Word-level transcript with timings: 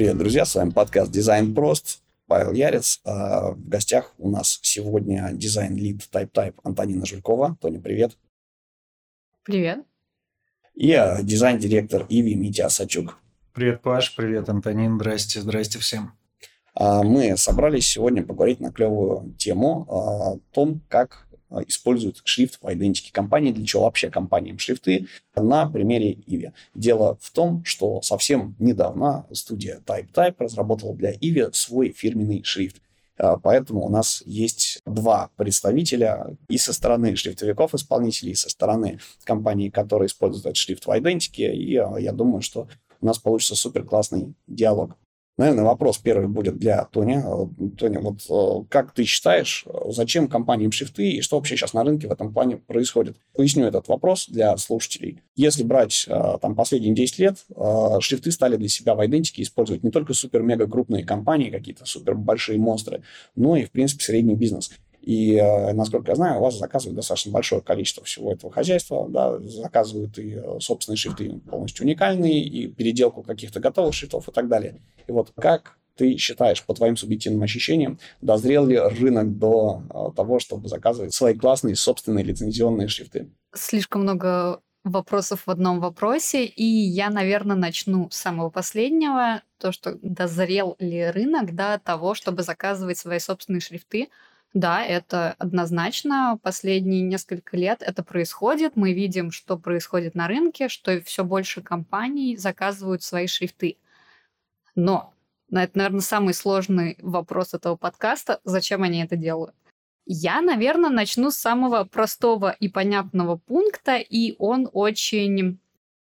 Привет, 0.00 0.16
друзья, 0.16 0.46
с 0.46 0.54
вами 0.54 0.70
подкаст 0.70 1.12
«Дизайн 1.12 1.54
прост». 1.54 2.00
Павел 2.26 2.52
Ярец. 2.52 3.02
А 3.04 3.50
в 3.50 3.68
гостях 3.68 4.14
у 4.16 4.30
нас 4.30 4.58
сегодня 4.62 5.28
дизайн-lead 5.34 6.08
Type 6.10 6.30
Type 6.30 6.54
Антонина 6.64 7.04
Жулькова. 7.04 7.58
Тоня, 7.60 7.80
привет. 7.80 8.16
Привет. 9.42 9.80
И 10.74 10.90
а, 10.94 11.22
дизайн-директор 11.22 12.06
Иви 12.08 12.34
Митя 12.34 12.70
Осадчук. 12.70 13.18
Привет, 13.52 13.82
Паш, 13.82 14.16
привет, 14.16 14.48
Антонин, 14.48 14.96
здрасте, 14.96 15.42
здрасте 15.42 15.78
всем. 15.78 16.12
А 16.74 17.02
мы 17.02 17.36
собрались 17.36 17.86
сегодня 17.86 18.22
поговорить 18.22 18.60
на 18.60 18.72
клевую 18.72 19.34
тему 19.34 19.84
о 19.86 20.38
том, 20.54 20.80
как 20.88 21.26
используют 21.66 22.20
шрифт 22.24 22.58
в 22.62 22.72
айдентике 22.72 23.12
компании, 23.12 23.52
для 23.52 23.66
чего 23.66 23.84
вообще 23.84 24.10
компаниям 24.10 24.58
шрифты, 24.58 25.06
на 25.34 25.68
примере 25.68 26.12
Иви. 26.26 26.52
Дело 26.74 27.18
в 27.20 27.30
том, 27.30 27.64
что 27.64 28.02
совсем 28.02 28.56
недавно 28.58 29.26
студия 29.32 29.80
TypeType 29.84 30.36
разработала 30.38 30.94
для 30.94 31.12
Иви 31.12 31.46
свой 31.52 31.90
фирменный 31.92 32.42
шрифт. 32.44 32.80
А, 33.20 33.36
поэтому 33.36 33.84
у 33.84 33.88
нас 33.90 34.22
есть 34.24 34.80
два 34.86 35.30
представителя 35.36 36.36
и 36.48 36.56
со 36.56 36.72
стороны 36.72 37.16
шрифтовиков-исполнителей, 37.16 38.32
и 38.32 38.36
со 38.36 38.48
стороны 38.48 38.98
компании, 39.24 39.68
которые 39.68 40.06
используют 40.06 40.46
этот 40.46 40.56
шрифт 40.56 40.86
в 40.86 40.98
идентике. 40.98 41.54
И 41.54 41.76
а, 41.76 41.96
я 41.98 42.12
думаю, 42.12 42.40
что 42.40 42.68
у 43.00 43.06
нас 43.06 43.18
получится 43.18 43.56
супер 43.56 43.84
классный 43.84 44.34
диалог. 44.46 44.96
Наверное, 45.40 45.64
вопрос 45.64 45.96
первый 45.96 46.28
будет 46.28 46.58
для 46.58 46.84
Тони. 46.84 47.16
Э, 47.16 47.70
Тони, 47.78 47.96
вот 47.96 48.20
э, 48.28 48.66
как 48.68 48.92
ты 48.92 49.04
считаешь, 49.04 49.64
зачем 49.86 50.28
компаниям 50.28 50.70
шрифты 50.70 51.12
и 51.12 51.22
что 51.22 51.36
вообще 51.36 51.56
сейчас 51.56 51.72
на 51.72 51.82
рынке 51.82 52.08
в 52.08 52.12
этом 52.12 52.34
плане 52.34 52.58
происходит? 52.58 53.16
Поясню 53.34 53.64
этот 53.64 53.88
вопрос 53.88 54.28
для 54.28 54.54
слушателей. 54.58 55.22
Если 55.36 55.62
брать 55.62 56.04
э, 56.06 56.38
там 56.42 56.54
последние 56.54 56.94
10 56.94 57.18
лет, 57.20 57.38
шрифты 58.00 58.32
стали 58.32 58.56
для 58.56 58.68
себя 58.68 58.94
в 58.94 59.06
идентике 59.06 59.40
использовать 59.40 59.82
не 59.82 59.90
только 59.90 60.12
супер-мега 60.12 60.66
крупные 60.68 61.06
компании, 61.06 61.48
какие-то 61.48 61.86
супер 61.86 62.16
большие 62.16 62.58
монстры, 62.58 63.02
но 63.34 63.56
и, 63.56 63.64
в 63.64 63.70
принципе, 63.70 64.04
средний 64.04 64.34
бизнес. 64.34 64.70
И, 65.00 65.36
э, 65.36 65.72
насколько 65.72 66.12
я 66.12 66.16
знаю, 66.16 66.38
у 66.38 66.42
вас 66.42 66.58
заказывают 66.58 66.96
достаточно 66.96 67.32
большое 67.32 67.62
количество 67.62 68.04
всего 68.04 68.32
этого 68.32 68.52
хозяйства, 68.52 69.08
да, 69.08 69.38
заказывают 69.40 70.18
и 70.18 70.34
э, 70.34 70.60
собственные 70.60 70.98
шрифты 70.98 71.40
полностью 71.50 71.84
уникальные, 71.84 72.40
и 72.40 72.66
переделку 72.68 73.22
каких-то 73.22 73.60
готовых 73.60 73.94
шрифтов 73.94 74.28
и 74.28 74.32
так 74.32 74.48
далее. 74.48 74.80
И 75.06 75.12
вот 75.12 75.32
как 75.36 75.78
ты 75.96 76.16
считаешь, 76.16 76.64
по 76.64 76.74
твоим 76.74 76.96
субъективным 76.96 77.42
ощущениям, 77.42 77.98
дозрел 78.22 78.66
ли 78.66 78.78
рынок 78.78 79.38
до 79.38 79.82
э, 79.90 80.16
того, 80.16 80.38
чтобы 80.38 80.68
заказывать 80.68 81.14
свои 81.14 81.34
классные 81.34 81.76
собственные 81.76 82.24
лицензионные 82.24 82.88
шрифты? 82.88 83.30
Слишком 83.54 84.02
много 84.02 84.60
вопросов 84.84 85.42
в 85.46 85.50
одном 85.50 85.80
вопросе, 85.80 86.46
и 86.46 86.64
я, 86.64 87.10
наверное, 87.10 87.56
начну 87.56 88.08
с 88.10 88.16
самого 88.16 88.50
последнего, 88.50 89.42
то, 89.58 89.72
что 89.72 89.98
дозрел 90.00 90.76
ли 90.78 91.10
рынок 91.10 91.54
до 91.54 91.78
того, 91.82 92.14
чтобы 92.14 92.42
заказывать 92.42 92.96
свои 92.96 93.18
собственные 93.18 93.60
шрифты, 93.60 94.08
да, 94.52 94.84
это 94.84 95.34
однозначно. 95.38 96.38
Последние 96.42 97.02
несколько 97.02 97.56
лет 97.56 97.82
это 97.82 98.02
происходит. 98.02 98.74
Мы 98.74 98.92
видим, 98.92 99.30
что 99.30 99.56
происходит 99.56 100.14
на 100.14 100.26
рынке, 100.26 100.68
что 100.68 101.00
все 101.02 101.24
больше 101.24 101.62
компаний 101.62 102.36
заказывают 102.36 103.02
свои 103.02 103.28
шрифты. 103.28 103.76
Но 104.74 105.14
это, 105.52 105.78
наверное, 105.78 106.00
самый 106.00 106.34
сложный 106.34 106.96
вопрос 107.00 107.54
этого 107.54 107.76
подкаста. 107.76 108.40
Зачем 108.44 108.82
они 108.82 109.02
это 109.02 109.16
делают? 109.16 109.54
Я, 110.06 110.40
наверное, 110.40 110.90
начну 110.90 111.30
с 111.30 111.36
самого 111.36 111.84
простого 111.84 112.50
и 112.50 112.68
понятного 112.68 113.36
пункта, 113.36 113.96
и 113.98 114.34
он 114.38 114.68
очень 114.72 115.60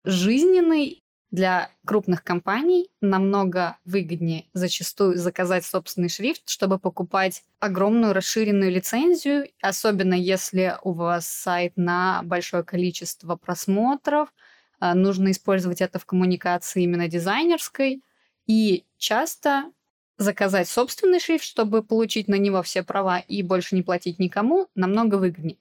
жизненный 0.05 1.04
для 1.35 1.69
крупных 1.85 2.23
компаний 2.23 2.91
намного 3.01 3.77
выгоднее 3.85 4.45
зачастую 4.53 5.19
заказать 5.19 5.64
собственный 5.64 6.08
шрифт, 6.08 6.48
чтобы 6.48 6.79
покупать 6.79 7.42
огромную 7.58 8.13
расширенную 8.13 8.70
лицензию, 8.70 9.48
особенно 9.61 10.14
если 10.14 10.77
у 10.85 10.92
вас 10.92 11.27
сайт 11.27 11.73
на 11.75 12.23
большое 12.23 12.63
количество 12.63 13.35
просмотров, 13.35 14.33
а, 14.79 14.95
нужно 14.95 15.33
использовать 15.33 15.81
это 15.81 15.98
в 15.98 16.07
коммуникации 16.07 16.85
именно 16.85 17.08
дизайнерской, 17.08 18.05
и 18.47 18.85
часто 18.97 19.73
заказать 20.19 20.69
собственный 20.69 21.19
шрифт, 21.19 21.45
чтобы 21.45 21.83
получить 21.83 22.29
на 22.29 22.37
него 22.37 22.63
все 22.63 22.85
права 22.85 23.19
и 23.19 23.42
больше 23.42 23.75
не 23.75 23.83
платить 23.83 24.20
никому, 24.20 24.69
намного 24.77 25.17
выгоднее. 25.17 25.58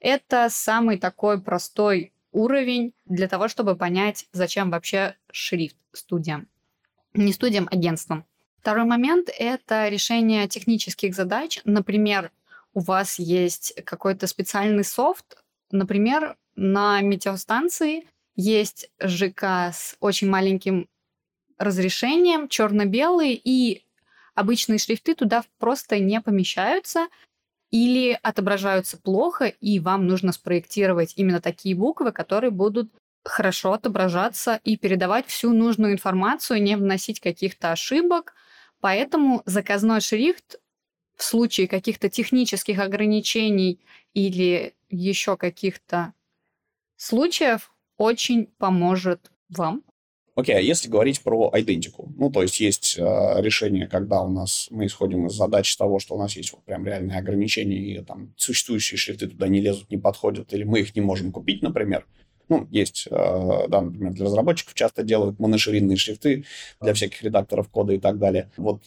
Это 0.00 0.48
самый 0.50 0.98
такой 0.98 1.40
простой 1.40 2.12
уровень 2.34 2.92
для 3.06 3.28
того, 3.28 3.48
чтобы 3.48 3.76
понять, 3.76 4.26
зачем 4.32 4.70
вообще 4.70 5.16
шрифт 5.32 5.76
студиям. 5.92 6.48
Не 7.14 7.32
студиям, 7.32 7.68
а 7.70 7.74
агентствам. 7.74 8.24
Второй 8.60 8.84
момент– 8.84 9.30
это 9.38 9.88
решение 9.88 10.48
технических 10.48 11.14
задач. 11.14 11.60
Например, 11.64 12.32
у 12.74 12.80
вас 12.80 13.18
есть 13.18 13.74
какой-то 13.84 14.26
специальный 14.26 14.84
софт, 14.84 15.42
например, 15.70 16.36
на 16.56 17.00
метеостанции 17.00 18.06
есть 18.36 18.90
ЖК 19.00 19.70
с 19.72 19.96
очень 20.00 20.28
маленьким 20.28 20.88
разрешением, 21.56 22.48
черно-белый, 22.48 23.40
и 23.44 23.84
обычные 24.34 24.78
шрифты 24.78 25.14
туда 25.14 25.44
просто 25.58 25.98
не 25.98 26.20
помещаются– 26.20 27.06
или 27.74 28.16
отображаются 28.22 28.96
плохо, 28.96 29.46
и 29.46 29.80
вам 29.80 30.06
нужно 30.06 30.30
спроектировать 30.30 31.14
именно 31.16 31.40
такие 31.40 31.74
буквы, 31.74 32.12
которые 32.12 32.52
будут 32.52 32.92
хорошо 33.24 33.72
отображаться 33.72 34.60
и 34.62 34.76
передавать 34.76 35.26
всю 35.26 35.52
нужную 35.52 35.92
информацию, 35.94 36.62
не 36.62 36.76
вносить 36.76 37.18
каких-то 37.18 37.72
ошибок. 37.72 38.34
Поэтому 38.78 39.42
заказной 39.44 40.00
шрифт 40.00 40.60
в 41.16 41.24
случае 41.24 41.66
каких-то 41.66 42.08
технических 42.08 42.78
ограничений 42.78 43.80
или 44.12 44.76
еще 44.88 45.36
каких-то 45.36 46.14
случаев 46.96 47.72
очень 47.96 48.46
поможет 48.56 49.32
вам. 49.48 49.82
Окей, 50.36 50.56
okay, 50.56 50.58
а 50.58 50.60
если 50.60 50.88
говорить 50.88 51.22
про 51.22 51.52
идентику, 51.54 52.12
ну, 52.16 52.28
то 52.28 52.42
есть 52.42 52.58
есть 52.58 52.96
э, 52.98 53.02
решение, 53.40 53.86
когда 53.86 54.20
у 54.20 54.28
нас 54.28 54.66
мы 54.70 54.86
исходим 54.86 55.26
из 55.28 55.34
задачи 55.34 55.78
того, 55.78 56.00
что 56.00 56.16
у 56.16 56.18
нас 56.18 56.34
есть 56.34 56.52
вот 56.52 56.64
прям 56.64 56.84
реальные 56.84 57.18
ограничения, 57.18 57.78
и 57.78 58.00
там 58.02 58.34
существующие 58.36 58.98
шрифты 58.98 59.28
туда 59.28 59.46
не 59.46 59.60
лезут, 59.60 59.90
не 59.90 59.96
подходят, 59.96 60.52
или 60.52 60.64
мы 60.64 60.80
их 60.80 60.96
не 60.96 61.02
можем 61.02 61.30
купить, 61.30 61.62
например. 61.62 62.04
Ну, 62.48 62.66
есть, 62.72 63.06
э, 63.08 63.68
да, 63.68 63.80
например, 63.80 64.12
для 64.12 64.24
разработчиков 64.24 64.74
часто 64.74 65.04
делают 65.04 65.38
моноширинные 65.38 65.96
шрифты 65.96 66.44
для 66.80 66.94
всяких 66.94 67.22
редакторов 67.22 67.68
кода 67.68 67.92
и 67.92 68.00
так 68.00 68.18
далее. 68.18 68.50
Вот 68.56 68.82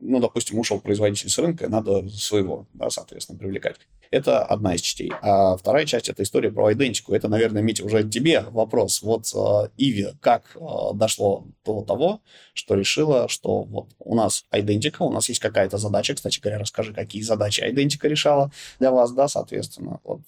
ну, 0.00 0.20
допустим, 0.20 0.58
ушел 0.58 0.80
производитель 0.80 1.28
с 1.28 1.38
рынка, 1.38 1.68
надо 1.68 2.08
своего, 2.08 2.66
да, 2.72 2.90
соответственно, 2.90 3.38
привлекать. 3.38 3.76
Это 4.10 4.42
одна 4.42 4.74
из 4.74 4.80
частей. 4.80 5.12
А 5.22 5.56
вторая 5.56 5.84
часть– 5.84 6.08
это 6.10 6.22
история 6.22 6.50
про 6.50 6.72
идентику. 6.72 7.14
Это, 7.14 7.28
наверное, 7.28 7.62
Митя, 7.62 7.84
уже 7.84 8.08
тебе 8.08 8.40
вопрос. 8.50 9.02
Вот 9.02 9.30
э, 9.34 9.68
Иви, 9.76 10.08
как 10.20 10.56
э, 10.56 10.60
дошло 10.94 11.46
до 11.64 11.82
того, 11.82 12.20
что 12.54 12.74
решила, 12.74 13.28
что 13.28 13.64
вот 13.64 13.88
у 13.98 14.14
нас 14.14 14.44
идентика, 14.52 15.02
у 15.02 15.12
нас 15.12 15.28
есть 15.28 15.40
какая-то 15.40 15.78
задача. 15.78 16.14
Кстати 16.14 16.40
говоря, 16.40 16.58
расскажи, 16.58 16.94
какие 16.94 17.22
задачи 17.22 17.60
идентика 17.60 18.08
решала 18.08 18.50
для 18.78 18.90
вас, 18.92 19.12
да, 19.12 19.28
соответственно. 19.28 20.00
Вот 20.04 20.20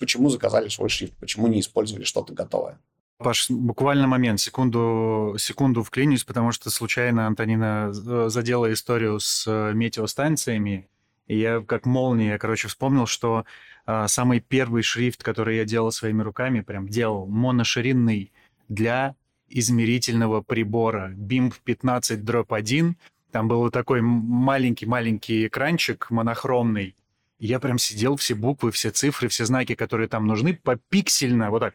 почему 0.00 0.28
заказали 0.28 0.68
свой 0.68 0.88
шрифт, 0.88 1.14
почему 1.20 1.46
не 1.46 1.60
использовали 1.60 2.04
что-то 2.04 2.32
готовое? 2.32 2.80
Паш, 3.18 3.48
буквально 3.48 4.06
момент, 4.06 4.40
секунду, 4.40 5.36
секунду 5.38 5.82
вклинюсь, 5.82 6.24
потому 6.24 6.52
что 6.52 6.70
случайно 6.70 7.26
Антонина 7.26 7.92
э, 7.94 8.26
задела 8.28 8.72
историю 8.72 9.20
с 9.20 9.46
э, 9.46 9.72
метеостанциями, 9.72 10.88
и 11.26 11.38
я 11.38 11.60
как 11.60 11.86
молния, 11.86 12.38
короче, 12.38 12.68
вспомнил, 12.68 13.06
что 13.06 13.44
а, 13.86 14.08
самый 14.08 14.40
первый 14.40 14.82
шрифт, 14.82 15.22
который 15.22 15.56
я 15.56 15.64
делал 15.64 15.90
своими 15.90 16.22
руками, 16.22 16.60
прям 16.60 16.88
делал 16.88 17.26
моноширинный 17.26 18.32
для 18.68 19.14
измерительного 19.48 20.42
прибора 20.42 21.12
BIM 21.16 21.52
15 21.64 22.24
дробь 22.24 22.52
1. 22.52 22.96
Там 23.30 23.48
был 23.48 23.70
такой 23.70 24.00
маленький-маленький 24.00 25.46
экранчик 25.46 26.10
монохромный. 26.10 26.96
Я 27.38 27.58
прям 27.58 27.78
сидел, 27.78 28.16
все 28.16 28.34
буквы, 28.34 28.70
все 28.70 28.90
цифры, 28.90 29.28
все 29.28 29.44
знаки, 29.44 29.74
которые 29.74 30.08
там 30.08 30.26
нужны, 30.26 30.54
попиксельно, 30.54 31.50
вот 31.50 31.60
так, 31.60 31.74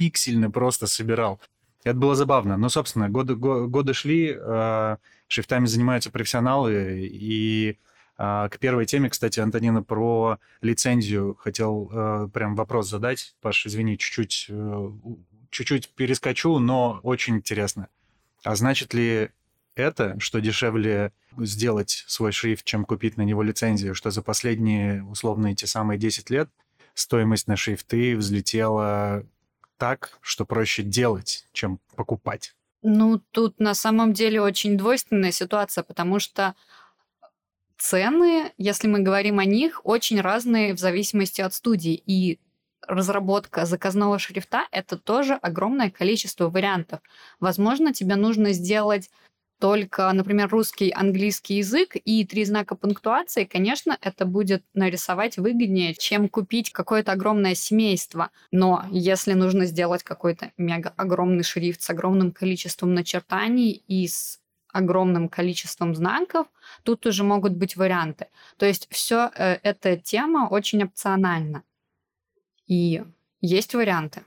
попиксельно 0.00 0.50
просто 0.50 0.86
собирал. 0.86 1.40
Это 1.84 1.98
было 1.98 2.14
забавно. 2.14 2.56
Но, 2.56 2.68
собственно, 2.68 3.08
годы, 3.08 3.34
годы 3.34 3.92
шли, 3.94 4.34
э, 4.34 4.96
шрифтами 5.28 5.66
занимаются 5.66 6.10
профессионалы, 6.10 7.06
и 7.06 7.78
а, 8.16 8.48
к 8.48 8.58
первой 8.58 8.86
теме, 8.86 9.08
кстати, 9.08 9.40
Антонина, 9.40 9.82
про 9.82 10.38
лицензию 10.62 11.36
хотел 11.40 11.90
э, 11.92 12.28
прям 12.32 12.54
вопрос 12.54 12.88
задать. 12.88 13.34
Паш, 13.40 13.66
извини, 13.66 13.96
чуть-чуть, 13.96 14.46
э, 14.48 14.90
чуть-чуть 15.50 15.88
перескочу, 15.94 16.58
но 16.58 17.00
очень 17.02 17.36
интересно. 17.36 17.88
А 18.42 18.56
значит 18.56 18.94
ли 18.94 19.30
это, 19.74 20.18
что 20.18 20.40
дешевле 20.40 21.12
сделать 21.38 22.04
свой 22.08 22.32
шрифт, 22.32 22.64
чем 22.64 22.84
купить 22.84 23.16
на 23.16 23.22
него 23.22 23.42
лицензию, 23.42 23.94
что 23.94 24.10
за 24.10 24.22
последние, 24.22 25.02
условно, 25.04 25.48
эти 25.48 25.64
самые 25.64 25.98
10 25.98 26.30
лет 26.30 26.50
стоимость 26.94 27.48
на 27.48 27.56
шрифты 27.56 28.16
взлетела 28.16 29.24
так, 29.80 30.18
что 30.20 30.44
проще 30.44 30.82
делать, 30.82 31.48
чем 31.52 31.80
покупать? 31.96 32.54
Ну, 32.82 33.18
тут 33.30 33.58
на 33.58 33.74
самом 33.74 34.12
деле 34.12 34.42
очень 34.42 34.76
двойственная 34.76 35.32
ситуация, 35.32 35.82
потому 35.82 36.18
что 36.18 36.54
цены, 37.78 38.52
если 38.58 38.88
мы 38.88 39.00
говорим 39.00 39.38
о 39.38 39.46
них, 39.46 39.80
очень 39.84 40.20
разные 40.20 40.74
в 40.74 40.78
зависимости 40.78 41.40
от 41.40 41.54
студии. 41.54 41.94
И 41.94 42.38
разработка 42.86 43.64
заказного 43.64 44.18
шрифта— 44.18 44.68
это 44.70 44.98
тоже 44.98 45.34
огромное 45.34 45.90
количество 45.90 46.50
вариантов. 46.50 47.00
Возможно, 47.40 47.94
тебе 47.94 48.16
нужно 48.16 48.52
сделать 48.52 49.10
только, 49.60 50.10
например, 50.10 50.48
русский, 50.48 50.90
английский 50.90 51.58
язык 51.58 51.94
и 51.94 52.24
три 52.24 52.46
знака 52.46 52.74
пунктуации, 52.74 53.44
конечно, 53.44 53.96
это 54.00 54.24
будет 54.24 54.64
нарисовать 54.72 55.36
выгоднее, 55.36 55.94
чем 55.94 56.30
купить 56.30 56.72
какое-то 56.72 57.12
огромное 57.12 57.54
семейство. 57.54 58.30
Но 58.50 58.86
если 58.90 59.34
нужно 59.34 59.66
сделать 59.66 60.02
какой-то 60.02 60.50
мега 60.56 60.94
огромный 60.96 61.44
шрифт 61.44 61.82
с 61.82 61.90
огромным 61.90 62.32
количеством 62.32 62.94
начертаний 62.94 63.84
и 63.86 64.08
с 64.08 64.40
огромным 64.72 65.28
количеством 65.28 65.94
знаков, 65.94 66.46
тут 66.82 67.04
уже 67.04 67.22
могут 67.22 67.52
быть 67.52 67.76
варианты. 67.76 68.28
То 68.56 68.64
есть 68.64 68.88
все 68.90 69.30
э, 69.36 69.58
эта 69.62 69.98
тема 69.98 70.48
очень 70.48 70.84
опциональна. 70.84 71.64
И 72.66 73.04
есть 73.42 73.74
варианты. 73.74 74.22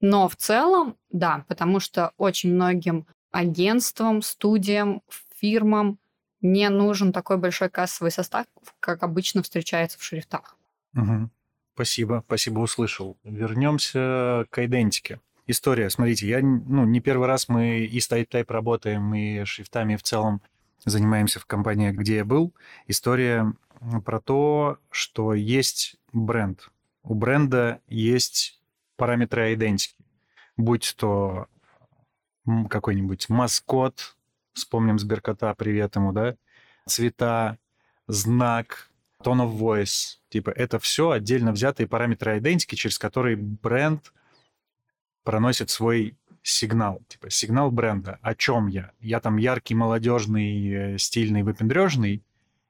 Но 0.00 0.28
в 0.28 0.36
целом, 0.36 0.96
да, 1.10 1.44
потому 1.48 1.80
что 1.80 2.12
очень 2.18 2.54
многим 2.54 3.06
агентствам, 3.34 4.22
студиям, 4.22 5.02
фирмам 5.40 5.98
не 6.40 6.68
нужен 6.68 7.12
такой 7.12 7.36
большой 7.36 7.68
кассовый 7.68 8.12
состав, 8.12 8.46
как 8.78 9.02
обычно 9.02 9.42
встречается 9.42 9.98
в 9.98 10.04
шрифтах. 10.04 10.56
Угу. 10.94 11.30
Спасибо, 11.74 12.22
спасибо, 12.26 12.60
услышал. 12.60 13.16
Вернемся 13.24 14.46
к 14.50 14.64
идентике. 14.64 15.20
История, 15.48 15.90
смотрите, 15.90 16.28
я, 16.28 16.40
ну, 16.40 16.84
не 16.84 17.00
первый 17.00 17.26
раз 17.26 17.48
мы 17.48 17.80
и 17.80 18.00
с 18.00 18.08
Type 18.08 18.46
работаем, 18.48 19.12
и 19.14 19.44
шрифтами 19.44 19.96
в 19.96 20.02
целом 20.02 20.40
занимаемся 20.84 21.40
в 21.40 21.46
компании, 21.46 21.90
где 21.90 22.16
я 22.16 22.24
был. 22.24 22.54
История 22.86 23.52
про 24.04 24.20
то, 24.20 24.78
что 24.90 25.34
есть 25.34 25.96
бренд. 26.12 26.70
У 27.02 27.14
бренда 27.14 27.80
есть 27.88 28.60
параметры 28.96 29.54
идентики. 29.54 29.96
Будь 30.56 30.94
то 30.96 31.48
какой-нибудь 32.68 33.28
маскот, 33.28 34.16
вспомним 34.52 34.98
Сберкота, 34.98 35.54
привет 35.54 35.96
ему, 35.96 36.12
да, 36.12 36.36
цвета, 36.86 37.58
знак, 38.06 38.90
tone 39.22 39.46
of 39.46 39.58
voice, 39.58 40.18
типа 40.28 40.50
это 40.50 40.78
все 40.78 41.10
отдельно 41.10 41.52
взятые 41.52 41.86
параметры 41.86 42.38
идентики, 42.38 42.74
через 42.74 42.98
которые 42.98 43.36
бренд 43.36 44.12
проносит 45.22 45.70
свой 45.70 46.16
сигнал, 46.42 47.02
типа 47.08 47.30
сигнал 47.30 47.70
бренда. 47.70 48.18
О 48.20 48.34
чем 48.34 48.68
я? 48.68 48.92
Я 49.00 49.20
там 49.20 49.38
яркий, 49.38 49.74
молодежный, 49.74 50.94
э, 50.94 50.98
стильный, 50.98 51.42
выпендрежный, 51.42 52.22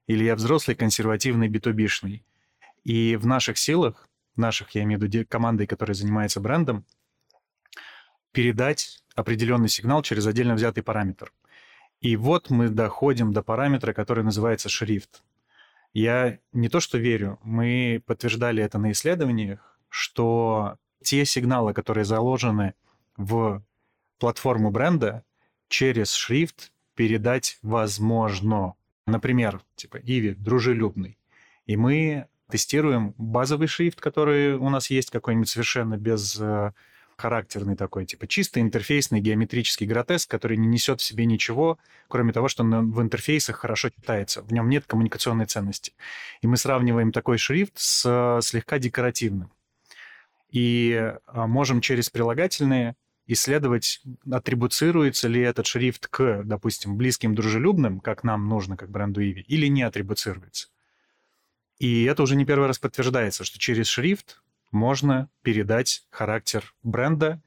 или 0.06 0.24
я 0.24 0.36
взрослый, 0.36 0.76
консервативный, 0.76 1.48
битубишный. 1.48 2.24
И 2.84 3.16
в 3.16 3.26
наших 3.26 3.58
силах, 3.58 4.08
наших, 4.36 4.70
я 4.76 4.84
имею 4.84 5.00
в 5.00 5.02
виду 5.02 5.26
командой, 5.28 5.66
которая 5.66 5.94
занимается 5.94 6.40
брендом, 6.40 6.84
передать 8.34 9.02
определенный 9.14 9.68
сигнал 9.68 10.02
через 10.02 10.26
отдельно 10.26 10.54
взятый 10.54 10.82
параметр. 10.82 11.32
И 12.00 12.16
вот 12.16 12.50
мы 12.50 12.68
доходим 12.68 13.32
до 13.32 13.42
параметра, 13.42 13.94
который 13.94 14.24
называется 14.24 14.68
шрифт. 14.68 15.22
Я 15.94 16.38
не 16.52 16.68
то 16.68 16.80
что 16.80 16.98
верю, 16.98 17.38
мы 17.44 18.02
подтверждали 18.04 18.62
это 18.62 18.78
на 18.78 18.90
исследованиях, 18.90 19.78
что 19.88 20.76
те 21.02 21.24
сигналы, 21.24 21.72
которые 21.72 22.04
заложены 22.04 22.74
в 23.16 23.62
платформу 24.18 24.70
бренда, 24.70 25.24
через 25.68 26.12
шрифт 26.12 26.72
передать 26.96 27.58
возможно. 27.62 28.74
Например, 29.06 29.62
типа 29.76 29.98
Иви 29.98 30.34
дружелюбный. 30.34 31.16
И 31.66 31.76
мы 31.76 32.26
тестируем 32.50 33.14
базовый 33.16 33.68
шрифт, 33.68 34.00
который 34.00 34.54
у 34.54 34.68
нас 34.70 34.90
есть, 34.90 35.10
какой-нибудь 35.10 35.48
совершенно 35.48 35.96
без 35.96 36.38
э, 36.40 36.72
характерный 37.16 37.76
такой, 37.76 38.06
типа 38.06 38.26
чисто 38.26 38.60
интерфейсный 38.60 39.20
геометрический 39.20 39.86
гротеск, 39.86 40.30
который 40.30 40.56
не 40.56 40.66
несет 40.66 41.00
в 41.00 41.04
себе 41.04 41.26
ничего, 41.26 41.78
кроме 42.08 42.32
того, 42.32 42.48
что 42.48 42.62
он 42.62 42.92
в 42.92 43.00
интерфейсах 43.00 43.56
хорошо 43.56 43.90
читается. 43.90 44.42
В 44.42 44.52
нем 44.52 44.68
нет 44.68 44.84
коммуникационной 44.86 45.46
ценности. 45.46 45.92
И 46.42 46.46
мы 46.46 46.56
сравниваем 46.56 47.12
такой 47.12 47.38
шрифт 47.38 47.74
с 47.76 48.40
слегка 48.42 48.78
декоративным. 48.78 49.50
И 50.50 51.14
а, 51.26 51.46
можем 51.46 51.80
через 51.80 52.10
прилагательные 52.10 52.94
исследовать, 53.26 54.02
атрибуцируется 54.30 55.28
ли 55.28 55.40
этот 55.40 55.66
шрифт 55.66 56.08
к, 56.08 56.42
допустим, 56.44 56.96
близким 56.96 57.34
дружелюбным, 57.34 58.00
как 58.00 58.22
нам 58.22 58.48
нужно, 58.48 58.76
как 58.76 58.90
бренду 58.90 59.22
Иви, 59.22 59.42
или 59.48 59.66
не 59.66 59.82
атрибуцируется. 59.82 60.68
И 61.78 62.04
это 62.04 62.22
уже 62.22 62.36
не 62.36 62.44
первый 62.44 62.68
раз 62.68 62.78
подтверждается, 62.78 63.44
что 63.44 63.58
через 63.58 63.88
шрифт 63.88 64.42
можно 64.74 65.30
передать 65.42 66.04
характер 66.10 66.74
бренда. 66.82 67.40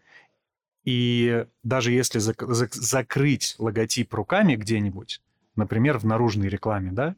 И 0.83 1.45
даже 1.63 1.91
если 1.91 2.19
зак- 2.19 2.47
зак- 2.47 2.73
закрыть 2.73 3.55
логотип 3.59 4.13
руками 4.13 4.55
где-нибудь, 4.55 5.21
например, 5.55 5.97
в 5.97 6.05
наружной 6.05 6.47
рекламе, 6.47 6.91
да, 6.91 7.15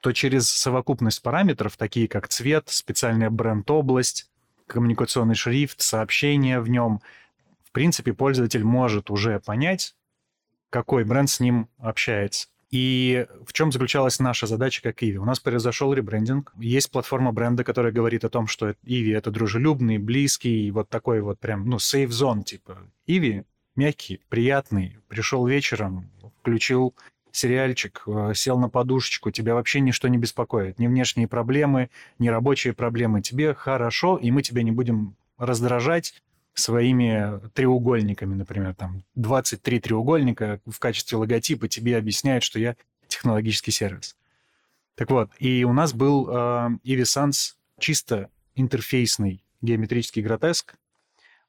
то 0.00 0.12
через 0.12 0.48
совокупность 0.48 1.22
параметров, 1.22 1.76
такие 1.76 2.08
как 2.08 2.28
цвет, 2.28 2.68
специальная 2.70 3.30
бренд-область, 3.30 4.30
коммуникационный 4.66 5.34
шрифт, 5.34 5.82
сообщение 5.82 6.60
в 6.60 6.68
нем, 6.68 7.02
в 7.64 7.72
принципе, 7.72 8.14
пользователь 8.14 8.64
может 8.64 9.10
уже 9.10 9.40
понять, 9.40 9.94
какой 10.70 11.04
бренд 11.04 11.28
с 11.28 11.40
ним 11.40 11.68
общается. 11.78 12.48
И 12.70 13.26
в 13.44 13.52
чем 13.52 13.72
заключалась 13.72 14.20
наша 14.20 14.46
задача 14.46 14.80
как 14.82 15.02
Иви? 15.02 15.18
У 15.18 15.24
нас 15.24 15.40
произошел 15.40 15.92
ребрендинг. 15.92 16.52
Есть 16.58 16.90
платформа 16.90 17.32
бренда, 17.32 17.64
которая 17.64 17.92
говорит 17.92 18.24
о 18.24 18.28
том, 18.28 18.46
что 18.46 18.74
Иви— 18.84 19.10
это 19.12 19.30
дружелюбный, 19.30 19.98
близкий, 19.98 20.70
вот 20.70 20.88
такой 20.88 21.20
вот 21.20 21.40
прям, 21.40 21.68
ну, 21.68 21.76
safe 21.78 22.08
zone, 22.08 22.44
типа. 22.44 22.78
Иви 23.06 23.44
мягкий, 23.74 24.20
приятный, 24.28 24.98
пришел 25.08 25.46
вечером, 25.46 26.10
включил 26.40 26.94
сериальчик, 27.32 28.02
э, 28.06 28.32
сел 28.34 28.58
на 28.58 28.68
подушечку, 28.68 29.30
тебя 29.30 29.54
вообще 29.54 29.80
ничто 29.80 30.08
не 30.08 30.18
беспокоит. 30.18 30.78
Ни 30.78 30.86
внешние 30.86 31.28
проблемы, 31.28 31.90
ни 32.18 32.28
рабочие 32.28 32.72
проблемы. 32.72 33.22
Тебе 33.22 33.54
хорошо, 33.54 34.16
и 34.16 34.30
мы 34.30 34.42
тебя 34.42 34.62
не 34.62 34.72
будем 34.72 35.16
раздражать, 35.38 36.14
своими 36.60 37.40
треугольниками, 37.50 38.34
например, 38.34 38.74
там 38.74 39.04
23 39.14 39.80
треугольника 39.80 40.60
в 40.66 40.78
качестве 40.78 41.18
логотипа 41.18 41.68
тебе 41.68 41.96
объясняют, 41.96 42.44
что 42.44 42.58
я 42.58 42.76
технологический 43.08 43.72
сервис. 43.72 44.16
Так 44.94 45.10
вот, 45.10 45.30
и 45.38 45.64
у 45.64 45.72
нас 45.72 45.92
был 45.92 46.28
э, 46.30 46.68
чисто 47.78 48.30
интерфейсный 48.54 49.42
геометрический 49.62 50.22
гротеск. 50.22 50.74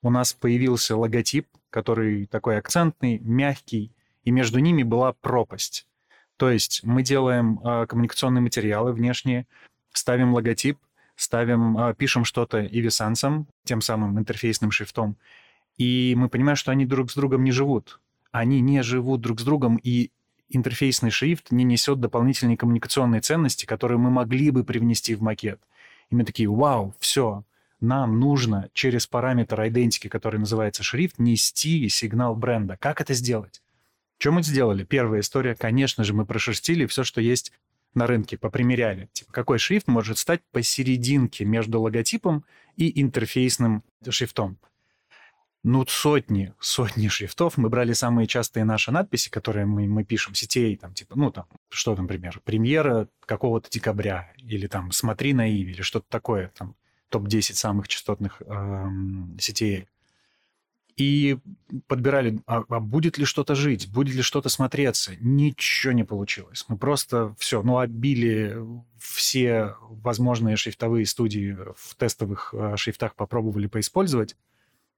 У 0.02 0.10
нас 0.10 0.34
появился 0.34 0.96
логотип, 0.96 1.48
который 1.70 2.26
такой 2.26 2.58
акцентный, 2.58 3.20
мягкий, 3.20 3.94
и 4.24 4.32
между 4.32 4.60
ними 4.60 4.84
была 4.84 5.14
пропасть. 5.14 5.88
То 6.38 6.50
есть 6.50 6.82
мы 6.84 7.04
делаем 7.04 7.60
э, 7.60 7.86
коммуникационные 7.88 8.42
материалы 8.42 8.94
внешние, 8.94 9.48
ставим 9.94 10.34
логотип, 10.34 10.80
ставим, 11.22 11.78
а, 11.78 11.94
пишем 11.94 12.26
что-то 12.26 12.66
ивисансом, 12.66 13.48
тем 13.64 13.82
самым 13.82 14.18
интерфейсным 14.20 14.72
шрифтом, 14.72 15.18
и 15.78 16.14
мы 16.18 16.30
понимаем, 16.30 16.56
что 16.56 16.72
они 16.72 16.86
друг 16.86 17.12
с 17.12 17.16
другом 17.16 17.44
не 17.44 17.52
живут. 17.52 18.00
Они 18.32 18.62
не 18.62 18.82
живут 18.84 19.22
друг 19.22 19.40
с 19.40 19.44
другом, 19.44 19.78
и 19.78 20.12
интерфейсный 20.50 21.12
шрифт 21.12 21.52
не 21.52 21.64
несет 21.64 22.00
дополнительной 22.00 22.58
коммуникационной 22.58 23.22
ценности, 23.22 23.66
которые 23.66 23.98
мы 23.98 24.10
могли 24.10 24.52
бы 24.52 24.64
привнести 24.64 25.16
в 25.16 25.22
макет. 25.22 25.62
И 26.10 26.16
мы 26.16 26.24
такие, 26.24 26.50
вау, 26.50 26.94
все, 27.00 27.44
нам 27.80 28.20
нужно 28.20 28.70
через 28.74 29.08
параметр 29.08 29.68
идентики, 29.68 30.08
который 30.08 30.40
называется 30.40 30.84
шрифт, 30.84 31.20
нести 31.20 31.90
сигнал 31.90 32.36
бренда. 32.36 32.78
Как 32.78 33.02
это 33.02 33.14
сделать? 33.14 33.62
Что 34.18 34.32
мы 34.32 34.44
сделали? 34.44 34.84
Первая 34.84 35.22
история, 35.22 35.56
конечно 35.56 36.04
же, 36.04 36.14
мы 36.14 36.26
прошерстили 36.26 36.86
все, 36.86 37.04
что 37.04 37.22
есть 37.22 37.52
на 37.94 38.08
рынке, 38.08 38.38
попримеряли. 38.38 39.10
Типа, 39.14 39.32
какой 39.32 39.60
шрифт 39.60 39.88
может 39.88 40.18
стать 40.18 40.42
посерединке 40.52 41.46
между 41.46 41.82
логотипом 41.82 42.46
и 42.78 43.02
интерфейсным 43.02 43.84
шрифтом. 44.10 44.58
Ну, 45.64 45.86
сотни, 45.88 46.54
сотни 46.60 47.08
шрифтов. 47.08 47.58
Мы 47.58 47.70
брали 47.70 47.94
самые 47.94 48.26
частые 48.26 48.64
наши 48.64 48.92
надписи, 48.92 49.30
которые 49.30 49.68
мы, 49.68 49.88
мы 49.88 50.04
пишем, 50.04 50.34
сетей, 50.34 50.76
там, 50.76 50.94
типа, 50.94 51.16
ну, 51.16 51.32
там, 51.32 51.46
что, 51.70 51.96
например, 51.96 52.42
премьера 52.44 53.08
какого-то 53.26 53.70
декабря, 53.70 54.34
или 54.38 54.66
там, 54.66 54.92
смотри 54.92 55.34
на 55.34 55.48
Иви, 55.48 55.74
или 55.74 55.82
что-то 55.84 56.08
такое, 56.10 56.52
там, 56.58 56.76
топ-10 57.10 57.54
самых 57.54 57.88
частотных 57.88 58.42
эм, 58.42 59.38
сетей 59.40 59.88
и 61.02 61.40
подбирали, 61.88 62.42
а, 62.46 62.64
а 62.70 62.80
будет 62.80 63.18
ли 63.18 63.26
что-то 63.26 63.56
жить, 63.56 63.92
будет 63.92 64.16
ли 64.16 64.22
что-то 64.22 64.50
смотреться. 64.50 65.14
Ничего 65.20 65.94
не 65.94 66.04
получилось. 66.04 66.64
Мы 66.68 66.78
просто 66.78 67.34
все, 67.40 67.64
ну, 67.64 67.80
обили 67.80 68.56
все 69.00 69.76
возможные 69.82 70.58
шрифтовые 70.58 71.08
студии 71.08 71.58
в 71.76 71.96
тестовых 71.96 72.54
э, 72.54 72.78
шрифтах, 72.78 73.16
попробовали 73.16 73.66
поиспользовать 73.66 74.36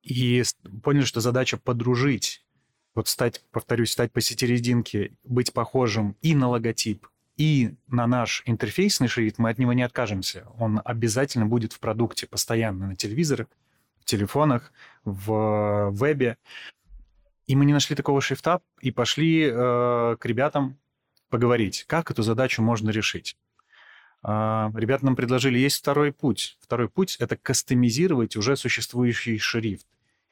и 0.01 0.43
поняли, 0.83 1.05
что 1.05 1.21
задача 1.21 1.57
подружить 1.57 2.45
вот 2.95 3.07
стать, 3.07 3.41
повторюсь, 3.51 3.91
стать 3.91 4.11
посерединке, 4.11 5.13
быть 5.23 5.53
похожим 5.53 6.17
и 6.21 6.35
на 6.35 6.49
логотип, 6.49 7.07
и 7.37 7.75
на 7.87 8.07
наш 8.07 8.43
интерфейсный 8.45 9.07
шрифт, 9.07 9.37
мы 9.37 9.49
от 9.49 9.57
него 9.57 9.71
не 9.71 9.83
откажемся. 9.83 10.47
Он 10.59 10.81
обязательно 10.83 11.45
будет 11.45 11.71
в 11.71 11.79
продукте 11.79 12.27
постоянно 12.27 12.87
на 12.87 12.95
телевизорах, 12.97 13.47
телефонах, 14.05 14.71
в 15.03 15.89
вебе. 15.91 16.37
И 17.45 17.55
мы 17.55 17.65
не 17.65 17.73
нашли 17.73 17.95
такого 17.95 18.21
шрифта 18.21 18.61
и 18.81 18.91
пошли 18.91 19.45
э, 19.45 20.15
к 20.19 20.25
ребятам 20.25 20.77
поговорить, 21.29 21.85
как 21.87 22.09
эту 22.11 22.23
задачу 22.23 22.61
можно 22.61 22.89
решить. 22.89 23.37
Э, 24.23 24.71
ребята 24.73 25.05
нам 25.05 25.15
предложили, 25.15 25.57
есть 25.57 25.79
второй 25.79 26.13
путь. 26.13 26.57
Второй 26.61 26.89
путь— 26.89 27.17
это 27.19 27.35
кастомизировать 27.35 28.35
уже 28.35 28.55
существующий 28.55 29.37
шрифт. 29.37 29.85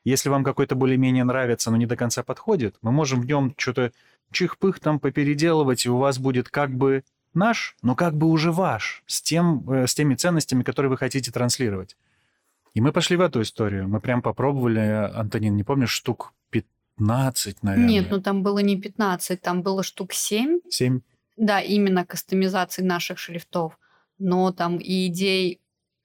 Если 0.03 0.29
вам 0.29 0.43
какой-то 0.43 0.75
более-менее 0.75 1.23
нравится, 1.23 1.69
но 1.69 1.77
не 1.77 1.85
до 1.85 1.95
конца 1.95 2.23
подходит, 2.23 2.75
мы 2.81 2.91
можем 2.91 3.21
в 3.21 3.25
нем 3.25 3.53
что-то 3.57 3.91
чих-пых 4.31 4.79
там 4.79 4.99
попеределывать, 4.99 5.85
и 5.85 5.89
у 5.89 5.97
вас 5.97 6.17
будет 6.17 6.49
как 6.49 6.71
бы 6.71 7.03
наш, 7.33 7.75
но 7.81 7.95
как 7.95 8.15
бы 8.15 8.27
уже 8.27 8.51
ваш, 8.51 9.03
с, 9.05 9.21
тем, 9.21 9.69
э, 9.69 9.87
с 9.87 9.93
теми 9.93 10.15
ценностями, 10.15 10.63
которые 10.63 10.89
вы 10.89 10.97
хотите 10.97 11.31
транслировать. 11.31 11.97
И 12.73 12.81
мы 12.81 12.91
пошли 12.91 13.17
в 13.17 13.21
эту 13.21 13.41
историю. 13.41 13.87
Мы 13.87 13.99
прям 13.99 14.21
попробовали, 14.21 14.79
Антонин, 14.79 15.55
не 15.55 15.63
помнишь, 15.63 15.91
штук 15.91 16.33
15, 16.51 17.63
наверное? 17.63 17.89
Нет, 17.89 18.07
ну 18.09 18.21
там 18.21 18.43
было 18.43 18.59
не 18.59 18.79
15, 18.79 19.41
там 19.41 19.61
было 19.61 19.83
штук 19.83 20.13
7. 20.13 20.59
7? 20.69 21.01
Да, 21.37 21.59
именно 21.59 22.05
кастомизации 22.05 22.81
наших 22.81 23.19
шрифтов. 23.19 23.77
Но 24.19 24.51
там 24.51 24.77
и 24.77 25.07
идей 25.07 25.59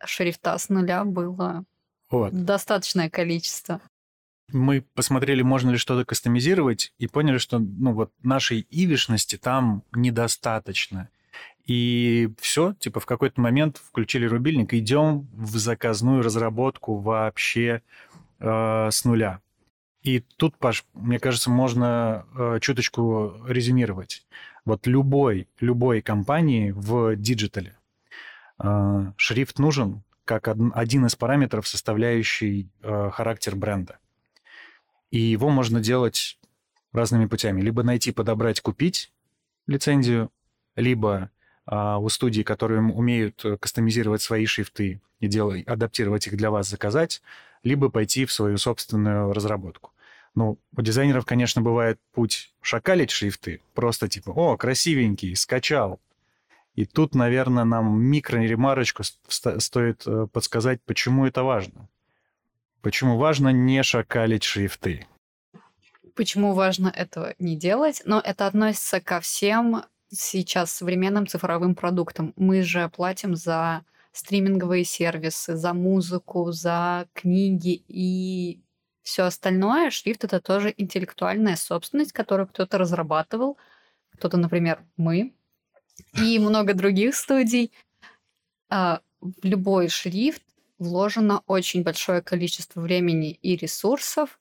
шрифта 0.05 0.57
с 0.59 0.69
нуля 0.69 1.05
было 1.05 1.65
вот. 2.11 2.33
достаточное 2.33 3.11
количество 3.11 3.81
мы 4.53 4.83
посмотрели, 4.95 5.43
можно 5.43 5.71
ли 5.71 5.77
что-то 5.77 6.05
кастомизировать, 6.05 6.93
и 6.99 7.07
поняли, 7.07 7.39
что 7.39 7.59
ну, 7.59 7.93
вот 7.93 8.13
нашей 8.23 8.67
ивишности 8.71 9.37
там 9.37 9.83
недостаточно. 9.93 11.09
И 11.67 12.33
все, 12.39 12.75
типа 12.75 13.01
в 13.01 13.07
какой-то 13.07 13.41
момент 13.41 13.79
включили 13.79 14.25
рубильник, 14.27 14.73
идем 14.73 15.29
в 15.33 15.57
заказную 15.57 16.23
разработку 16.23 16.99
вообще 16.99 17.83
э, 18.39 18.89
с 18.91 19.05
нуля. 19.05 19.41
И 20.03 20.21
тут, 20.37 20.57
Паш, 20.59 20.85
мне 20.95 21.19
кажется, 21.19 21.51
можно 21.51 22.25
э, 22.37 22.59
чуточку 22.61 23.35
резюмировать. 23.49 24.25
Вот 24.65 24.87
любой, 24.87 25.49
любой 25.59 26.03
компании 26.03 26.71
в 26.71 27.17
диджитале 27.17 27.77
э, 28.63 29.13
шрифт 29.17 29.59
нужен 29.59 30.05
как 30.25 30.49
один 30.49 31.07
из 31.07 31.17
параметров, 31.17 31.67
составляющий 31.67 32.69
э, 32.83 33.11
характер 33.13 33.57
бренда. 33.57 33.99
И 35.11 35.19
его 35.19 35.51
можно 35.51 35.81
делать 35.81 36.39
разными 36.93 37.27
путями. 37.27 37.61
Либо 37.61 37.83
найти, 37.83 38.13
подобрать, 38.13 38.61
купить 38.61 39.13
лицензию, 39.67 40.31
либо 40.77 41.31
у 41.67 42.09
студий, 42.09 42.45
которые 42.45 42.81
умеют 42.81 43.45
э, 43.45 43.57
кастомизировать 43.57 44.23
свои 44.23 44.47
шрифты 44.47 45.01
и 45.19 45.27
делать, 45.27 45.67
адаптировать 45.67 46.27
их 46.29 46.37
для 46.37 46.51
вас, 46.51 46.69
заказать, 46.69 47.23
либо 47.65 47.89
пойти 47.89 48.25
в 48.25 48.33
свою 48.33 48.57
собственную 48.57 49.33
разработку. 49.33 49.93
Ну, 50.37 50.59
у 50.77 50.83
дизайнеров, 50.83 51.25
конечно, 51.25 51.63
бывает 51.63 51.99
путь 52.13 52.55
шакалить 52.61 53.11
шрифты, 53.11 53.63
просто 53.75 54.09
типа, 54.09 54.31
о, 54.31 54.57
красивенький, 54.57 55.35
скачал. 55.35 55.99
И 56.75 56.85
тут, 56.85 57.15
наверное, 57.15 57.65
нам 57.65 58.01
микро-ремарочку 58.01 59.03
стоит 59.29 60.07
э, 60.07 60.29
подсказать, 60.31 60.81
почему 60.85 61.27
это 61.27 61.43
важно. 61.43 61.89
Почему 62.83 63.17
важно 63.17 63.49
не 63.49 63.83
шакалить 63.83 64.45
шрифты? 64.45 65.07
Почему 66.15 66.53
важно 66.53 66.89
этого 66.89 67.35
не 67.39 67.57
делать? 67.57 68.03
Но 68.05 68.21
это 68.21 68.47
относится 68.47 69.01
ко 69.01 69.21
всем 69.21 69.85
сейчас 70.11 70.73
современным 70.73 71.27
цифровым 71.27 71.75
продуктам. 71.75 72.33
Мы 72.37 72.63
же 72.63 72.89
платим 72.89 73.37
за 73.37 73.85
стриминговые 74.13 74.85
сервисы, 74.85 75.57
за 75.57 75.75
музыку, 75.75 76.51
за 76.53 77.07
книги 77.13 77.85
и 77.89 78.63
все 79.03 79.25
остальное. 79.25 79.91
Шрифт 79.91 80.25
это 80.25 80.41
тоже 80.41 80.73
интеллектуальная 80.77 81.57
собственность, 81.57 82.13
которую 82.13 82.49
кто-то 82.49 82.79
разрабатывал, 82.79 83.59
кто-то, 84.13 84.37
например, 84.37 84.85
мы 84.97 85.35
и 86.15 86.39
много 86.39 86.75
других 86.75 87.15
студий. 87.15 87.73
А, 88.69 89.01
в 89.21 89.45
любой 89.45 89.89
шрифт 89.89 90.43
вложено 90.79 91.43
очень 91.47 91.83
большое 91.83 92.23
количество 92.23 92.81
времени 92.81 93.33
и 93.43 93.57
ресурсов, 93.57 94.39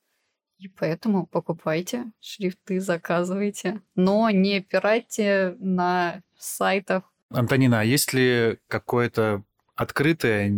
и 0.58 0.68
поэтому 0.68 1.26
покупайте 1.26 2.12
шрифты, 2.22 2.80
заказывайте, 2.80 3.82
но 3.96 4.30
не 4.30 4.62
пиратьте 4.62 5.56
на 5.60 6.22
сайтах. 6.38 7.04
Антонина, 7.30 7.82
а 7.82 7.84
есть 7.84 8.14
ли 8.14 8.58
какое-то 8.68 9.44
открытая, 9.76 10.54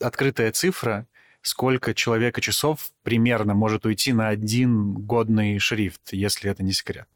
открытая 0.00 0.50
цифра, 0.52 1.06
сколько 1.42 1.94
человека 1.94 2.40
часов 2.40 2.90
примерно 3.02 3.54
может 3.54 3.86
уйти 3.86 4.12
на 4.12 4.28
один 4.28 4.94
годный 4.94 5.58
шрифт, 5.58 6.12
если 6.12 6.50
это 6.50 6.62
не 6.62 6.72
секрет? 6.72 7.06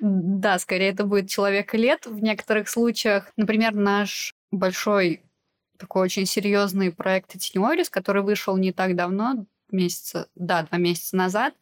Да, 0.00 0.58
скорее 0.58 0.90
это 0.90 1.04
будет 1.04 1.30
человек 1.30 1.72
лет. 1.74 2.06
В 2.06 2.22
некоторых 2.22 2.68
случаях, 2.68 3.32
например, 3.36 3.74
наш 3.74 4.34
большой 4.50 5.22
такой 5.78 6.02
очень 6.02 6.26
серьезный 6.26 6.92
проект 6.92 7.34
Etiniorис, 7.34 7.90
который 7.90 8.22
вышел 8.22 8.56
не 8.56 8.72
так 8.72 8.96
давно, 8.96 9.46
месяца, 9.74 10.28
да, 10.34 10.62
два 10.62 10.78
месяца 10.78 11.16
назад, 11.16 11.54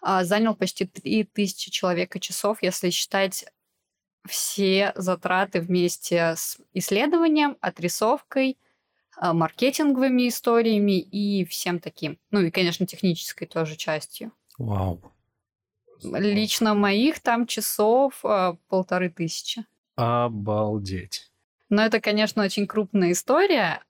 а, 0.00 0.24
занял 0.24 0.54
почти 0.54 0.86
3000 0.86 1.70
человека 1.70 2.20
часов, 2.20 2.62
если 2.62 2.90
считать 2.90 3.44
все 4.26 4.92
затраты 4.94 5.60
вместе 5.60 6.34
с 6.36 6.58
исследованием, 6.72 7.56
отрисовкой, 7.60 8.58
а, 9.16 9.32
маркетинговыми 9.32 10.28
историями 10.28 11.00
и 11.00 11.44
всем 11.44 11.80
таким. 11.80 12.18
Ну 12.30 12.40
и, 12.40 12.50
конечно, 12.50 12.86
технической 12.86 13.46
тоже 13.48 13.76
частью. 13.76 14.32
Вау. 14.58 15.00
Лично 16.02 16.74
моих 16.74 17.20
там 17.20 17.46
часов 17.46 18.20
а, 18.24 18.56
полторы 18.68 19.10
тысячи. 19.10 19.64
Обалдеть. 19.96 21.32
Но 21.68 21.82
это, 21.82 22.00
конечно, 22.00 22.44
очень 22.44 22.66
крупная 22.66 23.12
история. 23.12 23.82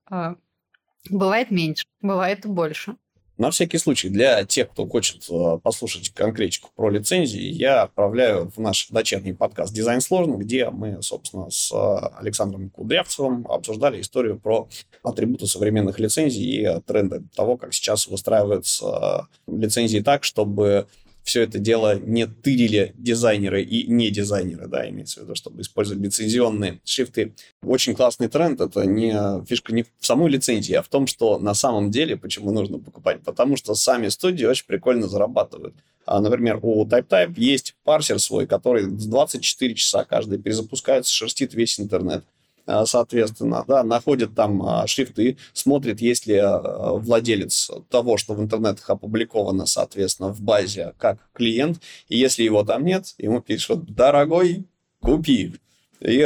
Бывает 1.10 1.50
меньше, 1.50 1.86
бывает 2.00 2.46
больше. 2.46 2.96
На 3.38 3.50
всякий 3.50 3.78
случай, 3.78 4.08
для 4.08 4.44
тех, 4.44 4.68
кто 4.68 4.84
хочет 4.88 5.24
а, 5.30 5.58
послушать 5.58 6.08
конкретику 6.10 6.70
про 6.74 6.90
лицензии, 6.90 7.40
я 7.40 7.82
отправляю 7.82 8.50
в 8.50 8.58
наш 8.58 8.88
дочерний 8.88 9.32
подкаст 9.32 9.72
«Дизайн 9.72 10.00
сложно», 10.00 10.34
где 10.34 10.70
мы, 10.70 11.00
собственно, 11.02 11.48
с 11.48 11.72
а, 11.72 12.08
Александром 12.18 12.68
Кудрявцевым 12.70 13.46
обсуждали 13.46 14.00
историю 14.00 14.40
про 14.40 14.68
атрибуты 15.04 15.46
современных 15.46 16.00
лицензий 16.00 16.42
и 16.42 16.80
тренды 16.80 17.22
того, 17.36 17.56
как 17.56 17.72
сейчас 17.72 18.08
выстраиваются 18.08 19.28
лицензии 19.46 20.00
так, 20.00 20.24
чтобы 20.24 20.88
все 21.28 21.42
это 21.42 21.58
дело 21.58 21.98
не 21.98 22.26
тырили 22.26 22.94
дизайнеры 22.96 23.62
и 23.62 23.86
не 23.86 24.10
дизайнеры, 24.10 24.66
да, 24.66 24.88
имеется 24.88 25.20
в 25.20 25.24
виду, 25.24 25.34
чтобы 25.34 25.60
использовать 25.60 26.02
лицензионные 26.02 26.80
шрифты. 26.84 27.34
Очень 27.62 27.94
классный 27.94 28.28
тренд, 28.28 28.62
это 28.62 28.86
не 28.86 29.44
фишка 29.44 29.74
не 29.74 29.82
в 29.82 30.06
самой 30.06 30.30
лицензии, 30.30 30.72
а 30.72 30.82
в 30.82 30.88
том, 30.88 31.06
что 31.06 31.38
на 31.38 31.52
самом 31.52 31.90
деле, 31.90 32.16
почему 32.16 32.50
нужно 32.50 32.78
покупать, 32.78 33.22
потому 33.22 33.58
что 33.58 33.74
сами 33.74 34.08
студии 34.08 34.46
очень 34.46 34.64
прикольно 34.66 35.06
зарабатывают. 35.06 35.74
А, 36.06 36.20
например, 36.20 36.60
у 36.62 36.86
TypeType 36.86 37.34
есть 37.36 37.76
парсер 37.84 38.18
свой, 38.18 38.46
который 38.46 38.84
с 38.84 39.04
24 39.04 39.74
часа 39.74 40.04
каждый 40.04 40.38
перезапускается, 40.38 41.12
шерстит 41.12 41.52
весь 41.52 41.78
интернет. 41.78 42.24
А, 42.68 42.84
соответственно, 42.84 43.64
да, 43.66 43.82
находит 43.82 44.34
там 44.34 44.62
а, 44.62 44.86
шрифты, 44.86 45.38
смотрит, 45.54 46.02
есть 46.02 46.26
ли 46.26 46.36
а, 46.36 46.92
владелец 46.92 47.70
того, 47.88 48.18
что 48.18 48.34
в 48.34 48.42
интернетах 48.42 48.90
опубликовано, 48.90 49.64
соответственно, 49.64 50.34
в 50.34 50.42
базе 50.42 50.92
как 50.98 51.30
клиент, 51.32 51.80
и 52.08 52.18
если 52.18 52.42
его 52.42 52.64
там 52.64 52.84
нет, 52.84 53.14
ему 53.16 53.40
пишут, 53.40 53.94
дорогой, 53.94 54.66
купи. 55.00 55.54
И 56.00 56.20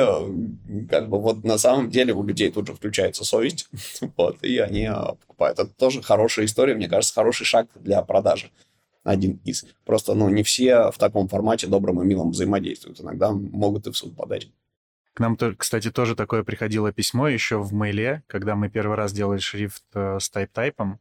как 0.90 1.08
бы 1.08 1.20
вот 1.20 1.44
на 1.44 1.58
самом 1.58 1.90
деле 1.90 2.12
у 2.12 2.24
людей 2.24 2.50
тут 2.50 2.66
же 2.66 2.74
включается 2.74 3.24
совесть, 3.24 3.68
вот, 4.16 4.42
и 4.42 4.58
они 4.58 4.90
покупают. 5.20 5.60
Это 5.60 5.72
тоже 5.72 6.02
хорошая 6.02 6.46
история, 6.46 6.74
мне 6.74 6.88
кажется, 6.88 7.14
хороший 7.14 7.44
шаг 7.44 7.68
для 7.76 8.02
продажи 8.02 8.50
один 9.04 9.40
из. 9.44 9.64
Просто, 9.84 10.14
ну, 10.14 10.28
не 10.28 10.42
все 10.42 10.90
в 10.90 10.98
таком 10.98 11.28
формате 11.28 11.68
добрым 11.68 12.02
и 12.02 12.04
милом 12.04 12.32
взаимодействуют. 12.32 13.00
Иногда 13.00 13.30
могут 13.30 13.86
и 13.86 13.92
в 13.92 13.96
суд 13.96 14.16
подать. 14.16 14.48
К 15.14 15.20
нам, 15.20 15.36
кстати, 15.36 15.90
тоже 15.90 16.16
такое 16.16 16.42
приходило 16.42 16.90
письмо 16.90 17.28
еще 17.28 17.58
в 17.58 17.74
мейле, 17.74 18.22
когда 18.26 18.56
мы 18.56 18.70
первый 18.70 18.96
раз 18.96 19.12
делали 19.12 19.40
шрифт 19.40 19.84
э, 19.92 20.18
с 20.18 20.30
тайп-тайпом. 20.30 20.98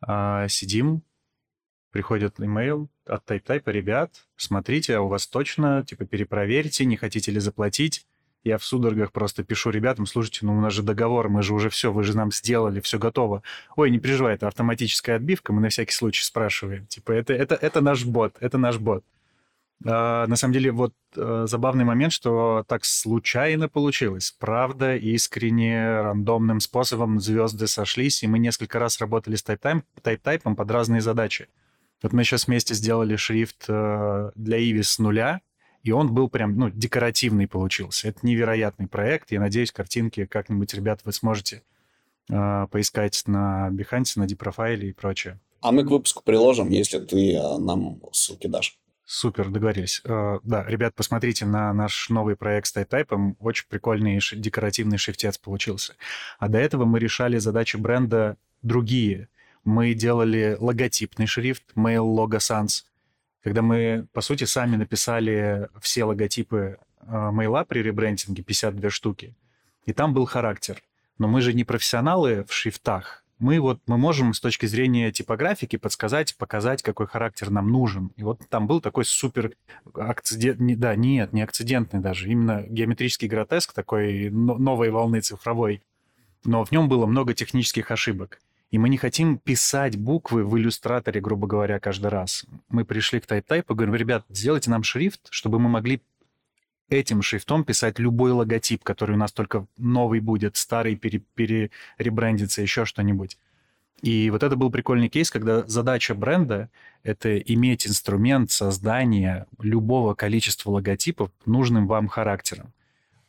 А, 0.00 0.48
сидим, 0.48 1.02
приходит 1.90 2.40
имейл 2.40 2.88
от 3.04 3.24
тайп-тайпа, 3.26 3.70
ребят, 3.70 4.26
смотрите, 4.36 4.96
а 4.96 5.00
у 5.02 5.08
вас 5.08 5.26
точно, 5.26 5.84
типа, 5.84 6.06
перепроверьте, 6.06 6.86
не 6.86 6.96
хотите 6.96 7.30
ли 7.30 7.38
заплатить. 7.40 8.06
Я 8.42 8.58
в 8.58 8.64
судорогах 8.64 9.12
просто 9.12 9.42
пишу 9.42 9.70
ребятам, 9.70 10.06
слушайте, 10.06 10.46
ну 10.46 10.56
у 10.56 10.60
нас 10.60 10.72
же 10.72 10.82
договор, 10.82 11.28
мы 11.28 11.42
же 11.42 11.52
уже 11.52 11.68
все, 11.68 11.92
вы 11.92 12.04
же 12.04 12.16
нам 12.16 12.30
сделали, 12.30 12.80
все 12.80 12.98
готово. 12.98 13.42
Ой, 13.74 13.90
не 13.90 13.98
переживай, 13.98 14.34
это 14.34 14.46
автоматическая 14.46 15.16
отбивка, 15.16 15.52
мы 15.52 15.60
на 15.60 15.68
всякий 15.68 15.92
случай 15.92 16.22
спрашиваем. 16.22 16.86
Типа, 16.86 17.12
это, 17.12 17.34
это, 17.34 17.54
это 17.56 17.80
наш 17.80 18.04
бот, 18.04 18.36
это 18.40 18.56
наш 18.56 18.78
бот. 18.78 19.04
А, 19.84 20.26
на 20.26 20.36
самом 20.36 20.54
деле, 20.54 20.72
вот 20.72 20.94
а, 21.16 21.46
забавный 21.46 21.84
момент, 21.84 22.12
что 22.12 22.64
так 22.66 22.84
случайно 22.84 23.68
получилось. 23.68 24.34
Правда, 24.38 24.96
искренне, 24.96 26.00
рандомным 26.00 26.60
способом 26.60 27.20
звезды 27.20 27.66
сошлись, 27.66 28.22
и 28.22 28.26
мы 28.26 28.38
несколько 28.38 28.78
раз 28.78 29.00
работали 29.00 29.36
с 29.36 29.42
тайп-тайпом 29.42 29.84
тайп 30.22 30.42
под 30.42 30.70
разные 30.70 31.00
задачи. 31.00 31.48
Вот 32.02 32.12
мы 32.12 32.24
сейчас 32.24 32.46
вместе 32.46 32.74
сделали 32.74 33.16
шрифт 33.16 33.66
а, 33.68 34.30
для 34.34 34.58
Иви 34.58 34.82
с 34.82 34.98
нуля, 34.98 35.40
и 35.82 35.92
он 35.92 36.12
был 36.12 36.28
прям, 36.28 36.56
ну, 36.56 36.68
декоративный 36.68 37.46
получился. 37.46 38.08
Это 38.08 38.26
невероятный 38.26 38.88
проект. 38.88 39.30
Я 39.30 39.38
надеюсь, 39.38 39.70
картинки 39.70 40.26
как-нибудь, 40.26 40.74
ребят, 40.74 41.02
вы 41.04 41.12
сможете 41.12 41.62
э, 42.28 42.66
поискать 42.72 43.22
на 43.28 43.70
Behance, 43.70 44.14
на 44.16 44.24
Deprofile 44.24 44.80
и 44.80 44.92
прочее. 44.92 45.38
А 45.60 45.70
мы 45.70 45.84
к 45.84 45.90
выпуску 45.90 46.24
приложим, 46.24 46.70
если 46.70 46.98
ты 46.98 47.36
э, 47.36 47.58
нам 47.58 48.00
ссылки 48.12 48.48
дашь. 48.48 48.76
Супер, 49.06 49.48
договорились. 49.48 50.02
Э, 50.04 50.40
да, 50.42 50.64
ребят, 50.66 50.94
посмотрите 50.94 51.46
на 51.46 51.72
наш 51.72 52.10
новый 52.10 52.36
проект 52.36 52.66
с 52.66 52.72
тайп-тайпом. 52.72 53.36
Очень 53.38 53.66
прикольный 53.68 54.20
декоративный 54.32 54.98
шрифтец 54.98 55.38
получился. 55.38 55.94
А 56.38 56.48
до 56.48 56.58
этого 56.58 56.84
мы 56.84 56.98
решали 56.98 57.38
задачи 57.38 57.76
бренда 57.76 58.36
другие. 58.62 59.28
Мы 59.64 59.94
делали 59.94 60.56
логотипный 60.58 61.26
шрифт 61.26 61.64
Mail 61.76 62.04
Logo 62.04 62.38
Sans 62.38 62.84
когда 63.46 63.62
мы, 63.62 64.08
по 64.12 64.22
сути, 64.22 64.42
сами 64.42 64.74
написали 64.74 65.68
все 65.80 66.02
логотипы 66.02 66.78
э, 66.98 67.30
мейла 67.30 67.62
при 67.62 67.78
ребрендинге, 67.78 68.42
52 68.42 68.90
штуки, 68.90 69.36
и 69.84 69.92
там 69.92 70.12
был 70.12 70.24
характер. 70.26 70.82
Но 71.18 71.28
мы 71.28 71.40
же 71.40 71.52
не 71.52 71.62
профессионалы 71.62 72.42
в 72.42 72.52
шрифтах. 72.52 73.22
Мы 73.38 73.60
вот 73.60 73.80
мы 73.86 73.98
можем 73.98 74.32
с 74.32 74.40
точки 74.40 74.64
зрения 74.64 75.12
типографики 75.12 75.76
подсказать, 75.76 76.36
показать, 76.36 76.82
какой 76.82 77.06
характер 77.06 77.50
нам 77.50 77.70
нужен. 77.70 78.10
И 78.16 78.22
вот 78.22 78.40
там 78.48 78.66
был 78.66 78.80
такой 78.80 79.04
супер 79.04 79.52
акцидент, 79.94 80.58
да, 80.78 80.96
нет, 80.96 81.34
не 81.34 81.42
акцидентный 81.42 82.00
даже, 82.00 82.30
именно 82.30 82.64
геометрический 82.66 83.28
гротеск 83.28 83.74
такой 83.74 84.30
новой 84.30 84.90
волны 84.90 85.20
цифровой. 85.20 85.82
Но 86.44 86.64
в 86.64 86.72
нем 86.72 86.88
было 86.88 87.04
много 87.06 87.34
технических 87.34 87.90
ошибок. 87.90 88.40
И 88.70 88.78
мы 88.78 88.88
не 88.88 88.96
хотим 88.96 89.38
писать 89.38 89.96
буквы 89.96 90.44
в 90.44 90.56
иллюстраторе, 90.56 91.20
грубо 91.20 91.46
говоря, 91.46 91.78
каждый 91.78 92.08
раз. 92.08 92.46
Мы 92.68 92.84
пришли 92.84 93.20
к 93.20 93.26
TypeType 93.26 93.66
и 93.68 93.74
говорим, 93.74 93.94
ребят, 93.94 94.24
сделайте 94.28 94.70
нам 94.70 94.82
шрифт, 94.82 95.20
чтобы 95.30 95.58
мы 95.58 95.68
могли 95.68 96.02
этим 96.88 97.22
шрифтом 97.22 97.64
писать 97.64 97.98
любой 97.98 98.32
логотип, 98.32 98.84
который 98.84 99.16
у 99.16 99.18
нас 99.18 99.32
только 99.32 99.66
новый 99.76 100.20
будет, 100.20 100.56
старый 100.56 100.96
пере, 100.96 101.22
переребрендится, 101.34 102.62
еще 102.62 102.84
что-нибудь. 102.84 103.38
И 104.02 104.30
вот 104.30 104.42
это 104.42 104.56
был 104.56 104.70
прикольный 104.70 105.08
кейс, 105.08 105.30
когда 105.30 105.66
задача 105.66 106.14
бренда— 106.14 106.68
это 107.02 107.38
иметь 107.38 107.86
инструмент 107.86 108.50
создания 108.50 109.46
любого 109.58 110.14
количества 110.14 110.70
логотипов 110.70 111.30
нужным 111.46 111.86
вам 111.86 112.08
характером. 112.08 112.72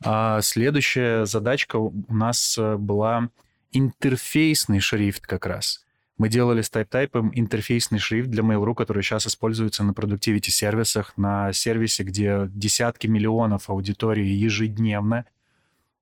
А 0.03 0.41
следующая 0.41 1.25
задачка 1.25 1.77
у 1.77 1.93
нас 2.09 2.57
э, 2.57 2.75
была 2.75 3.29
интерфейсный 3.71 4.79
шрифт 4.79 5.25
как 5.25 5.45
раз. 5.45 5.86
Мы 6.17 6.29
делали 6.29 6.61
с 6.61 6.71
TypeType 6.71 7.31
интерфейсный 7.33 7.99
шрифт 7.99 8.29
для 8.29 8.41
Mail.ru, 8.41 8.73
который 8.73 9.03
сейчас 9.03 9.27
используется 9.27 9.83
на 9.83 9.93
продуктивити 9.93 10.49
сервисах, 10.49 11.15
на 11.15 11.53
сервисе, 11.53 12.01
где 12.03 12.47
десятки 12.49 13.05
миллионов 13.05 13.69
аудитории 13.69 14.25
ежедневно. 14.25 15.25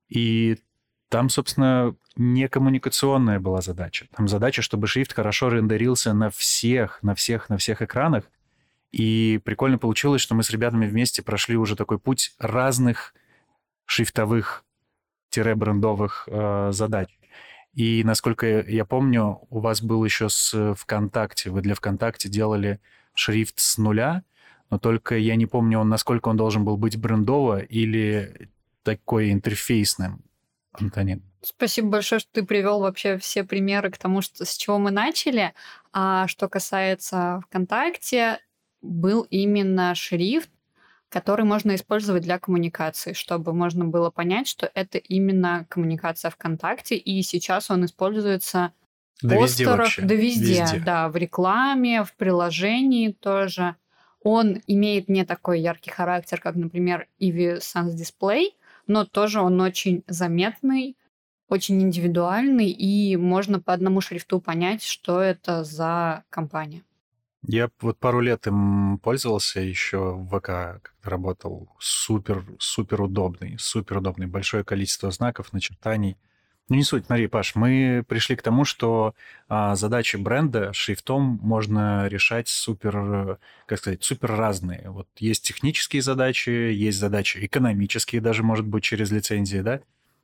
И 0.07 0.57
там, 1.09 1.27
собственно, 1.29 1.95
не 2.15 2.47
коммуникационная 2.47 3.41
была 3.41 3.59
задача. 3.61 4.07
Там 4.15 4.29
задача, 4.29 4.61
чтобы 4.61 4.87
шрифт 4.87 5.11
хорошо 5.13 5.49
рендерился 5.49 6.13
на 6.13 6.29
всех, 6.29 7.03
на 7.03 7.13
всех, 7.13 7.49
на 7.49 7.57
всех 7.57 7.81
экранах. 7.81 8.23
И 8.93 9.41
прикольно 9.43 9.77
получилось, 9.77 10.21
что 10.21 10.35
мы 10.35 10.43
с 10.43 10.49
ребятами 10.49 10.87
вместе 10.87 11.21
прошли 11.21 11.57
уже 11.57 11.75
такой 11.75 11.99
путь 11.99 12.33
разных 12.39 13.13
шрифтовых-брендовых 13.85 16.23
э, 16.27 16.69
задач. 16.71 17.09
И, 17.75 18.03
насколько 18.05 18.61
я 18.61 18.85
помню, 18.85 19.41
у 19.49 19.59
вас 19.59 19.81
был 19.81 20.03
еще 20.03 20.29
с 20.29 20.73
ВКонтакте. 20.75 21.49
Вы 21.49 21.61
для 21.61 21.75
ВКонтакте 21.75 22.29
делали 22.29 22.79
шрифт 23.13 23.59
с 23.59 23.77
нуля, 23.77 24.23
но 24.69 24.79
только 24.79 25.17
я 25.17 25.35
не 25.35 25.45
помню, 25.45 25.79
он, 25.79 25.89
насколько 25.89 26.29
он 26.29 26.37
должен 26.37 26.65
был 26.65 26.77
быть 26.77 26.97
брендово 26.97 27.59
или 27.59 28.49
такой 28.83 29.31
интерфейсным. 29.31 30.23
Антонин. 30.71 31.21
Спасибо 31.41 31.89
большое, 31.89 32.19
что 32.19 32.31
ты 32.33 32.43
привел 32.43 32.79
вообще 32.79 33.17
все 33.17 33.43
примеры 33.43 33.91
к 33.91 33.97
тому, 33.97 34.21
что, 34.21 34.45
с 34.45 34.57
чего 34.57 34.79
мы 34.79 34.91
начали. 34.91 35.53
А 35.93 36.27
что 36.27 36.49
касается 36.49 37.41
ВКонтакте, 37.45 38.39
был 38.81 39.23
именно 39.29 39.95
шрифт, 39.95 40.49
который 41.09 41.45
можно 41.45 41.75
использовать 41.75 42.23
для 42.23 42.39
коммуникации, 42.39 43.13
чтобы 43.13 43.53
можно 43.53 43.85
было 43.85 44.09
понять, 44.09 44.47
что 44.47 44.69
это 44.73 44.97
именно 44.97 45.65
коммуникация 45.69 46.31
ВКонтакте, 46.31 46.95
и 46.95 47.21
сейчас 47.21 47.71
он 47.71 47.85
используется 47.85 48.73
да 49.21 49.37
постерах, 49.37 49.97
везде 49.97 50.01
да 50.07 50.15
везде, 50.15 50.61
везде, 50.61 50.79
да, 50.79 51.09
в 51.09 51.15
рекламе, 51.15 52.03
в 52.03 52.13
приложении 52.15 53.11
тоже. 53.11 53.75
Он 54.21 54.61
имеет 54.67 55.07
не 55.07 55.23
такой 55.23 55.61
яркий 55.61 55.91
характер, 55.91 56.41
как, 56.41 56.55
например, 56.55 57.07
Eevee 57.19 57.59
Sans 57.59 57.95
Display, 57.95 58.47
но 58.87 59.05
тоже 59.05 59.39
он 59.39 59.61
очень 59.61 60.03
заметный, 60.07 60.97
очень 61.47 61.81
индивидуальный, 61.81 62.69
и 62.69 63.15
можно 63.17 63.59
по 63.59 63.71
одному 63.71 64.01
шрифту 64.01 64.41
понять, 64.41 64.83
что 64.83 65.21
это 65.21 65.63
за 65.63 66.23
компания. 66.29 66.83
Я 67.47 67.69
вот 67.81 67.99
пару 67.99 68.21
лет 68.21 68.47
им 68.47 68.97
пользовался 68.99 69.59
еще 69.59 70.13
в 70.15 70.27
ВК, 70.27 70.81
когда 70.81 71.09
работал. 71.09 71.69
Супер, 71.79 72.43
супер 72.59 73.01
удобный, 73.01 73.57
супер 73.59 73.97
удобный. 73.97 74.27
Большое 74.27 74.63
количество 74.63 75.11
знаков, 75.11 75.53
начертаний. 75.53 76.17
Ну, 76.67 76.77
не 76.77 76.83
суть. 76.83 77.05
Смотри, 77.05 77.27
Паш, 77.27 77.53
мы 77.53 78.03
пришли 78.07 78.35
к 78.35 78.41
тому, 78.41 78.65
что 78.65 79.13
а, 79.47 79.75
задачи 79.75 80.17
бренда 80.17 80.73
шрифтом 80.73 81.39
можно 81.43 82.07
решать 82.07 82.47
супер, 82.47 83.37
как 83.67 83.77
сказать, 83.77 84.03
супер 84.03 84.31
разные. 84.31 84.89
Вот 84.89 85.07
есть 85.17 85.45
технические 85.45 86.01
задачи, 86.01 86.49
есть 86.49 86.97
задачи 86.97 87.37
экономические, 87.45 88.21
даже, 88.21 88.41
может 88.41 88.65
быть, 88.65 88.83
через 88.83 89.11
лицензии, 89.11 89.59
да? 89.59 89.81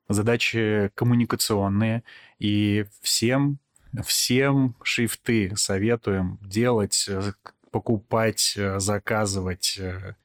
Задачи 0.10 0.90
коммуникационные. 0.96 2.04
И 2.40 2.86
всем 3.02 3.60
Всем 4.06 4.76
шрифты 4.84 5.54
советуем 5.56 6.40
делать, 6.42 7.06
э, 7.10 7.34
покупать, 7.72 8.54
э, 8.56 8.80
заказывать. 8.80 9.78
Э, 9.80 10.16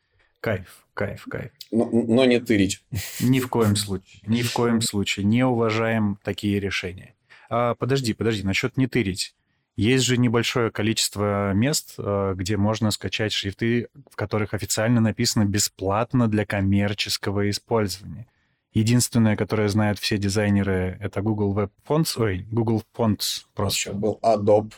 кайф, 0.40 0.86
кайф, 0.94 1.24
кайф. 1.28 1.50
Но, 1.72 1.88
но 1.90 2.24
не 2.24 2.38
тырить. 2.38 2.84
Ни 3.20 3.40
в 3.40 3.48
коем 3.48 3.74
случае. 3.74 4.22
Ни 4.26 4.42
в 4.42 4.52
коем 4.52 4.80
случае. 4.80 5.26
Не 5.26 5.44
уважаем 5.44 6.18
такие 6.22 6.60
решения. 6.60 7.14
А, 7.48 7.74
подожди, 7.74 8.14
подожди, 8.14 8.44
насчет 8.44 8.76
не 8.76 8.86
тырить. 8.86 9.34
Есть 9.76 10.04
же 10.04 10.16
небольшое 10.16 10.70
количество 10.70 11.52
мест, 11.52 11.98
где 11.98 12.56
можно 12.56 12.90
скачать 12.90 13.34
шрифты, 13.34 13.88
в 14.10 14.16
которых 14.16 14.54
официально 14.54 15.02
написано 15.02 15.44
бесплатно 15.44 16.28
для 16.28 16.46
коммерческого 16.46 17.50
использования. 17.50 18.26
Единственное, 18.76 19.36
которое 19.36 19.68
знают 19.70 19.98
все 19.98 20.18
дизайнеры, 20.18 20.98
это 21.00 21.22
Google 21.22 21.54
Web 21.54 21.70
Fonts, 21.88 22.22
ой, 22.22 22.46
Google 22.50 22.82
Fonts 22.94 23.44
просто. 23.54 23.88
Еще 23.88 23.92
был 23.92 24.18
Adobe 24.22 24.74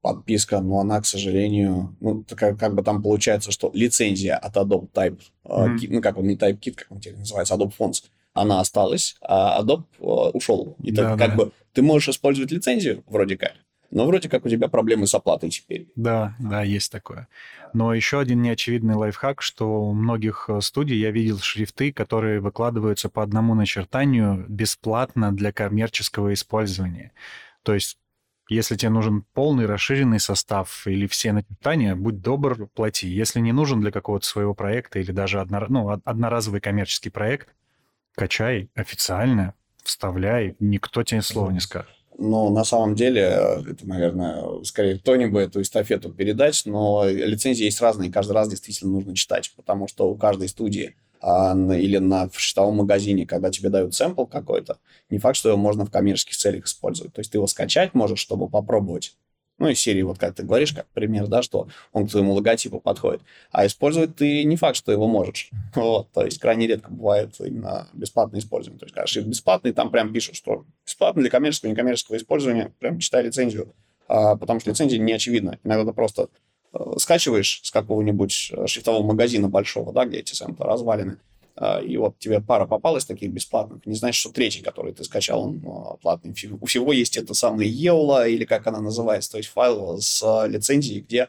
подписка, 0.00 0.60
но 0.60 0.80
она, 0.80 1.02
к 1.02 1.04
сожалению, 1.04 1.94
ну, 2.00 2.24
как, 2.34 2.58
как 2.58 2.74
бы 2.74 2.82
там 2.82 3.02
получается, 3.02 3.52
что 3.52 3.70
лицензия 3.74 4.36
от 4.36 4.56
Adobe 4.56 4.90
Type, 4.90 5.20
mm-hmm. 5.44 5.76
uh, 5.76 5.86
ну, 5.90 6.00
как 6.00 6.16
он 6.16 6.28
не 6.28 6.36
TypeKit, 6.36 6.74
как 6.76 6.86
он 6.92 7.00
теперь 7.00 7.18
называется, 7.18 7.54
Adobe 7.54 7.74
Fonts, 7.78 8.04
она 8.32 8.58
осталась, 8.58 9.16
а 9.20 9.62
Adobe 9.62 9.84
uh, 9.98 10.30
ушел. 10.30 10.74
И 10.82 10.90
да, 10.90 11.10
так, 11.10 11.18
да. 11.18 11.26
как 11.26 11.36
бы 11.36 11.52
ты 11.74 11.82
можешь 11.82 12.08
использовать 12.08 12.52
лицензию, 12.52 13.04
вроде 13.06 13.36
как, 13.36 13.52
но 13.92 14.06
вроде 14.06 14.28
как 14.28 14.44
у 14.44 14.48
тебя 14.48 14.68
проблемы 14.68 15.06
с 15.06 15.14
оплатой 15.14 15.50
теперь. 15.50 15.86
Да, 15.94 16.34
да, 16.38 16.62
есть 16.62 16.90
такое. 16.90 17.28
Но 17.74 17.94
еще 17.94 18.18
один 18.18 18.42
неочевидный 18.42 18.94
лайфхак, 18.94 19.42
что 19.42 19.84
у 19.84 19.92
многих 19.92 20.46
э, 20.48 20.60
студий 20.62 20.98
я 20.98 21.10
видел 21.10 21.38
шрифты, 21.38 21.92
которые 21.92 22.40
выкладываются 22.40 23.08
по 23.08 23.22
одному 23.22 23.54
начертанию 23.54 24.44
бесплатно 24.48 25.30
для 25.30 25.52
коммерческого 25.52 26.32
использования. 26.32 27.12
То 27.62 27.74
есть 27.74 27.98
если 28.48 28.76
тебе 28.76 28.90
нужен 28.90 29.24
полный 29.34 29.66
расширенный 29.66 30.20
состав 30.20 30.86
или 30.86 31.06
все 31.06 31.32
начертания, 31.32 31.94
будь 31.94 32.20
добр, 32.20 32.66
плати. 32.74 33.08
Если 33.08 33.40
не 33.40 33.52
нужен 33.52 33.80
для 33.80 33.90
какого-то 33.90 34.26
своего 34.26 34.54
проекта 34.54 34.98
или 34.98 35.12
даже 35.12 35.40
однор... 35.40 35.70
ну, 35.70 35.90
одноразовый 36.04 36.60
коммерческий 36.60 37.10
проект, 37.10 37.48
качай 38.14 38.68
официально, 38.74 39.54
вставляй, 39.82 40.56
никто 40.58 41.02
тебе 41.02 41.22
слова 41.22 41.50
не 41.50 41.60
скажет. 41.60 42.01
Но 42.22 42.50
на 42.50 42.62
самом 42.62 42.94
деле, 42.94 43.20
э, 43.20 43.62
это, 43.72 43.84
наверное, 43.84 44.62
скорее 44.62 44.96
Тони 44.96 45.26
бы 45.26 45.40
эту 45.40 45.60
эстафету 45.60 46.12
передать, 46.12 46.62
но 46.66 47.04
лицензии 47.04 47.64
есть 47.64 47.80
разные, 47.80 48.12
каждый 48.12 48.32
раз 48.32 48.48
действительно 48.48 48.92
нужно 48.92 49.16
читать, 49.16 49.52
потому 49.56 49.88
что 49.88 50.08
у 50.08 50.14
каждой 50.14 50.48
студии 50.48 50.94
а, 51.20 51.52
или 51.56 51.98
на 51.98 52.28
в 52.28 52.38
шрифтовом 52.38 52.76
магазине, 52.76 53.26
когда 53.26 53.50
тебе 53.50 53.70
дают 53.70 53.96
сэмпл 53.96 54.26
какой-то, 54.26 54.78
не 55.10 55.18
факт, 55.18 55.36
что 55.36 55.48
его 55.48 55.58
можно 55.58 55.84
в 55.84 55.90
коммерческих 55.90 56.36
целях 56.36 56.66
использовать. 56.66 57.12
То 57.12 57.18
есть 57.18 57.32
ты 57.32 57.38
его 57.38 57.48
скачать 57.48 57.92
можешь, 57.92 58.20
чтобы 58.20 58.48
попробовать. 58.48 59.16
Ну, 59.62 59.68
из 59.68 59.78
серии, 59.78 60.02
вот 60.02 60.18
как 60.18 60.34
ты 60.34 60.42
говоришь, 60.42 60.72
как 60.72 60.88
пример, 60.88 61.28
да, 61.28 61.40
что 61.40 61.68
он 61.92 62.08
к 62.08 62.10
твоему 62.10 62.32
логотипу 62.32 62.80
подходит. 62.80 63.22
А 63.52 63.64
использовать 63.64 64.16
ты 64.16 64.42
не 64.42 64.56
факт, 64.56 64.76
что 64.76 64.90
его 64.90 65.06
можешь. 65.06 65.50
Вот, 65.76 66.10
то 66.10 66.24
есть 66.24 66.40
крайне 66.40 66.66
редко 66.66 66.90
бывает 66.90 67.36
именно 67.38 67.86
бесплатное 67.92 68.40
использование. 68.40 68.80
То 68.80 68.86
есть, 68.86 68.94
когда 68.94 69.28
бесплатный, 69.30 69.72
там 69.72 69.92
прям 69.92 70.12
пишут, 70.12 70.34
что 70.34 70.64
бесплатно 70.84 71.22
для 71.22 71.30
коммерческого 71.30 71.68
и 71.68 71.72
некоммерческого 71.74 72.16
использования, 72.16 72.72
прям 72.80 72.98
читай 72.98 73.22
лицензию. 73.22 73.72
А, 74.08 74.34
потому 74.34 74.58
что 74.58 74.70
лицензия 74.70 74.98
не 74.98 75.12
очевидна. 75.12 75.60
Иногда 75.62 75.84
ты 75.84 75.94
просто 75.94 76.28
э, 76.72 76.78
скачиваешь 76.98 77.60
с 77.62 77.70
какого-нибудь 77.70 78.50
э, 78.52 78.66
шрифтового 78.66 79.06
магазина 79.06 79.48
большого, 79.48 79.92
да, 79.92 80.06
где 80.06 80.18
эти 80.18 80.34
сэмплы 80.34 80.66
развалины, 80.66 81.18
и 81.84 81.96
вот 81.96 82.18
тебе 82.18 82.40
пара 82.40 82.66
попалась 82.66 83.04
таких 83.04 83.30
бесплатных, 83.30 83.84
не 83.86 83.94
знаешь, 83.94 84.16
что 84.16 84.30
третий, 84.30 84.62
который 84.62 84.92
ты 84.92 85.04
скачал, 85.04 85.42
он 85.42 85.62
а, 85.66 85.96
платный. 85.96 86.34
У 86.60 86.66
всего 86.66 86.92
есть 86.92 87.16
это 87.16 87.34
самое 87.34 87.70
EOLA, 87.70 88.30
или 88.30 88.44
как 88.44 88.66
она 88.66 88.80
называется, 88.80 89.32
то 89.32 89.36
есть 89.38 89.50
файл 89.50 89.98
с 90.00 90.22
а, 90.22 90.46
лицензией, 90.46 91.00
где 91.00 91.28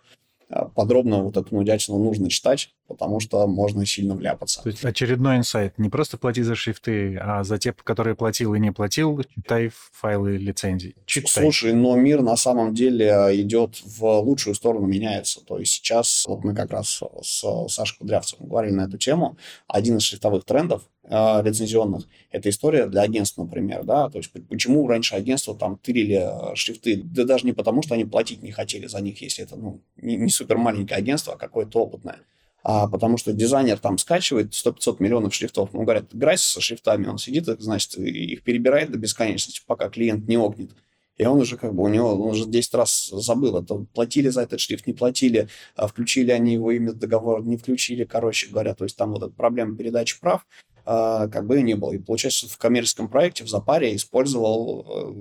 подробно 0.76 1.24
вот 1.24 1.38
эту 1.38 1.56
нудятину 1.56 1.98
нужно 1.98 2.30
читать, 2.30 2.70
потому 2.88 3.20
что 3.20 3.48
можно 3.48 3.86
сильно 3.86 4.16
вляпаться. 4.16 4.62
То 4.62 4.70
есть 4.70 4.86
очередной 4.86 5.38
инсайт. 5.38 5.78
Не 5.78 5.90
просто 5.90 6.18
плати 6.18 6.44
за 6.44 6.56
шрифты, 6.56 7.18
а 7.18 7.44
за 7.44 7.58
те, 7.58 7.74
которые 7.74 8.16
платил 8.16 8.54
и 8.54 8.60
не 8.60 8.72
платил, 8.72 9.22
читай 9.36 9.72
файлы 9.92 10.38
лицензий. 10.38 10.96
Читай. 11.06 11.44
Слушай, 11.44 11.74
но 11.74 11.96
мир 11.96 12.22
на 12.22 12.36
самом 12.36 12.74
деле 12.74 13.08
идет 13.32 13.82
в 13.86 14.20
лучшую 14.20 14.56
сторону, 14.56 14.86
меняется. 14.88 15.42
То 15.46 15.60
есть 15.60 15.74
сейчас, 15.74 16.26
вот 16.28 16.44
мы 16.44 16.54
как 16.54 16.72
раз 16.72 17.02
с 17.22 17.68
Сашей 17.70 17.98
Кудрявцевым 17.98 18.48
говорили 18.48 18.74
на 18.74 18.82
эту 18.86 18.98
тему, 18.98 19.38
один 19.68 19.98
из 19.98 20.04
шрифтовых 20.04 20.46
трендов 20.46 20.84
э, 21.04 21.42
лицензионных, 21.44 22.08
это 22.32 22.50
история 22.50 22.88
для 22.88 23.02
агентств, 23.02 23.38
например, 23.38 23.84
да, 23.84 24.10
то 24.10 24.18
есть 24.18 24.32
почему 24.50 24.88
раньше 24.88 25.16
агентства 25.16 25.56
там 25.56 25.78
тырили 25.78 26.56
шрифты, 26.56 27.02
да 27.04 27.24
даже 27.26 27.46
не 27.46 27.54
потому, 27.54 27.82
что 27.82 27.96
они 27.96 28.06
платить 28.06 28.42
не 28.44 28.52
хотели 28.52 28.88
за 28.88 29.00
них, 29.02 29.22
если 29.22 29.44
это, 29.44 29.56
ну, 29.56 29.82
не, 29.98 30.16
не 30.16 30.30
супер 30.44 30.58
маленькое 30.58 30.98
агентство, 30.98 31.34
а 31.34 31.38
какое-то 31.38 31.80
опытное, 31.80 32.20
а, 32.64 32.88
потому 32.88 33.18
что 33.18 33.32
дизайнер 33.34 33.80
там 33.80 33.98
скачивает 33.98 34.54
100-500 34.54 34.98
миллионов 35.00 35.34
шрифтов. 35.34 35.70
Ну, 35.74 35.84
говорят, 35.84 36.14
играй 36.14 36.38
со 36.38 36.60
шрифтами, 36.60 37.08
он 37.08 37.18
сидит, 37.18 37.46
значит, 37.46 37.96
их 37.98 38.44
перебирает 38.44 38.92
до 38.92 38.98
бесконечности, 38.98 39.62
пока 39.66 39.90
клиент 39.90 40.28
не 40.28 40.36
огнет. 40.36 40.72
И 41.18 41.26
он 41.26 41.40
уже 41.40 41.58
как 41.58 41.74
бы 41.74 41.84
у 41.84 41.88
него, 41.88 42.14
он 42.14 42.32
уже 42.32 42.46
10 42.46 42.74
раз 42.74 43.10
забыл, 43.10 43.58
это 43.58 43.86
платили 43.94 44.30
за 44.30 44.42
этот 44.42 44.60
шрифт, 44.60 44.88
не 44.88 44.94
платили, 44.94 45.48
а 45.76 45.88
включили 45.88 46.32
они 46.32 46.54
его 46.54 46.72
имя 46.72 46.92
в 46.92 46.98
договор, 46.98 47.46
не 47.46 47.56
включили, 47.56 48.04
короче 48.04 48.50
говоря. 48.50 48.74
То 48.74 48.84
есть 48.84 48.98
там 48.98 49.12
вот 49.12 49.22
эта 49.22 49.32
проблема 49.32 49.78
передачи 49.78 50.20
прав, 50.20 50.46
как 50.86 51.48
бы 51.48 51.62
не 51.62 51.76
было. 51.76 51.94
И 51.94 51.98
получается, 51.98 52.48
в 52.48 52.58
коммерческом 52.58 53.08
проекте 53.08 53.44
в 53.44 53.50
Запаре 53.50 53.96
использовал 53.96 55.16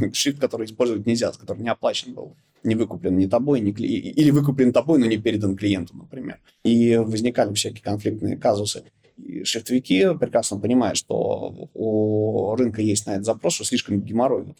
э, 0.00 0.12
шрифт, 0.12 0.40
который 0.40 0.66
использовать 0.66 1.06
нельзя, 1.06 1.32
который 1.32 1.62
не 1.62 1.70
оплачен 1.70 2.14
был 2.14 2.36
не 2.64 2.74
выкуплен 2.74 3.16
ни 3.16 3.26
тобой, 3.26 3.60
ни 3.60 3.72
кли... 3.72 3.88
или 3.88 4.30
выкуплен 4.30 4.72
тобой, 4.72 4.98
но 4.98 5.06
не 5.06 5.16
передан 5.16 5.56
клиенту, 5.56 5.96
например. 5.96 6.40
И 6.64 6.96
возникали 6.96 7.52
всякие 7.54 7.82
конфликтные 7.82 8.36
казусы. 8.36 8.84
Шрифтовики 9.44 10.06
прекрасно 10.18 10.58
понимают, 10.58 10.96
что 10.96 11.70
у 11.74 12.54
рынка 12.56 12.80
есть 12.82 13.06
на 13.06 13.12
этот 13.12 13.24
запрос, 13.24 13.54
что 13.54 13.64
слишком 13.64 14.00
геморрой. 14.00 14.54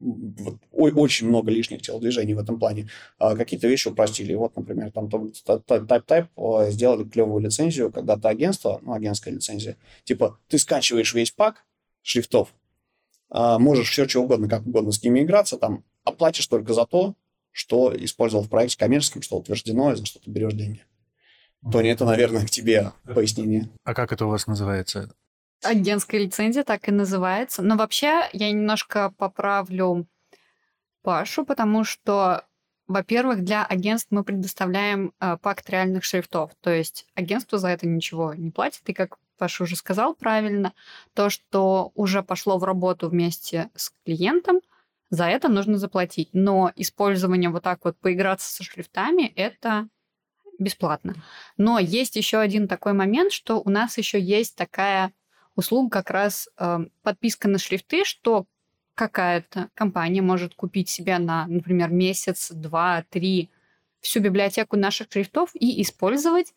Вот, 0.00 0.58
очень 0.72 1.28
много 1.28 1.50
лишних 1.50 1.82
телодвижений 1.82 2.34
в 2.34 2.38
этом 2.38 2.58
плане. 2.58 2.88
А 3.18 3.34
какие-то 3.34 3.66
вещи 3.66 3.88
упростили. 3.88 4.34
Вот, 4.34 4.56
например, 4.56 4.92
там 4.92 5.06
Type-Type 5.08 6.70
сделали 6.70 7.08
клевую 7.08 7.42
лицензию, 7.42 7.90
когда-то 7.90 8.28
агентство, 8.28 8.78
ну, 8.82 8.92
агентская 8.92 9.34
лицензия, 9.34 9.76
типа 10.04 10.38
ты 10.48 10.58
скачиваешь 10.58 11.14
весь 11.14 11.30
пак 11.30 11.64
шрифтов, 12.02 12.54
а, 13.30 13.58
можешь 13.58 13.90
все 13.90 14.08
что 14.08 14.20
угодно, 14.20 14.48
как 14.48 14.66
угодно 14.66 14.92
с 14.92 15.02
ними 15.02 15.20
играться, 15.20 15.58
там 15.58 15.84
оплатишь 16.04 16.46
только 16.46 16.72
за 16.72 16.86
то, 16.86 17.14
что 17.50 17.92
использовал 17.94 18.44
в 18.44 18.48
проекте 18.48 18.78
коммерческом, 18.78 19.22
что 19.22 19.36
утверждено, 19.38 19.92
и 19.92 19.96
за 19.96 20.06
что 20.06 20.20
ты 20.20 20.30
берешь 20.30 20.54
деньги. 20.54 20.80
Тони, 21.70 21.90
это, 21.90 22.04
наверное, 22.04 22.46
к 22.46 22.50
тебе 22.50 22.92
пояснение. 23.04 23.68
А 23.84 23.94
как 23.94 24.12
это 24.12 24.26
у 24.26 24.28
вас 24.28 24.46
называется? 24.46 25.10
Агентская 25.64 26.20
лицензия 26.20 26.62
так 26.62 26.88
и 26.88 26.92
называется. 26.92 27.62
Но 27.62 27.76
вообще 27.76 28.28
я 28.32 28.50
немножко 28.50 29.12
поправлю 29.16 30.06
Пашу, 31.02 31.44
потому 31.44 31.84
что, 31.84 32.44
во-первых, 32.86 33.42
для 33.42 33.64
агентств 33.64 34.08
мы 34.10 34.24
предоставляем 34.24 35.12
э, 35.20 35.36
пакт 35.40 35.68
реальных 35.68 36.04
шрифтов. 36.04 36.52
То 36.60 36.70
есть 36.70 37.06
агентство 37.14 37.58
за 37.58 37.68
это 37.68 37.86
ничего 37.86 38.34
не 38.34 38.50
платит. 38.50 38.82
И 38.86 38.92
как 38.92 39.18
Паша 39.36 39.64
уже 39.64 39.76
сказал 39.76 40.14
правильно, 40.14 40.74
то, 41.14 41.30
что 41.30 41.92
уже 41.94 42.22
пошло 42.22 42.58
в 42.58 42.64
работу 42.64 43.08
вместе 43.08 43.70
с 43.74 43.90
клиентом, 44.04 44.60
за 45.10 45.26
это 45.26 45.48
нужно 45.48 45.78
заплатить. 45.78 46.30
Но 46.32 46.72
использование 46.76 47.50
вот 47.50 47.62
так 47.62 47.84
вот 47.84 47.96
поиграться 47.98 48.52
со 48.52 48.62
шрифтами– 48.62 49.26
это 49.36 49.88
бесплатно. 50.58 51.14
Но 51.56 51.78
есть 51.78 52.16
еще 52.16 52.38
один 52.38 52.68
такой 52.68 52.92
момент, 52.92 53.32
что 53.32 53.60
у 53.60 53.70
нас 53.70 53.98
еще 53.98 54.20
есть 54.20 54.56
такая 54.56 55.12
услуга 55.54 55.90
как 55.90 56.10
раз 56.10 56.48
э, 56.58 56.78
подписка 57.02 57.48
на 57.48 57.58
шрифты, 57.58 58.04
что 58.04 58.46
какая-то 58.94 59.70
компания 59.74 60.22
может 60.22 60.54
купить 60.54 60.88
себе 60.88 61.18
на, 61.18 61.46
например, 61.46 61.90
месяц, 61.90 62.50
два, 62.50 63.04
три 63.10 63.50
всю 64.00 64.20
библиотеку 64.20 64.76
наших 64.76 65.08
шрифтов 65.10 65.50
и 65.54 65.80
использовать 65.82 66.52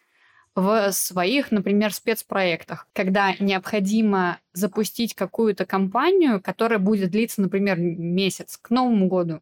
в 0.56 0.92
своих, 0.92 1.52
например, 1.52 1.94
спецпроектах, 1.94 2.88
когда 2.94 3.36
необходимо 3.40 4.40
запустить 4.54 5.14
какую-то 5.16 5.66
кампанию, 5.66 6.42
которая 6.42 6.80
будет 6.80 7.12
длиться, 7.12 7.42
например, 7.42 7.80
месяц 7.80 8.58
к 8.58 8.70
Новому 8.70 9.08
году 9.08 9.42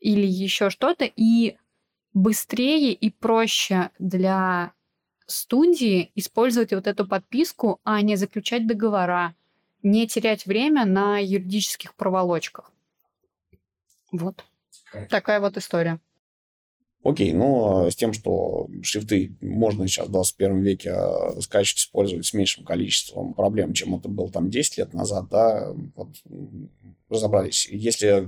или 0.00 0.26
еще 0.26 0.70
что-то, 0.70 1.04
и 1.04 1.56
быстрее 2.16 2.94
и 2.94 3.10
проще 3.10 3.90
для 3.98 4.72
студии 5.26 6.12
использовать 6.14 6.72
вот 6.72 6.86
эту 6.86 7.06
подписку, 7.06 7.78
а 7.84 8.00
не 8.00 8.16
заключать 8.16 8.66
договора, 8.66 9.34
не 9.82 10.08
терять 10.08 10.46
время 10.46 10.86
на 10.86 11.18
юридических 11.18 11.94
проволочках. 11.94 12.72
Вот. 14.12 14.42
Такая 15.10 15.40
вот 15.40 15.58
история. 15.58 16.00
Окей, 17.04 17.34
но 17.34 17.90
с 17.90 17.94
тем, 17.94 18.14
что 18.14 18.66
шрифты 18.82 19.36
можно 19.42 19.86
сейчас 19.86 20.08
в 20.08 20.12
21 20.12 20.62
веке 20.62 20.94
э, 20.96 21.40
скачивать, 21.42 21.80
использовать 21.80 22.24
с 22.24 22.32
меньшим 22.32 22.64
количеством 22.64 23.34
проблем, 23.34 23.74
чем 23.74 23.94
это 23.94 24.08
было 24.08 24.30
там 24.32 24.48
10 24.48 24.78
лет 24.78 24.94
назад, 24.94 25.28
да, 25.28 25.70
вот, 25.94 26.08
разобрались. 27.10 27.68
Если 27.70 28.26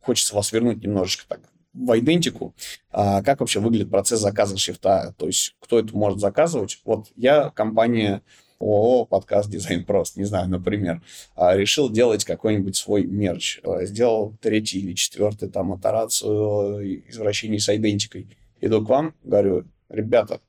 хочется 0.00 0.34
вас 0.34 0.50
вернуть 0.50 0.82
немножечко 0.82 1.24
так 1.28 1.40
в 1.72 1.98
идентику, 1.98 2.54
а 2.90 3.22
как 3.22 3.40
вообще 3.40 3.60
выглядит 3.60 3.90
процесс 3.90 4.20
заказа 4.20 4.56
шрифта, 4.56 5.14
то 5.18 5.26
есть 5.26 5.54
кто 5.60 5.78
это 5.78 5.96
может 5.96 6.20
заказывать. 6.20 6.80
Вот 6.84 7.06
я 7.16 7.50
компания 7.50 8.22
ООО 8.60 9.04
«Подкаст 9.04 9.50
Дизайн 9.50 9.84
Прост», 9.84 10.16
не 10.16 10.24
знаю, 10.24 10.48
например, 10.48 11.02
а, 11.36 11.56
решил 11.56 11.90
делать 11.90 12.24
какой-нибудь 12.24 12.76
свой 12.76 13.04
мерч, 13.04 13.60
а, 13.62 13.84
сделал 13.84 14.36
третий 14.40 14.80
или 14.80 14.94
четвертый 14.94 15.48
там 15.48 15.76
итерацию 15.76 17.08
извращений 17.08 17.60
с 17.60 17.74
идентикой. 17.74 18.36
Иду 18.60 18.84
к 18.84 18.88
вам, 18.88 19.14
говорю, 19.22 19.64
ребята, 19.88 20.40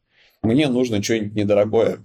мне 0.42 0.68
нужно 0.68 1.04
что-нибудь 1.04 1.36
недорогое, 1.36 2.00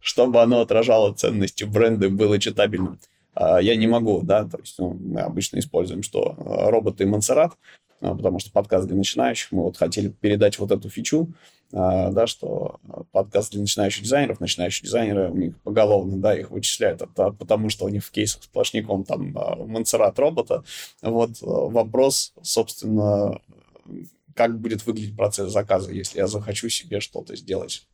чтобы 0.00 0.42
оно 0.42 0.60
отражало 0.60 1.14
ценности 1.14 1.64
бренда 1.64 2.06
и 2.06 2.10
было 2.10 2.38
читабельным. 2.38 2.98
А, 3.32 3.60
я 3.60 3.76
не 3.76 3.86
могу, 3.86 4.20
да, 4.22 4.44
то 4.44 4.58
есть 4.58 4.78
ну, 4.78 4.92
мы 4.92 5.20
обычно 5.20 5.60
используем 5.60 6.02
что? 6.02 6.34
Роботы 6.38 7.04
и 7.04 7.06
Монсеррат, 7.06 7.54
потому 8.00 8.38
что 8.38 8.50
подкаст 8.50 8.86
для 8.86 8.96
начинающих. 8.96 9.52
Мы 9.52 9.62
вот 9.62 9.76
хотели 9.76 10.08
передать 10.08 10.58
вот 10.58 10.70
эту 10.70 10.88
фичу, 10.88 11.32
а, 11.72 12.10
да, 12.10 12.26
что 12.26 12.80
подкаст 13.12 13.52
для 13.52 13.60
начинающих 13.60 14.02
дизайнеров, 14.02 14.40
начинающие 14.40 14.84
дизайнеры, 14.84 15.30
у 15.30 15.36
них 15.36 15.60
поголовно, 15.62 16.16
да, 16.16 16.36
их 16.36 16.50
вычисляют, 16.50 17.02
это 17.02 17.30
потому 17.30 17.68
что 17.68 17.84
у 17.84 17.88
них 17.88 18.04
в 18.04 18.10
кейсах 18.10 18.42
сплошняком 18.42 19.04
там 19.04 19.36
а, 19.38 19.56
Монсеррат 19.56 20.18
робота. 20.18 20.64
Вот 21.02 21.30
а, 21.42 21.46
вопрос, 21.46 22.32
собственно, 22.42 23.38
как 24.34 24.58
будет 24.58 24.84
выглядеть 24.86 25.16
процесс 25.16 25.52
заказа, 25.52 25.92
если 25.92 26.18
я 26.18 26.26
захочу 26.26 26.68
себе 26.68 27.00
что-то 27.00 27.36
сделать? 27.36 27.86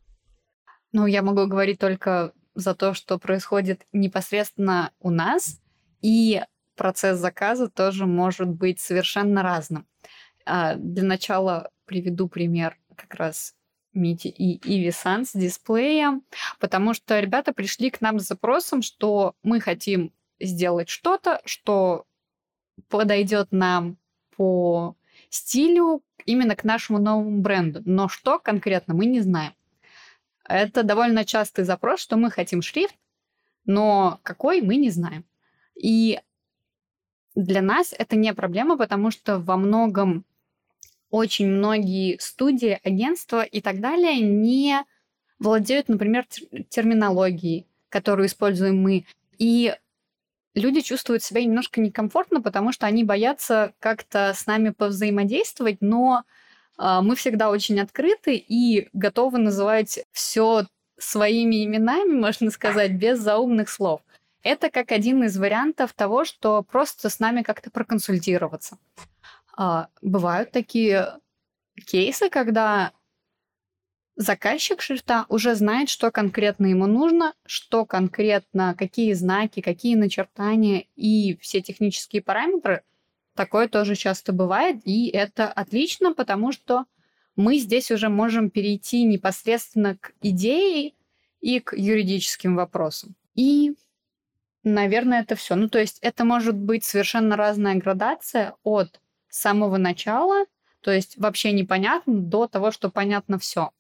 Ну, 0.93 1.07
я 1.07 1.23
могу 1.23 1.47
говорить 1.47 1.79
только 1.79 2.33
за 2.55 2.75
то, 2.75 2.95
что 2.95 3.19
происходит 3.19 3.83
непосредственно 3.93 4.93
у 5.01 5.11
нас, 5.11 5.61
и 6.01 6.41
процесс 6.77 7.19
заказа 7.19 7.69
тоже 7.69 8.07
может 8.07 8.49
быть 8.49 8.79
совершенно 8.81 9.43
разным. 9.43 9.87
Для 10.47 11.03
начала 11.03 11.71
приведу 11.87 12.29
пример 12.29 12.79
как 12.95 13.15
раз 13.15 13.55
Мити 13.93 14.29
и 14.29 14.61
Иви 14.65 14.91
Сан 14.91 15.25
с 15.25 15.33
дисплеем, 15.33 16.23
потому 16.61 16.95
что 16.95 17.19
ребята 17.19 17.53
пришли 17.53 17.91
к 17.91 18.01
нам 18.01 18.21
с 18.21 18.27
запросом, 18.27 18.83
что 18.83 19.35
мы 19.43 19.59
хотим 19.61 20.13
сделать 20.39 20.89
что-то, 20.89 21.41
что 21.45 22.05
подойдет 22.89 23.49
нам 23.53 23.97
по 24.37 24.97
стилю 25.31 26.03
именно 26.27 26.55
к 26.55 26.65
нашему 26.65 26.99
новому 26.99 27.41
бренду. 27.41 27.81
Но 27.87 28.09
что 28.09 28.39
конкретно, 28.39 28.93
мы 28.95 29.07
не 29.07 29.21
знаем. 29.21 29.55
Это 30.45 30.83
довольно 30.83 31.25
частый 31.25 31.65
запрос, 31.65 32.01
что 32.01 32.17
мы 32.17 32.31
хотим 32.31 32.61
шрифт, 32.61 32.95
но 33.65 34.21
какой 34.23 34.61
мы 34.61 34.77
не 34.77 34.91
знаем. 34.91 35.25
И 35.75 36.21
для 37.37 37.63
нас 37.63 37.95
это 37.97 38.17
не 38.17 38.35
проблема, 38.35 38.77
потому 38.77 39.11
что 39.11 39.39
во 39.39 39.57
многом 39.57 40.25
очень 41.11 41.47
многие 41.49 42.19
студии, 42.19 42.81
агентства 42.83 43.43
и 43.43 43.61
так 43.61 43.81
далее 43.81 44.21
не 44.21 44.83
владеют, 45.39 45.89
например, 45.89 46.27
терминологией, 46.69 47.67
которую 47.91 48.27
используем 48.27 48.83
мы. 48.83 49.05
И 49.39 49.75
люди 50.55 50.81
чувствуют 50.81 51.23
себя 51.23 51.45
немножко 51.45 51.81
некомфортно, 51.81 52.41
потому 52.41 52.73
что 52.73 52.87
они 52.87 53.05
боятся 53.05 53.75
как-то 53.79 54.33
с 54.35 54.47
нами 54.47 54.71
повзаимодействовать, 54.71 55.79
но 55.81 56.25
э, 56.79 57.01
мы 57.03 57.15
всегда 57.17 57.51
очень 57.51 57.79
открыты 57.79 58.37
и 58.37 58.89
готовы 58.95 59.39
называть 59.39 60.01
все 60.13 60.67
своими 60.99 61.65
именами, 61.65 62.13
можно 62.13 62.51
сказать, 62.51 62.93
без 62.93 63.21
заумных 63.21 63.69
слов. 63.69 64.01
Это 64.47 64.71
как 64.71 64.93
один 64.93 65.25
из 65.25 65.37
вариантов 65.37 65.93
того, 65.93 66.25
что 66.25 66.63
просто 66.63 67.09
с 67.09 67.19
нами 67.19 67.43
как-то 67.43 67.69
проконсультироваться. 67.69 68.79
Э, 69.59 69.87
бывают 70.03 70.53
такие 70.53 71.19
кейсы, 71.85 72.31
когда 72.31 72.93
заказчик 74.15 74.81
шрифта 74.83 75.27
уже 75.29 75.57
знает, 75.57 75.89
что 75.89 76.13
конкретно 76.13 76.67
ему 76.67 76.87
нужно, 76.87 77.35
что 77.45 77.85
конкретно, 77.85 78.77
какие 78.79 79.15
знаки, 79.15 79.61
какие 79.61 79.97
начертания 79.97 80.87
и 80.95 81.37
все 81.39 81.61
технические 81.61 82.23
параметры. 82.23 82.85
Такое 83.35 83.67
тоже 83.67 83.97
часто 83.97 84.33
бывает, 84.33 84.81
и 84.85 85.09
это 85.09 85.49
отлично, 85.49 86.15
потому 86.15 86.53
что 86.53 86.85
мы 87.35 87.59
здесь 87.59 87.91
уже 87.91 88.09
можем 88.09 88.51
перейти 88.51 89.03
непосредственно 89.03 89.97
к 89.97 90.13
идее 90.23 90.93
и 91.41 91.59
к 91.59 91.77
юридическим 91.77 92.55
вопросам. 92.55 93.17
И, 93.35 93.75
наверное, 94.67 95.23
это 95.23 95.37
все. 95.37 95.55
Ну, 95.55 95.69
то 95.69 95.79
есть 95.79 95.99
это 96.03 96.25
может 96.25 96.57
быть 96.57 96.85
совершенно 96.85 97.37
разная 97.37 97.77
градация 97.77 98.55
от 98.63 99.01
самого 99.29 99.77
начала, 99.77 100.45
то 100.81 100.93
есть 100.93 101.17
вообще 101.17 101.53
непонятно, 101.53 102.15
до 102.19 102.47
того, 102.47 102.71
что 102.71 102.91
понятно 102.91 103.39
все. 103.39 103.71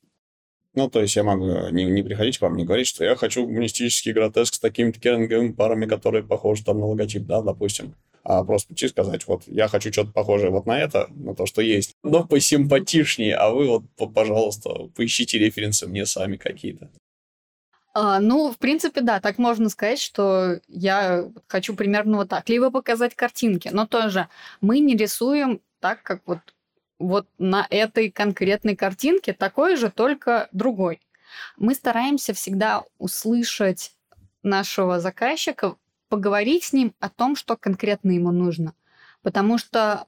Ну, 0.74 0.90
то 0.90 1.00
есть 1.00 1.16
я 1.16 1.24
могу 1.24 1.46
не, 1.70 1.84
не 1.84 2.02
приходить 2.02 2.38
к 2.38 2.42
вам, 2.42 2.56
не 2.56 2.64
говорить, 2.64 2.86
что 2.86 3.04
я 3.04 3.16
хочу 3.16 3.46
гуманистический 3.46 4.12
гротеск 4.12 4.54
с 4.54 4.60
такими-то 4.60 5.00
кернинговыми 5.00 5.52
парами, 5.52 5.86
которые 5.86 6.22
похожи 6.22 6.64
там 6.64 6.78
на 6.80 6.86
логотип, 6.86 7.22
да, 7.24 7.40
допустим. 7.40 7.94
А 8.22 8.44
просто 8.44 8.68
прийти 8.68 8.88
сказать, 8.88 9.26
вот, 9.26 9.44
я 9.46 9.68
хочу 9.68 9.92
что-то 9.92 10.12
похожее 10.12 10.50
вот 10.50 10.66
на 10.66 10.78
это, 10.78 11.08
на 11.14 11.34
то, 11.34 11.46
что 11.46 11.62
есть, 11.62 11.94
но 12.02 12.26
посимпатичнее, 12.26 13.36
а 13.36 13.50
вы 13.50 13.68
вот, 13.68 13.84
пожалуйста, 14.12 14.88
поищите 14.94 15.38
референсы 15.38 15.86
мне 15.86 16.04
сами 16.04 16.36
какие-то. 16.36 16.90
А, 17.98 18.20
ну, 18.20 18.52
в 18.52 18.58
принципе, 18.58 19.00
да, 19.00 19.20
так 19.20 19.38
можно 19.38 19.70
сказать, 19.70 19.98
что 19.98 20.60
я 20.68 21.30
хочу 21.48 21.74
примерно 21.74 22.18
вот 22.18 22.28
так. 22.28 22.46
Либо 22.50 22.70
показать 22.70 23.14
картинки, 23.14 23.70
но 23.72 23.86
тоже 23.86 24.28
мы 24.60 24.80
не 24.80 24.94
рисуем 24.94 25.62
так, 25.80 26.02
как 26.02 26.20
вот 26.26 26.40
вот 26.98 27.26
на 27.38 27.66
этой 27.70 28.10
конкретной 28.10 28.76
картинке 28.76 29.32
такой 29.32 29.76
же, 29.76 29.90
только 29.90 30.50
другой. 30.52 31.00
Мы 31.56 31.74
стараемся 31.74 32.34
всегда 32.34 32.84
услышать 32.98 33.92
нашего 34.42 35.00
заказчика, 35.00 35.76
поговорить 36.10 36.64
с 36.64 36.74
ним 36.74 36.94
о 37.00 37.08
том, 37.08 37.34
что 37.34 37.56
конкретно 37.56 38.10
ему 38.10 38.30
нужно. 38.30 38.74
Потому 39.22 39.56
что 39.56 40.06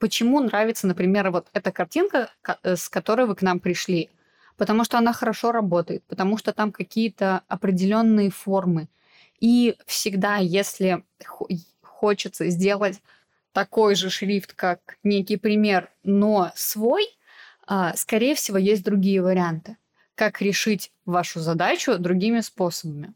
почему 0.00 0.40
нравится, 0.40 0.88
например, 0.88 1.30
вот 1.30 1.46
эта 1.52 1.70
картинка, 1.70 2.30
э, 2.64 2.74
с 2.74 2.88
которой 2.88 3.26
вы 3.26 3.36
к 3.36 3.42
нам 3.42 3.60
пришли? 3.60 4.10
Потому 4.56 4.84
что 4.84 4.98
она 4.98 5.12
хорошо 5.12 5.52
работает, 5.52 6.04
потому 6.04 6.38
что 6.38 6.52
там 6.52 6.70
какие-то 6.72 7.42
определенные 7.48 8.30
формы. 8.30 8.88
И 9.40 9.76
всегда, 9.86 10.36
если 10.36 11.04
хочется 11.82 12.48
сделать 12.48 13.00
такой 13.52 13.94
же 13.94 14.10
шрифт, 14.10 14.52
как 14.52 14.98
некий 15.02 15.36
пример, 15.36 15.90
но 16.02 16.52
свой, 16.54 17.06
а, 17.66 17.94
скорее 17.96 18.34
всего, 18.34 18.58
есть 18.58 18.84
другие 18.84 19.22
варианты. 19.22 19.76
Как 20.14 20.40
решить 20.40 20.92
вашу 21.06 21.40
задачу 21.40 21.98
другими 21.98 22.40
способами. 22.40 23.14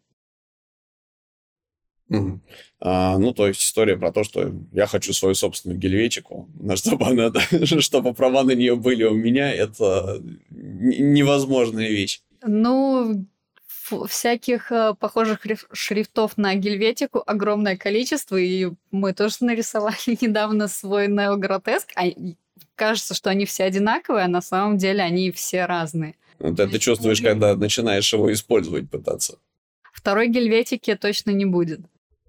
Угу. 2.08 2.40
А, 2.80 3.18
ну, 3.18 3.32
то 3.34 3.46
есть 3.46 3.60
история 3.60 3.96
про 3.96 4.12
то, 4.12 4.24
что 4.24 4.52
я 4.72 4.86
хочу 4.86 5.12
свою 5.12 5.34
собственную 5.34 5.78
гельветику, 5.78 6.48
чтобы, 6.76 7.06
она, 7.06 7.32
чтобы 7.80 8.14
права 8.14 8.44
на 8.44 8.52
нее 8.52 8.76
были 8.76 9.04
у 9.04 9.14
меня, 9.14 9.52
это 9.52 10.22
невозможная 10.50 11.88
вещь. 11.88 12.22
Ну, 12.46 13.26
всяких 14.08 14.70
э, 14.70 14.94
похожих 14.98 15.40
шрифтов 15.72 16.36
на 16.36 16.54
гельветику 16.54 17.22
огромное 17.26 17.76
количество, 17.76 18.36
и 18.36 18.70
мы 18.90 19.12
тоже 19.12 19.36
нарисовали 19.40 19.96
недавно 20.20 20.68
свой 20.68 21.08
неогротеск. 21.08 21.90
А 21.96 22.04
кажется, 22.74 23.14
что 23.14 23.30
они 23.30 23.44
все 23.44 23.64
одинаковые, 23.64 24.24
а 24.24 24.28
на 24.28 24.40
самом 24.40 24.78
деле 24.78 25.02
они 25.02 25.30
все 25.30 25.66
разные. 25.66 26.14
Вот 26.38 26.60
это 26.60 26.78
чувствуешь, 26.78 27.20
когда 27.20 27.56
начинаешь 27.56 28.12
его 28.12 28.32
использовать 28.32 28.88
пытаться. 28.88 29.38
Второй 29.92 30.28
гельветики 30.28 30.94
точно 30.94 31.30
не 31.32 31.44
будет. 31.44 31.80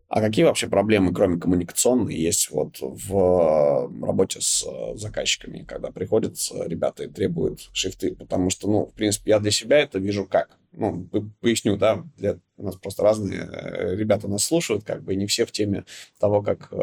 А 0.10 0.22
какие 0.22 0.43
вообще 0.43 0.67
проблемы, 0.67 1.13
кроме 1.13 1.39
коммуникационной, 1.39 2.15
есть 2.15 2.50
вот 2.50 2.78
в 2.80 3.15
э, 3.15 4.06
работе 4.06 4.41
с 4.41 4.65
э, 4.65 4.98
заказчиками, 4.98 5.63
когда 5.63 5.91
приходят 5.91 6.36
ребята 6.65 7.04
и 7.04 7.08
требуют 7.08 7.69
шрифты? 7.74 8.15
Потому 8.15 8.50
что, 8.50 8.67
ну, 8.67 8.86
в 8.88 8.93
принципе, 8.93 9.30
я 9.32 9.39
для 9.39 9.52
себя 9.52 9.78
это 9.78 10.00
вижу 10.00 10.26
как. 10.26 10.58
Ну, 10.72 11.08
поясню, 11.41 11.78
да, 11.78 12.04
для, 12.17 12.39
у 12.58 12.63
нас 12.63 12.76
просто 12.78 13.04
разные 13.04 13.48
э, 13.52 13.95
ребята 13.95 14.28
нас 14.28 14.43
слушают, 14.43 14.84
как 14.84 15.04
бы, 15.04 15.13
и 15.13 15.15
не 15.15 15.28
все 15.28 15.45
в 15.45 15.52
теме 15.52 15.86
того, 16.19 16.41
как, 16.41 16.74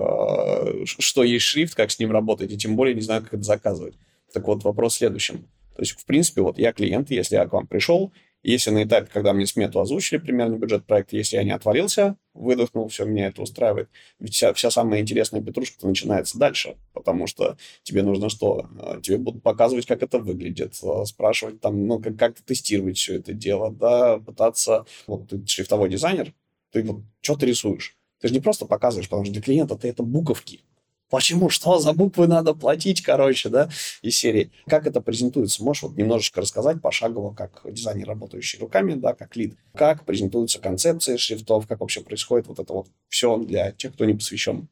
что 0.85 1.25
есть 1.25 1.47
шрифт, 1.47 1.75
как 1.75 1.91
с 1.91 1.99
ним 1.99 2.13
работать, 2.13 2.53
и 2.53 2.57
тем 2.57 2.77
более 2.77 2.95
не 2.95 3.01
знают, 3.01 3.25
как 3.25 3.35
это 3.35 3.43
заказывать. 3.43 3.99
Так 4.33 4.47
вот, 4.47 4.63
вопрос 4.63 4.95
в 4.95 4.99
следующем. 4.99 5.49
То 5.75 5.83
есть, 5.83 5.99
в 5.99 6.05
принципе, 6.05 6.43
вот 6.43 6.59
я 6.59 6.73
клиент, 6.73 7.11
если 7.11 7.35
я 7.35 7.47
к 7.47 7.53
вам 7.53 7.67
пришел, 7.67 8.13
если 8.45 8.71
на 8.71 8.85
этапе, 8.85 9.11
когда 9.13 9.33
мне 9.33 9.47
смету 9.47 9.81
озвучили, 9.81 10.19
примерный 10.19 10.59
бюджет 10.59 10.87
проекта, 10.87 11.17
если 11.17 11.37
я 11.37 11.43
не 11.43 11.51
отвалился, 11.51 12.17
выдохнул, 12.37 12.89
все, 12.89 13.05
меня 13.05 13.29
это 13.29 13.43
устраивает. 13.43 13.89
Ведь 14.19 14.35
вся, 14.35 14.53
вся 14.53 14.71
самая 14.71 15.01
интересная 15.01 15.41
петрушка 15.41 15.87
начинается 15.87 16.39
дальше, 16.39 16.77
потому 16.93 17.27
что 17.27 17.57
тебе 17.83 18.03
нужно 18.03 18.29
что? 18.29 18.69
А, 18.79 19.01
тебе 19.01 19.19
будут 19.19 19.43
показывать, 19.43 19.87
как 19.87 20.03
это 20.03 20.19
выглядит, 20.19 20.79
а, 20.83 21.05
спрашивать 21.05 21.61
там, 21.61 21.87
ну, 21.87 22.01
как, 22.01 22.17
как 22.17 22.41
тестировать 22.43 22.99
все 22.99 23.17
это 23.17 23.33
дело, 23.33 23.71
да, 23.71 24.19
пытаться... 24.19 24.87
Вот 25.07 25.29
ты 25.29 25.45
шрифтовой 25.47 25.89
дизайнер, 25.89 26.33
ты 26.71 26.83
вот 26.83 27.03
что 27.21 27.37
ты 27.37 27.47
рисуешь? 27.47 27.97
Ты 28.21 28.29
же 28.29 28.35
не 28.35 28.41
просто 28.41 28.67
показываешь, 28.67 29.09
потому 29.09 29.25
что 29.25 29.33
для 29.33 29.43
клиента 29.43 29.77
ты 29.77 29.89
это 29.89 30.03
буковки. 30.03 30.61
Почему? 31.09 31.51
Что 31.51 31.79
за 31.79 31.93
буквы 31.93 32.27
надо 32.27 32.53
платить, 32.55 33.03
короче, 33.03 33.49
да, 33.49 33.69
из 34.03 34.17
серии. 34.17 34.51
Как 34.67 34.87
это 34.87 35.01
презентуется? 35.01 35.63
Можешь 35.63 35.85
вот 35.85 35.97
немножечко 35.97 36.41
рассказать 36.41 36.81
пошагово, 36.83 37.33
как 37.33 37.61
дизайнер, 37.65 38.09
работающий 38.09 38.59
руками, 38.59 38.95
да, 38.95 39.15
как 39.15 39.37
лид, 39.37 39.57
как 39.75 40.05
презентуются 40.05 40.61
концепции 40.61 41.17
шрифтов, 41.17 41.67
как 41.67 41.81
вообще 41.81 42.01
происходит 42.01 42.49
вот 42.49 42.59
это 42.59 42.73
вот 42.73 42.89
все 43.09 43.37
для 43.39 43.71
тех, 43.73 43.95
кто 43.95 44.05
не 44.05 44.15
посвящен? 44.15 44.69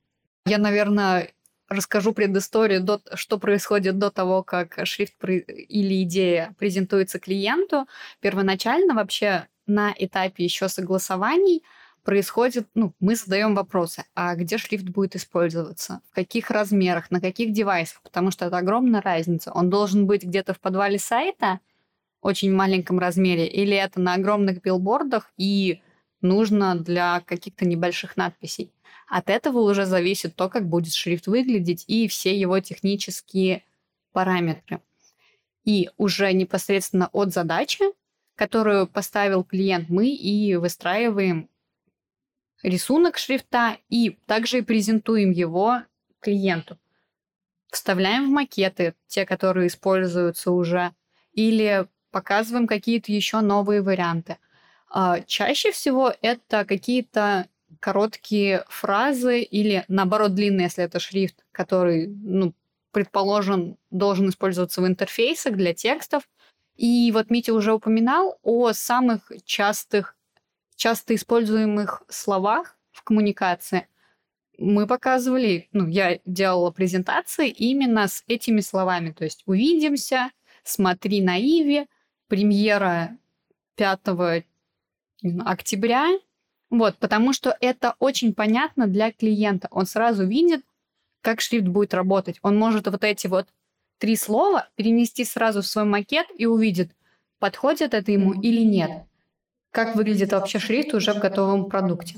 Я, 0.46 0.58
наверное, 0.58 1.30
расскажу 1.68 2.12
предысторию, 2.12 2.82
до, 2.82 3.00
что 3.14 3.38
происходит 3.38 3.98
до 3.98 4.10
того, 4.10 4.42
как 4.42 4.78
шрифт 4.84 5.14
или 5.22 6.02
идея 6.02 6.54
презентуется 6.58 7.20
клиенту. 7.20 7.86
Первоначально 8.20 8.94
вообще 8.94 9.46
на 9.66 9.94
этапе 9.96 10.44
еще 10.44 10.68
согласований– 10.68 11.62
происходит, 12.04 12.68
ну, 12.74 12.92
мы 13.00 13.16
задаем 13.16 13.54
вопросы, 13.54 14.04
а 14.14 14.36
где 14.36 14.58
шрифт 14.58 14.84
будет 14.84 15.16
использоваться, 15.16 16.00
в 16.10 16.14
каких 16.14 16.50
размерах, 16.50 17.10
на 17.10 17.20
каких 17.20 17.52
девайсах, 17.52 18.02
потому 18.02 18.30
что 18.30 18.44
это 18.44 18.58
огромная 18.58 19.00
разница. 19.00 19.50
Он 19.52 19.70
должен 19.70 20.06
быть 20.06 20.22
где-то 20.22 20.54
в 20.54 20.60
подвале 20.60 20.98
сайта, 20.98 21.60
очень 22.20 22.52
маленьком 22.54 22.98
размере, 22.98 23.46
или 23.46 23.76
это 23.76 24.00
на 24.00 24.14
огромных 24.14 24.62
билбордах 24.62 25.32
и 25.36 25.80
нужно 26.20 26.74
для 26.74 27.20
каких-то 27.20 27.66
небольших 27.66 28.16
надписей. 28.16 28.70
От 29.08 29.28
этого 29.28 29.58
уже 29.58 29.84
зависит 29.84 30.36
то, 30.36 30.48
как 30.48 30.68
будет 30.68 30.94
шрифт 30.94 31.26
выглядеть 31.26 31.84
и 31.86 32.08
все 32.08 32.38
его 32.38 32.60
технические 32.60 33.64
параметры. 34.12 34.80
И 35.64 35.90
уже 35.96 36.32
непосредственно 36.32 37.08
от 37.12 37.32
задачи, 37.32 37.84
которую 38.34 38.86
поставил 38.86 39.44
клиент, 39.44 39.88
мы 39.88 40.08
и 40.08 40.56
выстраиваем 40.56 41.48
рисунок 42.64 43.18
шрифта 43.18 43.78
и 43.90 44.18
также 44.26 44.64
презентуем 44.64 45.30
его 45.32 45.82
клиенту. 46.20 46.78
Вставляем 47.70 48.28
в 48.28 48.32
макеты, 48.32 48.94
те, 49.08 49.26
которые 49.26 49.68
используются 49.68 50.52
уже, 50.52 50.92
или 51.32 51.88
показываем 52.12 52.66
какие-то 52.66 53.12
еще 53.12 53.40
новые 53.40 53.82
варианты. 53.82 54.38
А, 54.90 55.20
чаще 55.22 55.72
всего 55.72 56.14
это 56.22 56.64
какие-то 56.64 57.48
короткие 57.80 58.64
фразы 58.68 59.42
или, 59.42 59.84
наоборот, 59.88 60.34
длинные, 60.34 60.64
если 60.66 60.84
это 60.84 61.00
шрифт, 61.00 61.44
который, 61.52 62.06
ну, 62.08 62.54
предположен, 62.92 63.76
должен 63.90 64.28
использоваться 64.30 64.80
в 64.82 64.86
интерфейсах 64.86 65.56
для 65.56 65.74
текстов, 65.74 66.24
И 66.76 67.12
вот 67.12 67.30
Митя 67.30 67.54
уже 67.54 67.72
упоминал 67.74 68.38
о 68.42 68.72
самых 68.72 69.32
частых, 69.44 70.13
часто 70.76 71.14
используемых 71.14 72.02
словах 72.08 72.78
в 72.92 73.02
коммуникации. 73.02 73.88
Мы 74.58 74.86
показывали, 74.86 75.68
ну, 75.72 75.88
я 75.88 76.20
делала 76.24 76.70
презентации 76.70 77.48
именно 77.48 78.06
с 78.06 78.22
этими 78.26 78.60
словами. 78.60 79.10
То 79.10 79.24
есть 79.24 79.42
«увидимся», 79.46 80.30
«смотри 80.62 81.22
на 81.22 81.38
Иви», 81.38 81.86
премьера 82.28 83.18
5 83.76 84.44
октября. 85.44 86.08
Вот, 86.70 86.96
потому 86.98 87.32
что 87.32 87.56
это 87.60 87.94
очень 87.98 88.34
понятно 88.34 88.86
для 88.86 89.12
клиента. 89.12 89.68
Он 89.70 89.86
сразу 89.86 90.26
видит, 90.26 90.64
как 91.20 91.40
шрифт 91.40 91.66
будет 91.66 91.94
работать. 91.94 92.38
Он 92.42 92.56
может 92.56 92.86
вот 92.86 93.04
эти 93.04 93.26
вот 93.26 93.48
три 93.98 94.16
слова 94.16 94.68
перенести 94.76 95.24
сразу 95.24 95.62
в 95.62 95.66
свой 95.66 95.84
макет 95.84 96.26
и 96.36 96.46
увидит, 96.46 96.94
подходит 97.38 97.94
это 97.94 98.12
ему 98.12 98.32
или 98.32 98.62
нет. 98.62 98.90
Как 99.74 99.96
выглядит 99.96 100.30
вообще 100.30 100.60
шрифт 100.60 100.94
уже 100.94 101.12
в 101.12 101.18
готовом 101.18 101.68
продукте. 101.68 102.14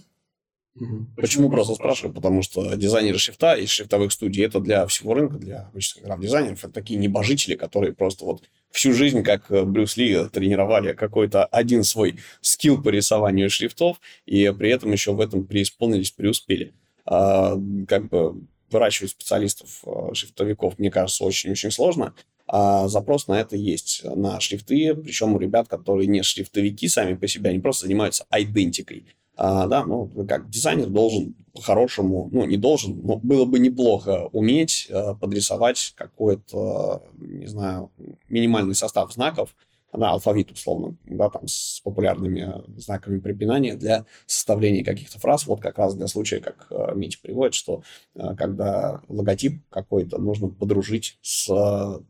Почему 1.16 1.48
просто 1.48 1.74
спрашиваю? 1.74 2.14
Потому 2.14 2.42
что 2.42 2.74
дизайнеры 2.76 3.16
шрифта 3.16 3.54
и 3.54 3.64
шрифтовых 3.64 4.12
студий 4.12 4.44
это 4.44 4.60
для 4.60 4.86
всего 4.86 5.14
рынка, 5.14 5.38
для 5.38 5.60
обычных 5.60 6.04
граф-дизайнеров, 6.04 6.62
это 6.62 6.72
такие 6.74 7.00
небожители, 7.00 7.54
которые 7.54 7.94
просто 7.94 8.26
вот 8.26 8.42
всю 8.70 8.92
жизнь, 8.92 9.22
как 9.22 9.50
э, 9.50 9.62
Брюс 9.62 9.96
Ли, 9.96 10.28
тренировали 10.28 10.92
какой-то 10.92 11.46
один 11.46 11.82
свой 11.82 12.18
скилл 12.42 12.82
по 12.82 12.90
рисованию 12.90 13.48
шрифтов, 13.48 14.02
и 14.26 14.52
при 14.58 14.68
этом 14.68 14.92
еще 14.92 15.14
в 15.14 15.20
этом 15.22 15.46
преисполнились, 15.46 16.10
преуспели. 16.10 16.74
А, 17.06 17.56
как 17.88 18.10
бы 18.10 18.34
выращивать 18.70 19.12
специалистов, 19.12 19.82
э, 19.86 20.12
шрифтовиков, 20.12 20.78
мне 20.78 20.90
кажется, 20.90 21.24
очень-очень 21.24 21.70
сложно. 21.70 22.12
А 22.48 22.86
запрос 22.88 23.26
на 23.26 23.40
это 23.40 23.56
есть, 23.56 24.02
на 24.04 24.38
шрифты, 24.38 24.94
причем 24.94 25.34
у 25.34 25.38
ребят, 25.38 25.68
которые 25.68 26.06
не 26.06 26.22
шрифтовики 26.22 26.88
сами 26.88 27.14
по 27.14 27.26
себе, 27.26 27.50
они 27.50 27.58
просто 27.58 27.86
занимаются 27.86 28.24
айдентикой. 28.30 29.04
А, 29.36 29.66
да, 29.66 29.84
ну, 29.84 30.10
как 30.26 30.48
дизайнер 30.48 30.86
должен 30.86 31.34
по-хорошему, 31.52 32.28
ну, 32.32 32.46
не 32.46 32.56
должен, 32.56 33.00
но 33.02 33.16
было 33.16 33.44
бы 33.44 33.58
неплохо 33.58 34.28
уметь 34.32 34.88
а, 34.90 35.14
подрисовать 35.14 35.92
какой-то, 35.96 37.02
не 37.18 37.46
знаю, 37.46 37.90
минимальный 38.28 38.74
состав 38.74 39.12
знаков, 39.12 39.54
да, 39.96 40.10
алфавит, 40.10 40.50
условно, 40.52 40.96
да, 41.04 41.28
там 41.30 41.46
с 41.46 41.80
популярными 41.82 42.62
знаками 42.76 43.18
препинания 43.18 43.74
для 43.74 44.06
составления 44.26 44.84
каких-то 44.84 45.18
фраз, 45.18 45.46
вот 45.46 45.60
как 45.60 45.78
раз 45.78 45.94
для 45.94 46.06
случая, 46.06 46.40
как 46.40 46.66
э, 46.70 46.94
Митя 46.94 47.18
приводит, 47.22 47.54
что 47.54 47.82
э, 48.14 48.34
когда 48.36 49.00
логотип 49.08 49.62
какой-то 49.70 50.18
нужно 50.18 50.48
подружить 50.48 51.18
с, 51.22 51.48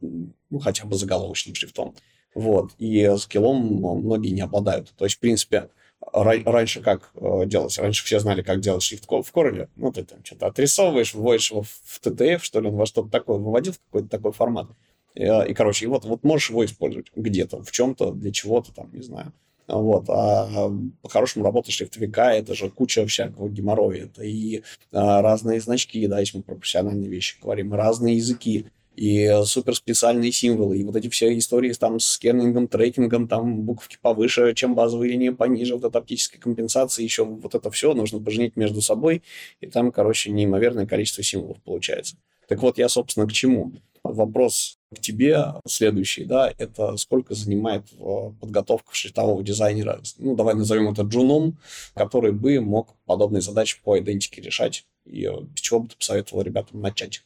ну, 0.00 0.58
хотя 0.60 0.84
бы 0.84 0.96
заголовочным 0.96 1.54
шрифтом. 1.54 1.94
Вот. 2.34 2.72
И 2.78 3.10
скиллом 3.18 3.56
многие 4.02 4.30
не 4.30 4.42
обладают. 4.42 4.92
То 4.98 5.04
есть, 5.04 5.16
в 5.16 5.20
принципе, 5.20 5.70
раньше 6.12 6.82
как 6.82 7.10
э, 7.14 7.46
делать? 7.46 7.78
Раньше 7.78 8.04
все 8.04 8.20
знали, 8.20 8.42
как 8.42 8.60
делать 8.60 8.82
шрифт 8.82 9.06
в 9.06 9.32
Corel. 9.32 9.68
Ну, 9.76 9.92
ты 9.92 10.04
там 10.04 10.24
что-то 10.24 10.46
отрисовываешь, 10.46 11.14
вводишь 11.14 11.50
его 11.50 11.62
в 11.62 12.00
TTF, 12.02 12.40
что 12.40 12.60
ли, 12.60 12.68
он 12.68 12.76
во 12.76 12.86
что-то 12.86 13.08
такое 13.08 13.38
выводил, 13.38 13.72
в 13.72 13.80
какой-то 13.86 14.08
такой 14.08 14.32
формат. 14.32 14.68
И, 15.16 15.24
э, 15.24 15.48
и 15.48 15.54
короче, 15.54 15.86
и 15.86 15.88
вот, 15.88 16.04
вот 16.04 16.22
можешь 16.22 16.50
его 16.50 16.64
использовать 16.64 17.10
где-то, 17.16 17.62
в 17.62 17.72
чем-то, 17.72 18.12
для 18.12 18.30
чего-то 18.30 18.72
там, 18.72 18.90
не 18.92 19.02
знаю. 19.02 19.32
Вот. 19.66 20.04
А 20.08 20.70
по-хорошему 21.02 21.44
работа 21.44 21.72
шрифтовика– 21.72 22.32
это 22.34 22.54
же 22.54 22.70
куча 22.70 23.04
всякого 23.06 23.48
геморроя. 23.48 24.04
Это 24.04 24.22
и 24.22 24.62
а, 24.92 25.22
разные 25.22 25.60
значки, 25.60 26.06
да, 26.06 26.20
если 26.20 26.38
мы 26.38 26.44
про 26.44 26.54
профессиональные 26.54 27.08
вещи 27.08 27.38
говорим, 27.42 27.74
разные 27.74 28.16
языки, 28.16 28.66
и 28.94 29.30
суперспециальные 29.44 30.32
символы, 30.32 30.78
и 30.78 30.84
вот 30.84 30.96
эти 30.96 31.10
все 31.10 31.36
истории 31.36 31.70
там 31.74 32.00
с 32.00 32.16
кернингом, 32.16 32.66
трекингом, 32.66 33.28
там 33.28 33.62
буковки 33.62 33.98
повыше, 34.00 34.54
чем 34.54 34.74
базовые 34.74 35.12
линии 35.12 35.28
пониже, 35.28 35.74
вот 35.74 35.84
эта 35.84 35.98
оптическая 35.98 36.40
компенсация, 36.40 37.02
еще 37.02 37.24
вот 37.24 37.54
это 37.54 37.70
все 37.70 37.92
нужно 37.92 38.20
поженить 38.20 38.56
между 38.56 38.80
собой, 38.80 39.22
и 39.60 39.66
там, 39.66 39.92
короче, 39.92 40.30
неимоверное 40.30 40.86
количество 40.86 41.22
символов 41.22 41.58
получается. 41.62 42.16
Так 42.48 42.62
вот, 42.62 42.78
я, 42.78 42.88
собственно, 42.88 43.26
к 43.26 43.32
чему? 43.32 43.72
Вопрос 44.12 44.78
к 44.94 45.00
тебе 45.00 45.54
следующий, 45.66 46.24
да, 46.24 46.52
это 46.58 46.96
сколько 46.96 47.34
занимает 47.34 47.84
э, 47.92 48.30
подготовка 48.40 48.94
шрифтового 48.94 49.42
дизайнера, 49.42 50.00
ну, 50.18 50.36
давай 50.36 50.54
назовем 50.54 50.90
это 50.90 51.02
джуном, 51.02 51.58
который 51.94 52.32
бы 52.32 52.60
мог 52.60 52.94
подобные 53.04 53.40
задачи 53.40 53.80
по 53.82 53.98
идентике 53.98 54.40
решать, 54.40 54.86
и 55.04 55.26
э, 55.26 55.32
с 55.54 55.60
чего 55.60 55.80
бы 55.80 55.88
ты 55.88 55.96
посоветовал 55.96 56.42
ребятам 56.42 56.80
начать? 56.80 57.22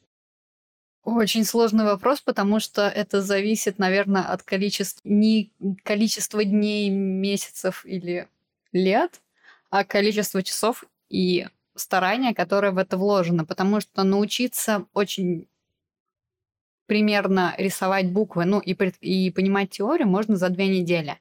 Очень 1.02 1.44
сложный 1.44 1.84
вопрос, 1.84 2.20
потому 2.20 2.60
что 2.60 2.82
это 2.86 3.22
зависит, 3.22 3.78
наверное, 3.78 4.22
от 4.22 4.42
количества, 4.42 5.00
не 5.04 5.50
количества 5.82 6.44
дней, 6.44 6.90
месяцев 6.90 7.86
или 7.86 8.28
лет, 8.72 9.22
а 9.70 9.84
количества 9.84 10.42
часов 10.42 10.84
и 11.08 11.46
старания, 11.74 12.34
которое 12.34 12.72
в 12.72 12.78
это 12.78 12.98
вложено. 12.98 13.46
Потому 13.46 13.80
что 13.80 14.02
научиться 14.02 14.84
очень 14.92 15.48
примерно 16.90 17.54
рисовать 17.56 18.10
буквы, 18.10 18.44
ну 18.46 18.58
и, 18.58 18.72
и 19.00 19.30
понимать 19.30 19.70
теорию 19.70 20.08
можно 20.08 20.34
за 20.34 20.48
две 20.48 20.66
недели. 20.66 21.20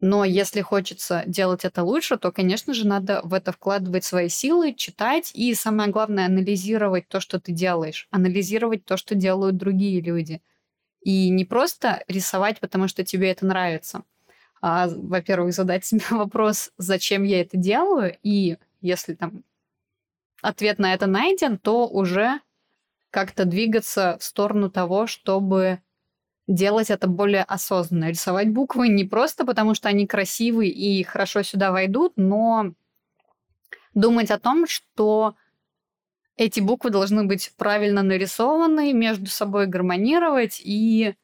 Но 0.00 0.24
если 0.24 0.60
хочется 0.60 1.22
делать 1.24 1.64
это 1.64 1.84
лучше, 1.84 2.16
то, 2.16 2.32
конечно 2.32 2.74
же, 2.74 2.84
надо 2.84 3.20
в 3.22 3.32
это 3.32 3.52
вкладывать 3.52 4.02
свои 4.02 4.28
силы, 4.28 4.74
читать 4.74 5.30
и, 5.34 5.54
самое 5.54 5.88
главное, 5.88 6.26
анализировать 6.26 7.06
то, 7.06 7.20
что 7.20 7.38
ты 7.38 7.52
делаешь, 7.52 8.08
анализировать 8.10 8.84
то, 8.84 8.96
что 8.96 9.14
делают 9.14 9.56
другие 9.56 10.00
люди. 10.00 10.42
И 11.00 11.30
не 11.30 11.44
просто 11.44 12.02
рисовать, 12.08 12.58
потому 12.58 12.88
что 12.88 13.04
тебе 13.04 13.30
это 13.30 13.46
нравится, 13.46 14.02
а, 14.60 14.88
во-первых, 14.88 15.54
задать 15.54 15.84
себе 15.84 16.02
вопрос, 16.10 16.72
зачем 16.76 17.22
я 17.22 17.40
это 17.40 17.56
делаю, 17.56 18.16
и 18.24 18.56
если 18.80 19.14
там 19.14 19.44
ответ 20.42 20.80
на 20.80 20.92
это 20.92 21.06
найден, 21.06 21.56
то 21.56 21.86
уже 21.86 22.40
как-то 23.10 23.44
двигаться 23.44 24.16
в 24.20 24.24
сторону 24.24 24.70
того, 24.70 25.06
чтобы 25.06 25.80
делать 26.46 26.90
это 26.90 27.06
более 27.06 27.42
осознанно. 27.42 28.08
Рисовать 28.08 28.50
буквы 28.50 28.88
не 28.88 29.04
просто 29.04 29.44
потому, 29.44 29.74
что 29.74 29.88
они 29.88 30.06
красивые 30.06 30.70
и 30.70 31.02
хорошо 31.02 31.42
сюда 31.42 31.70
войдут, 31.70 32.14
но 32.16 32.72
думать 33.94 34.30
о 34.30 34.38
том, 34.38 34.66
что 34.66 35.36
эти 36.36 36.60
буквы 36.60 36.90
должны 36.90 37.24
быть 37.24 37.52
правильно 37.56 38.02
нарисованы, 38.02 38.92
между 38.92 39.26
собой 39.26 39.66
гармонировать 39.66 40.60
и 40.64 41.14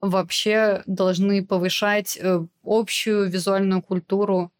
вообще 0.00 0.82
должны 0.86 1.44
повышать 1.44 2.18
э, 2.20 2.44
общую 2.62 3.30
визуальную 3.30 3.82
культуру, 3.82 4.52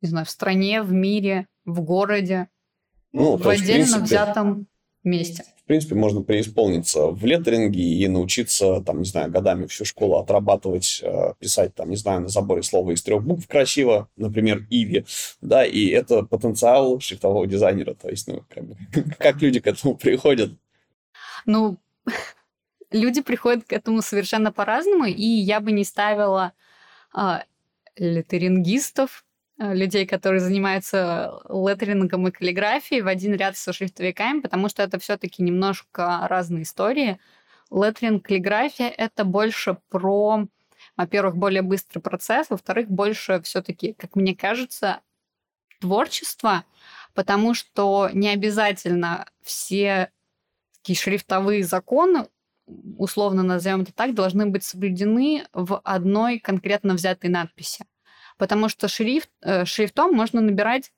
не 0.00 0.08
знаю, 0.08 0.26
в 0.26 0.30
стране, 0.30 0.82
в 0.82 0.92
мире, 0.92 1.48
в 1.64 1.80
городе, 1.80 2.48
ну, 3.12 3.36
в 3.36 3.48
отдельно 3.48 3.84
принципе, 3.84 4.02
взятом 4.04 4.66
месте 5.08 5.44
принципе, 5.70 5.94
можно 5.94 6.22
преисполниться 6.22 7.06
в 7.06 7.24
леттеринге 7.24 7.80
и 7.80 8.08
научиться, 8.08 8.80
там, 8.80 8.98
не 8.98 9.04
знаю, 9.04 9.30
годами 9.30 9.66
всю 9.66 9.84
школу 9.84 10.18
отрабатывать, 10.18 11.00
э, 11.00 11.34
писать, 11.38 11.76
там, 11.76 11.90
не 11.90 11.96
знаю, 11.96 12.22
на 12.22 12.28
заборе 12.28 12.64
слова 12.64 12.90
из 12.90 13.04
трех 13.04 13.22
букв 13.22 13.46
красиво, 13.46 14.08
например, 14.16 14.66
Иви, 14.68 15.04
да, 15.40 15.64
и 15.64 15.86
это 15.90 16.24
потенциал 16.24 16.98
шрифтового 16.98 17.46
дизайнера, 17.46 17.94
то 17.94 18.08
есть, 18.08 18.26
ну, 18.26 18.42
как, 18.48 18.64
бы, 18.64 18.76
как 19.20 19.40
люди 19.42 19.60
к 19.60 19.68
этому 19.68 19.96
приходят? 19.96 20.50
Ну, 21.46 21.78
люди 22.90 23.22
приходят 23.22 23.62
к 23.64 23.72
этому 23.72 24.02
совершенно 24.02 24.50
по-разному, 24.50 25.04
и 25.04 25.22
я 25.22 25.60
бы 25.60 25.70
не 25.70 25.84
ставила 25.84 26.52
а, 27.12 27.44
леттерингистов 27.94 29.22
Э, 29.22 29.29
людей, 29.60 30.06
которые 30.06 30.40
занимаются 30.40 31.42
леттерингом 31.50 32.26
и 32.26 32.30
каллиграфией 32.30 33.02
в 33.02 33.06
один 33.06 33.34
ряд 33.34 33.58
со 33.58 33.72
шрифтовиками, 33.74 34.40
потому 34.40 34.70
что 34.70 34.82
это 34.82 34.98
все-таки 34.98 35.42
немножко 35.42 36.26
разные 36.28 36.62
истории. 36.62 37.18
Леттеринг, 37.70 38.24
каллиграфия— 38.24 38.88
это 38.96 39.24
больше 39.24 39.76
про, 39.90 40.46
во-первых, 40.96 41.36
более 41.36 41.60
быстрый 41.60 42.00
процесс, 42.00 42.48
во-вторых, 42.48 42.88
больше 42.88 43.42
все-таки, 43.42 43.92
как 43.92 44.16
мне 44.16 44.34
кажется, 44.34 45.00
творчество, 45.78 46.64
потому 47.14 47.52
что 47.52 48.08
не 48.14 48.30
обязательно 48.30 49.26
все 49.42 50.10
такие 50.78 50.96
шрифтовые 50.96 51.64
законы, 51.64 52.28
условно 52.96 53.42
назовем 53.42 53.82
это 53.82 53.92
так, 53.92 54.14
должны 54.14 54.46
быть 54.46 54.64
соблюдены 54.64 55.44
в 55.52 55.78
одной 55.84 56.38
конкретно 56.38 56.94
взятой 56.94 57.28
надписи 57.28 57.84
потому 58.40 58.70
что 58.70 58.88
шрифт, 58.88 59.28
э, 59.42 59.66
шрифтом 59.66 60.14
можно 60.14 60.40
набирать 60.40 60.92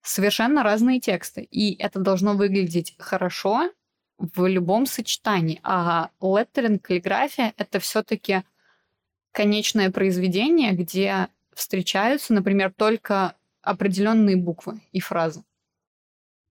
совершенно 0.00 0.62
разные 0.62 1.00
тексты, 1.00 1.42
и 1.42 1.74
это 1.74 1.98
должно 1.98 2.34
выглядеть 2.34 2.94
хорошо 2.98 3.72
в 4.16 4.46
любом 4.46 4.86
сочетании. 4.86 5.60
А 5.64 6.10
леттеринг, 6.22 6.80
каллиграфия— 6.82 7.52
это 7.56 7.80
все-таки 7.80 8.44
конечное 9.32 9.90
произведение, 9.90 10.70
где 10.70 11.26
встречаются, 11.52 12.32
например, 12.32 12.72
только 12.72 13.34
определенные 13.60 14.36
буквы 14.36 14.80
и 14.92 15.00
фразы. 15.00 15.42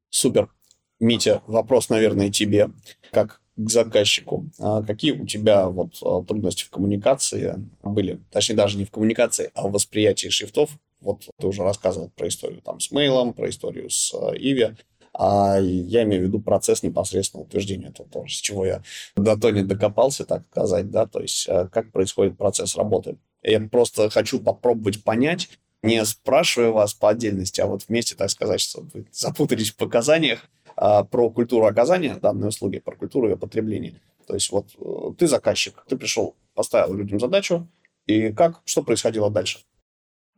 Супер. 0.10 0.52
Митя, 1.00 1.42
вопрос, 1.48 1.88
наверное, 1.88 2.30
тебе, 2.32 2.70
как 3.12 3.40
к 3.58 3.70
заказчику. 3.70 4.46
А 4.60 4.84
какие 4.84 5.12
у 5.12 5.26
тебя 5.26 5.68
вот 5.68 5.98
а, 6.02 6.24
трудности 6.24 6.64
в 6.64 6.70
коммуникации 6.70 7.56
были? 7.84 8.20
Точнее, 8.32 8.56
даже 8.56 8.78
не 8.78 8.86
в 8.86 8.92
коммуникации, 8.92 9.52
а 9.56 9.68
в 9.68 9.72
восприятии 9.72 10.30
шрифтов. 10.30 10.72
Вот 11.02 11.28
ты 11.40 11.48
уже 11.48 11.64
рассказывал 11.64 12.12
про 12.16 12.28
историю 12.28 12.62
там 12.62 12.80
с 12.80 12.92
мейлом, 12.92 13.34
про 13.34 13.50
историю 13.50 13.90
с 13.90 14.14
Иви. 14.14 14.76
А 15.14 15.58
я 15.60 16.04
имею 16.04 16.24
в 16.24 16.26
виду 16.28 16.40
процесс 16.40 16.84
непосредственного 16.84 17.48
утверждения. 17.48 17.88
Это 17.88 18.04
то, 18.04 18.26
с 18.28 18.32
чего 18.32 18.66
я 18.66 18.84
до 19.16 19.36
то 19.36 19.50
не 19.50 19.64
докопался, 19.64 20.26
так 20.26 20.44
сказать, 20.52 20.92
да, 20.92 21.08
то 21.08 21.20
есть 21.20 21.48
как 21.72 21.92
происходит 21.92 22.38
процесс 22.38 22.76
работы. 22.76 23.18
Я 23.42 23.60
просто 23.62 24.12
хочу 24.12 24.40
попробовать 24.40 25.04
понять, 25.04 25.50
не 25.82 26.04
спрашивая 26.06 26.70
вас 26.70 26.94
по 26.94 27.10
отдельности, 27.10 27.62
а 27.62 27.68
вот 27.68 27.84
вместе, 27.88 28.16
так 28.16 28.30
сказать, 28.30 28.60
что 28.60 28.82
вы 28.94 29.08
запутались 29.12 29.72
в 29.72 29.76
показаниях 29.76 30.48
а, 30.66 30.67
про 30.78 31.30
культуру 31.30 31.66
оказания 31.66 32.16
данной 32.16 32.50
услуги, 32.50 32.80
про 32.80 32.96
культуру 32.96 33.30
ее 33.30 33.38
потребления. 33.38 34.02
То 34.28 34.34
есть 34.34 34.52
вот 34.52 34.68
э, 34.78 35.14
ты 35.18 35.28
заказчик, 35.28 35.84
ты 35.88 35.98
пришел, 35.98 36.36
поставил 36.54 36.94
людям 36.94 37.20
задачу, 37.20 37.68
и 38.06 38.32
как, 38.32 38.62
что 38.66 38.84
происходило 38.84 39.30
дальше? 39.32 39.60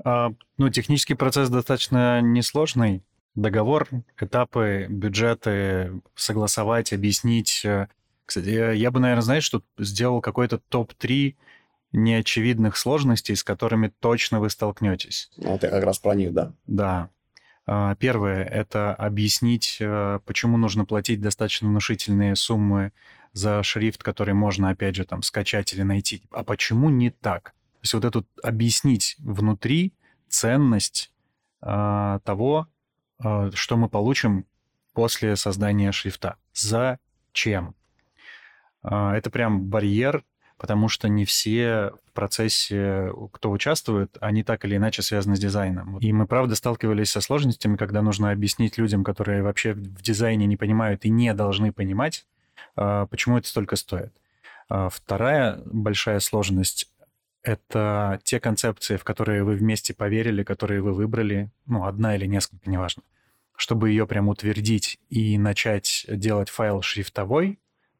А, 0.03 0.31
ну, 0.57 0.69
технический 0.69 1.15
процесс 1.15 1.49
достаточно 1.49 2.21
несложный. 2.21 3.03
Договор, 3.35 3.87
этапы, 4.19 4.87
бюджеты, 4.89 6.01
согласовать, 6.15 6.93
объяснить. 6.93 7.65
Кстати, 8.25 8.75
я 8.75 8.91
бы, 8.91 8.99
наверное, 8.99 9.21
знаешь, 9.21 9.43
что 9.43 9.61
сделал 9.77 10.19
какой-то 10.19 10.57
топ-3 10.57 11.35
неочевидных 11.91 12.77
сложностей, 12.77 13.35
с 13.35 13.43
которыми 13.43 13.91
точно 13.99 14.39
вы 14.39 14.49
столкнетесь. 14.49 15.31
Вот 15.37 15.63
я 15.63 15.69
как 15.69 15.83
раз 15.83 15.99
про 15.99 16.15
них, 16.15 16.33
да. 16.33 16.53
Да. 16.67 17.09
А, 17.65 17.95
первое— 17.95 18.43
это 18.45 18.93
объяснить, 18.95 19.77
э, 19.79 20.19
почему 20.25 20.57
нужно 20.57 20.85
платить 20.85 21.21
достаточно 21.21 21.67
внушительные 21.67 22.35
суммы 22.35 22.91
за 23.33 23.61
шрифт, 23.63 24.01
который 24.01 24.33
можно, 24.33 24.69
опять 24.69 24.95
же, 24.95 25.05
там, 25.05 25.21
скачать 25.21 25.73
или 25.73 25.83
найти. 25.83 26.23
А 26.31 26.43
почему 26.43 26.89
не 26.89 27.11
так? 27.11 27.51
То 27.51 27.83
есть 27.83 27.93
вот 27.93 28.05
это 28.05 28.23
объяснить 28.43 29.15
внутри 29.19 29.93
ценность 30.27 31.11
э, 31.61 32.19
того, 32.23 32.67
э, 33.23 33.51
что 33.53 33.77
мы 33.77 33.87
получим 33.87 34.45
после 34.93 35.35
создания 35.35 35.91
шрифта. 35.91 36.37
Зачем? 36.53 37.75
Это 38.81 39.29
прям 39.29 39.65
барьер, 39.65 40.23
потому 40.59 40.89
что 40.89 41.07
не 41.07 41.23
все 41.23 41.91
в 42.05 42.11
процессе, 42.13 43.11
кто 43.31 43.49
участвует, 43.49 44.17
они 44.19 44.43
так 44.43 44.65
или 44.65 44.75
иначе 44.75 45.01
связаны 45.01 45.37
с 45.37 45.39
дизайном. 45.39 45.97
И 45.99 46.11
мы, 46.11 46.27
правда, 46.27 46.55
сталкивались 46.55 47.11
со 47.11 47.21
сложностями, 47.21 47.77
когда 47.77 48.01
нужно 48.01 48.31
объяснить 48.31 48.77
людям, 48.77 49.05
которые 49.05 49.41
вообще 49.41 49.73
в 49.73 50.01
дизайне 50.01 50.45
не 50.45 50.57
понимают 50.57 51.05
и 51.05 51.09
не 51.09 51.33
должны 51.33 51.71
понимать, 51.71 52.25
а, 52.75 53.05
почему 53.07 53.37
это 53.37 53.47
столько 53.47 53.77
стоит. 53.77 54.13
А, 54.67 54.89
вторая 54.89 55.61
большая 55.65 56.19
сложность— 56.19 56.91
это 57.43 58.19
те 58.23 58.41
концепции, 58.41 58.97
в 58.97 59.05
которые 59.05 59.45
вы 59.45 59.55
вместе 59.55 59.93
поверили, 59.93 60.43
которые 60.43 60.81
вы 60.81 60.93
выбрали, 60.93 61.49
ну, 61.67 61.85
одна 61.85 62.17
или 62.17 62.25
несколько, 62.25 62.69
неважно. 62.69 63.01
Чтобы 63.55 63.91
ее 63.91 64.05
прям 64.05 64.27
утвердить 64.27 64.99
и 65.09 65.37
начать 65.37 66.05
делать 66.09 66.49
файл 66.49 66.81
шрифтовой, 66.81 67.59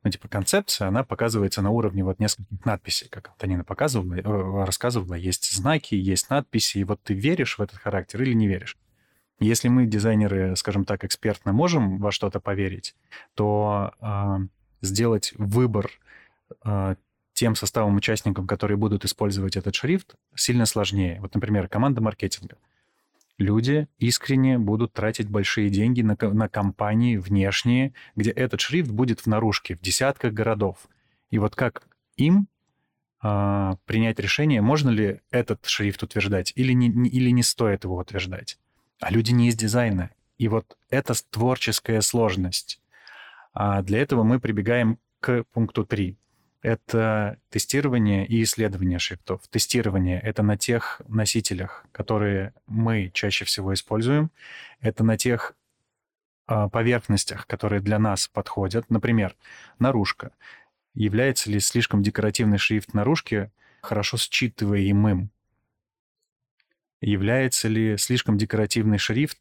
ну, 0.10 0.14
типа, 0.14 0.28
концепция, 0.28 0.88
она 0.88 1.04
показывается 1.04 1.62
на 1.62 1.70
уровне 1.70 2.04
вот 2.04 2.20
нескольких 2.20 2.66
надписей, 2.66 3.08
как 3.10 3.30
Антонина 3.30 3.64
показывала, 3.64 4.16
э, 4.16 4.66
рассказывала. 4.66 5.14
Есть 5.14 5.54
знаки, 5.56 5.94
есть 5.94 6.32
надписи, 6.32 6.80
и 6.80 6.84
вот 6.84 7.00
ты 7.04 7.14
веришь 7.14 7.60
в 7.60 7.62
этот 7.62 7.78
характер 7.78 8.24
или 8.24 8.34
не 8.34 8.48
веришь. 8.48 8.76
Если 9.40 9.68
мы, 9.68 9.86
дизайнеры, 9.86 10.56
скажем 10.56 10.84
так, 10.84 11.04
экспертно 11.04 11.54
можем 11.54 12.00
во 12.00 12.12
что-то 12.12 12.40
поверить, 12.40 12.96
то 13.36 13.94
э, 14.02 14.38
сделать 14.82 15.34
выбор 15.38 15.92
э, 16.66 16.96
тем 17.34 17.56
составом 17.56 17.96
участников, 17.96 18.48
которые 18.48 18.78
будут 18.78 19.06
использовать 19.06 19.58
этот 19.58 19.76
шрифт, 19.76 20.16
сильно 20.34 20.66
сложнее. 20.66 21.20
Вот, 21.22 21.36
например, 21.36 21.68
команда 21.68 22.02
маркетинга 22.02 22.58
люди 23.40 23.88
искренне 23.98 24.60
будут 24.60 24.94
тратить 24.94 25.30
большие 25.30 25.70
деньги 25.70 26.02
на, 26.02 26.16
на 26.20 26.48
компании 26.50 27.18
внешние, 27.18 27.94
где 28.16 28.30
этот 28.30 28.62
шрифт 28.62 28.92
будет 28.92 29.22
в 29.22 29.28
наружке, 29.28 29.76
в 29.76 29.82
десятках 29.82 30.34
городов. 30.34 30.88
И 31.32 31.40
вот 31.40 31.56
как 31.56 31.88
им 32.18 32.48
а, 33.22 33.78
принять 33.86 34.20
решение, 34.20 34.62
можно 34.62 34.90
ли 34.90 35.22
этот 35.32 35.66
шрифт 35.66 36.04
утверждать 36.04 36.54
или 36.56 36.74
не, 36.74 36.90
не, 36.90 37.10
или 37.10 37.32
не 37.32 37.44
стоит 37.44 37.86
его 37.86 37.98
утверждать. 37.98 38.60
А 39.00 39.12
люди 39.12 39.32
не 39.32 39.48
из 39.48 39.56
дизайна. 39.56 40.12
И 40.38 40.48
вот 40.48 40.78
это 40.90 41.14
творческая 41.30 42.02
сложность. 42.02 42.82
А 43.54 43.82
для 43.82 44.00
этого 44.00 44.24
мы 44.24 44.40
прибегаем 44.40 45.00
к 45.20 45.44
пункту 45.52 45.86
3 45.86 46.18
это 46.62 47.40
тестирование 47.50 48.26
и 48.26 48.44
исследование 48.44 49.00
шрифтов. 49.00 49.42
Тестирование— 49.50 50.20
это 50.24 50.44
на 50.44 50.58
тех 50.58 51.02
носителях, 51.08 51.86
которые 51.92 52.54
мы 52.68 53.12
чаще 53.14 53.46
всего 53.46 53.74
используем. 53.74 54.30
Это 54.82 55.04
на 55.04 55.18
тех 55.18 55.56
э, 56.48 56.68
поверхностях, 56.70 57.48
которые 57.48 57.82
для 57.82 57.98
нас 57.98 58.28
подходят. 58.28 58.90
Например, 58.90 59.36
наружка. 59.80 60.32
Является 60.94 61.50
ли 61.50 61.60
слишком 61.62 62.04
декоративный 62.04 62.58
шрифт 62.58 62.94
наружки 62.94 63.52
хорошо 63.82 64.18
считываемым? 64.18 65.30
Является 67.00 67.70
ли 67.70 67.96
слишком 67.96 68.38
декоративный 68.38 68.98
шрифт 68.98 69.38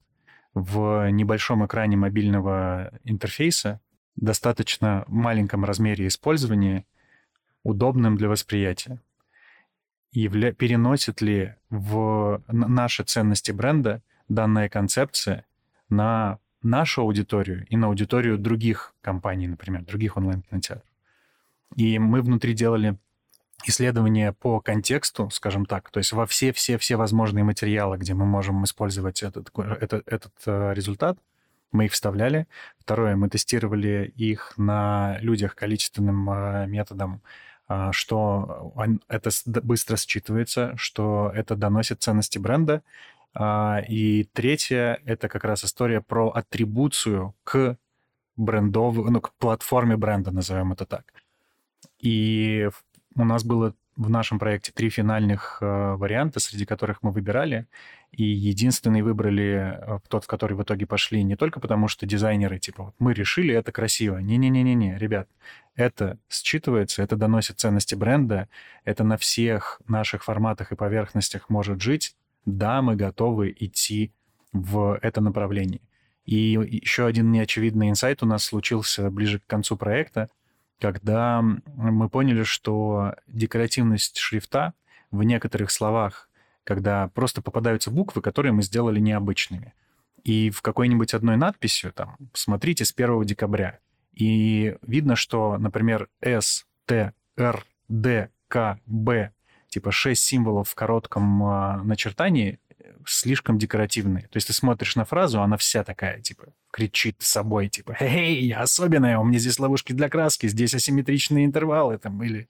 в 0.55 1.11
небольшом 1.11 1.67
экране 1.67 1.97
мобильного 1.97 2.93
интерфейса 3.03 3.81
достаточно 4.15 5.05
маленьком 5.09 5.65
размере 5.65 6.07
использования— 6.07 6.87
удобным 7.63 8.17
для 8.17 8.29
восприятия? 8.29 9.01
Явля... 10.13 10.53
Переносит 10.53 11.21
ли 11.21 11.55
в 11.71 12.43
наши 12.49 13.05
ценности 13.05 13.53
бренда 13.53 14.03
данная 14.29 14.69
концепция 14.69 15.45
на 15.89 16.39
нашу 16.63 17.03
аудиторию 17.03 17.67
и 17.69 17.77
на 17.77 17.87
аудиторию 17.89 18.39
других 18.39 18.95
компаний, 19.01 19.49
например, 19.49 19.85
других 19.85 20.17
онлайн-кинотеатров? 20.17 20.87
И 21.77 21.99
мы 21.99 22.23
внутри 22.23 22.55
делали 22.55 22.97
исследования 23.65 24.33
по 24.33 24.61
контексту, 24.61 25.31
скажем 25.31 25.67
так, 25.67 25.91
то 25.91 25.99
есть 25.99 26.13
во 26.13 26.27
все-все-все 26.27 26.97
возможные 26.97 27.45
материалы, 27.45 27.99
где 27.99 28.15
мы 28.15 28.25
можем 28.25 28.65
использовать 28.65 29.23
этот, 29.23 29.51
этот, 29.57 30.07
этот 30.07 30.33
результат, 30.77 31.19
мы 31.73 31.87
их 31.87 31.93
вставляли. 31.93 32.47
Второе, 32.79 33.17
мы 33.17 33.29
тестировали 33.29 34.13
их 34.17 34.55
на 34.57 35.19
людях 35.21 35.55
количественным 35.55 36.31
э, 36.31 36.67
методом 36.67 37.21
а, 37.69 37.93
что 37.93 38.73
это 39.09 39.31
быстро 39.63 39.97
считывается, 39.97 40.75
что 40.77 41.31
это 41.35 41.55
доносит 41.55 42.03
ценности 42.03 42.39
бренда. 42.39 42.83
А, 43.35 43.83
и 43.87 44.25
третье— 44.25 45.01
это 45.05 45.29
как 45.29 45.45
раз 45.45 45.65
история 45.65 46.01
про 46.01 46.31
атрибуцию 46.31 47.35
к 47.45 47.77
брендовой, 48.37 49.11
ну, 49.11 49.21
к 49.21 49.35
платформе 49.35 49.97
бренда, 49.97 50.31
назовем 50.31 50.73
это 50.73 50.87
так. 50.87 51.13
И 51.99 52.71
у 53.17 53.25
нас 53.25 53.45
было 53.45 53.75
в 53.97 54.09
нашем 54.09 54.39
проекте 54.39 54.73
три 54.73 54.89
финальных 54.91 55.59
э, 55.61 55.95
варианта, 55.97 56.41
среди 56.41 56.65
которых 56.65 57.03
мы 57.03 57.11
выбирали. 57.11 57.67
И 58.13 58.25
единственный 58.25 59.03
выбрали 59.03 59.79
э, 59.81 59.99
тот, 60.09 60.25
в 60.25 60.27
который 60.27 60.57
в 60.57 60.63
итоге 60.63 60.87
пошли, 60.87 61.23
не 61.23 61.37
только 61.37 61.61
потому, 61.61 61.89
что 61.89 62.07
дизайнеры, 62.07 62.59
типа, 62.59 62.85
вот 62.85 62.95
мы 62.99 63.13
решили, 63.15 63.55
это 63.55 63.71
красиво. 63.71 64.19
Не-не-не-не-не, 64.19 64.99
ребят, 64.99 65.29
это 65.77 66.19
считывается, 66.31 67.03
это 67.03 67.17
доносит 67.17 67.61
ценности 67.61 67.95
бренда, 67.95 68.49
это 68.85 69.05
на 69.05 69.17
всех 69.17 69.81
наших 69.87 70.25
форматах 70.25 70.73
и 70.73 70.77
поверхностях 70.77 71.49
может 71.49 71.81
жить. 71.81 72.17
Да, 72.47 72.83
мы 72.83 72.97
готовы 72.97 73.55
идти 73.59 74.13
в 74.53 74.99
это 75.03 75.21
направление. 75.21 75.81
И 76.25 76.59
еще 76.71 77.07
один 77.07 77.31
неочевидный 77.31 77.91
инсайт 77.91 78.23
у 78.23 78.27
нас 78.27 78.45
случился 78.45 79.11
ближе 79.11 79.39
к 79.39 79.47
концу 79.47 79.77
проекта 79.77 80.29
когда 80.81 81.43
мы 81.43 82.09
поняли, 82.09 82.45
что 82.45 83.15
декоративность 83.27 84.17
шрифта 84.19 84.75
в 85.11 85.23
некоторых 85.23 85.71
словах, 85.71 86.28
когда 86.69 87.09
просто 87.09 87.41
попадаются 87.41 87.91
буквы, 87.91 88.21
которые 88.21 88.53
мы 88.53 88.61
сделали 88.61 89.01
необычными. 89.01 89.73
И 90.23 90.51
в 90.51 90.61
какой-нибудь 90.61 91.15
одной 91.15 91.39
надписью, 91.39 91.95
там, 91.95 92.19
смотрите, 92.35 92.85
с 92.85 92.93
1 92.95 93.23
декабря, 93.23 93.79
и 94.13 94.77
видно, 94.83 95.17
что, 95.17 95.57
например, 95.57 96.11
S, 96.21 96.67
T, 96.85 97.15
R, 97.39 97.65
D, 97.89 98.29
K, 98.49 98.79
B, 98.85 99.31
типа 99.71 99.91
6 99.91 100.23
символов 100.23 100.69
в 100.69 100.75
коротком 100.75 101.43
э, 101.43 101.83
начертании, 101.85 102.61
слишком 103.07 103.57
декоративные. 103.57 104.25
То 104.25 104.37
есть 104.37 104.49
ты 104.49 104.53
смотришь 104.53 104.95
на 104.95 105.07
фразу, 105.07 105.41
она 105.41 105.57
вся 105.57 105.85
такая, 105.85 106.21
типа, 106.21 106.53
кричит 106.71 107.17
с 107.21 107.29
собой, 107.29 107.71
типа, 107.71 107.97
«Эй, 107.99 108.45
я 108.45 108.61
особенная, 108.61 109.19
у 109.19 109.25
меня 109.25 109.39
здесь 109.39 109.59
ловушки 109.59 109.95
для 109.95 110.11
краски, 110.11 110.49
здесь 110.49 110.75
асимметричные 110.75 111.47
интервалы», 111.47 111.97
там, 111.97 112.23
или... 112.23 112.47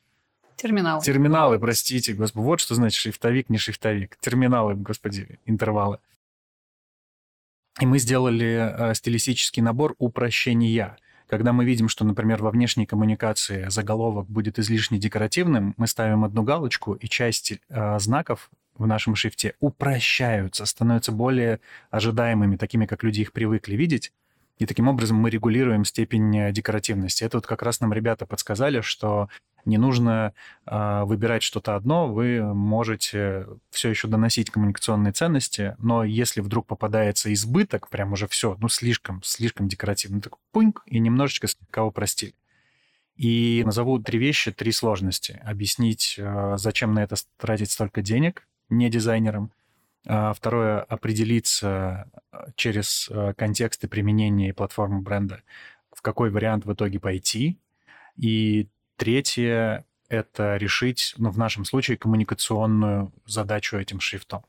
Терминалы. 0.58 1.02
Терминалы, 1.04 1.58
простите, 1.60 2.14
господи. 2.14 2.44
Вот 2.44 2.60
что 2.60 2.74
значит 2.74 2.98
шрифтовик, 3.00 3.48
не 3.48 3.58
шрифтовик. 3.58 4.16
Терминалы, 4.20 4.74
господи, 4.74 5.38
интервалы. 5.46 6.00
И 7.80 7.86
мы 7.86 8.00
сделали 8.00 8.90
э, 8.90 8.94
стилистический 8.94 9.62
набор 9.62 9.94
упрощения. 9.98 10.96
Когда 11.28 11.52
мы 11.52 11.64
видим, 11.64 11.88
что, 11.88 12.04
например, 12.04 12.42
во 12.42 12.50
внешней 12.50 12.86
коммуникации 12.86 13.68
заголовок 13.68 14.26
будет 14.28 14.58
излишне 14.58 14.98
декоративным, 14.98 15.74
мы 15.76 15.86
ставим 15.86 16.24
одну 16.24 16.42
галочку, 16.42 16.94
и 16.94 17.06
часть 17.06 17.52
э, 17.52 17.98
знаков 18.00 18.50
в 18.76 18.84
нашем 18.84 19.14
шрифте 19.14 19.54
упрощаются, 19.60 20.66
становятся 20.66 21.12
более 21.12 21.60
ожидаемыми, 21.90 22.56
такими, 22.56 22.86
как 22.86 23.04
люди 23.04 23.20
их 23.20 23.32
привыкли 23.32 23.76
видеть. 23.76 24.12
И 24.58 24.66
таким 24.66 24.88
образом 24.88 25.16
мы 25.16 25.30
регулируем 25.30 25.84
степень 25.84 26.36
э, 26.36 26.52
декоративности. 26.52 27.24
Это 27.24 27.38
вот 27.38 27.46
как 27.46 27.62
раз 27.62 27.80
нам 27.80 27.92
ребята 27.92 28.26
подсказали, 28.26 28.80
что 28.80 29.28
не 29.64 29.78
нужно 29.78 30.32
э, 30.66 31.02
выбирать 31.04 31.42
что-то 31.42 31.76
одно, 31.76 32.12
вы 32.12 32.42
можете 32.54 33.46
все 33.70 33.90
еще 33.90 34.08
доносить 34.08 34.50
коммуникационные 34.50 35.12
ценности, 35.12 35.76
но 35.78 36.04
если 36.04 36.40
вдруг 36.40 36.66
попадается 36.66 37.32
избыток, 37.32 37.88
прям 37.88 38.12
уже 38.12 38.26
все, 38.26 38.56
ну 38.60 38.68
слишком, 38.68 39.22
слишком 39.22 39.68
декоративно, 39.68 40.20
так 40.20 40.34
пуньк, 40.52 40.82
и 40.86 40.98
немножечко 40.98 41.46
слегка 41.46 41.84
упростили. 41.84 42.34
И 43.16 43.62
назову 43.66 43.98
три 43.98 44.18
вещи, 44.18 44.52
три 44.52 44.70
сложности. 44.72 45.40
Объяснить, 45.44 46.14
э, 46.18 46.54
зачем 46.56 46.94
на 46.94 47.02
это 47.02 47.16
тратить 47.36 47.70
столько 47.70 48.00
денег 48.00 48.46
не 48.70 48.88
дизайнерам, 48.90 49.50
второе, 50.08 50.80
определиться 50.80 52.10
э, 52.32 52.46
через 52.56 53.08
э, 53.10 53.34
контексты 53.36 53.88
применения 53.88 54.54
платформы 54.54 55.02
бренда, 55.02 55.42
в 55.92 56.00
какой 56.00 56.30
вариант 56.30 56.64
в 56.64 56.72
итоге 56.72 56.98
пойти. 56.98 57.58
И 58.16 58.68
третье— 58.96 59.84
это 60.08 60.56
решить, 60.56 61.14
ну, 61.18 61.30
в 61.30 61.38
нашем 61.38 61.64
случае, 61.64 61.98
коммуникационную 61.98 63.12
задачу 63.26 63.76
этим 63.76 64.00
шрифтом. 64.00 64.44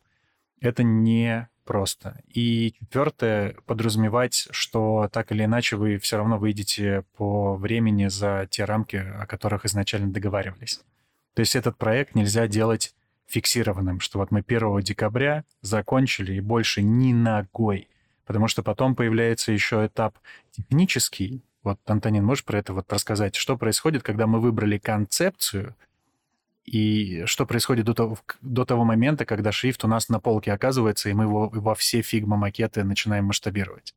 Это 0.62 0.84
не 0.84 1.49
просто. 1.66 2.22
И 2.30 2.74
четвертое— 2.80 3.55
подразумевать, 3.66 4.47
что 4.51 5.10
так 5.12 5.32
или 5.32 5.43
иначе 5.43 5.76
вы 5.76 5.97
все 5.97 6.18
равно 6.18 6.38
выйдете 6.38 7.03
по 7.18 7.55
времени 7.55 8.07
за 8.07 8.47
те 8.49 8.64
рамки, 8.64 8.95
о 8.95 9.26
которых 9.28 9.66
изначально 9.66 10.12
договаривались. 10.12 10.82
То 11.34 11.41
есть 11.41 11.55
этот 11.55 11.78
проект 11.78 12.16
нельзя 12.16 12.47
делать 12.47 12.95
фиксированным, 13.30 14.00
что 14.00 14.20
вот 14.20 14.32
мы 14.32 14.44
1 14.46 14.82
декабря 14.82 15.46
закончили 15.62 16.34
и 16.34 16.40
больше 16.42 16.82
ни 16.82 17.14
ногой. 17.14 17.88
Потому 18.26 18.48
что 18.48 18.64
потом 18.64 18.96
появляется 18.96 19.52
еще 19.52 19.86
этап 19.86 20.18
технический. 20.52 21.44
Вот, 21.64 21.80
Антонин, 21.86 22.26
можешь 22.26 22.44
про 22.44 22.60
это 22.60 22.74
вот 22.74 22.92
рассказать? 22.92 23.36
Что 23.36 23.58
происходит, 23.58 24.04
когда 24.04 24.28
мы 24.28 24.40
выбрали 24.40 24.78
концепцию, 24.78 25.76
и 26.66 27.24
что 27.26 27.46
происходит 27.46 27.86
до 27.86 27.94
того, 27.94 28.20
до 28.42 28.66
того 28.66 28.84
момента, 28.84 29.26
когда 29.26 29.52
шрифт 29.52 29.84
у 29.84 29.88
нас 29.88 30.10
на 30.10 30.20
полке 30.20 30.54
оказывается, 30.54 31.10
и 31.10 31.14
мы 31.14 31.24
его 31.24 31.50
во 31.50 31.74
все 31.74 32.02
фигма-макеты 32.02 32.84
начинаем 32.84 33.26
масштабировать? 33.26 33.96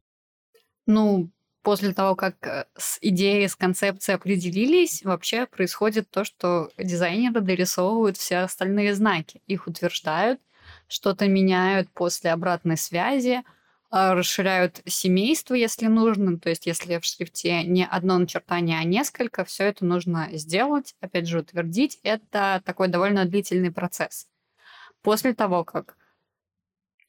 Ну, 0.86 1.30
после 1.62 1.92
того, 1.92 2.14
как 2.16 2.46
э, 2.46 2.66
с 2.76 2.98
идеей, 3.00 3.48
с 3.48 3.56
концепцией 3.56 4.16
определились, 4.16 5.02
вообще 5.02 5.46
происходит 5.46 6.10
то, 6.10 6.24
что 6.24 6.70
дизайнеры 6.76 7.40
дорисовывают 7.40 8.16
все 8.16 8.38
остальные 8.38 8.94
знаки. 8.94 9.42
Их 9.46 9.66
утверждают, 9.66 10.40
что-то 10.88 11.28
меняют 11.28 11.88
после 11.90 12.30
обратной 12.30 12.76
связи, 12.76 13.42
а, 13.90 14.14
расширяют 14.14 14.80
семейство, 14.86 15.54
если 15.54 15.86
нужно. 15.86 16.38
То 16.38 16.48
есть, 16.48 16.66
если 16.66 16.98
в 16.98 17.04
шрифте 17.04 17.62
не 17.62 17.86
одно 17.86 18.18
начертание, 18.18 18.78
а 18.78 18.84
несколько, 18.84 19.44
все 19.44 19.64
это 19.64 19.84
нужно 19.84 20.30
сделать, 20.32 20.94
опять 21.00 21.28
же, 21.28 21.40
утвердить. 21.40 21.98
Это 22.02 22.62
такой 22.64 22.88
довольно 22.88 23.24
длительный 23.26 23.70
процесс. 23.70 24.28
После 25.02 25.34
того, 25.34 25.64
как 25.64 25.96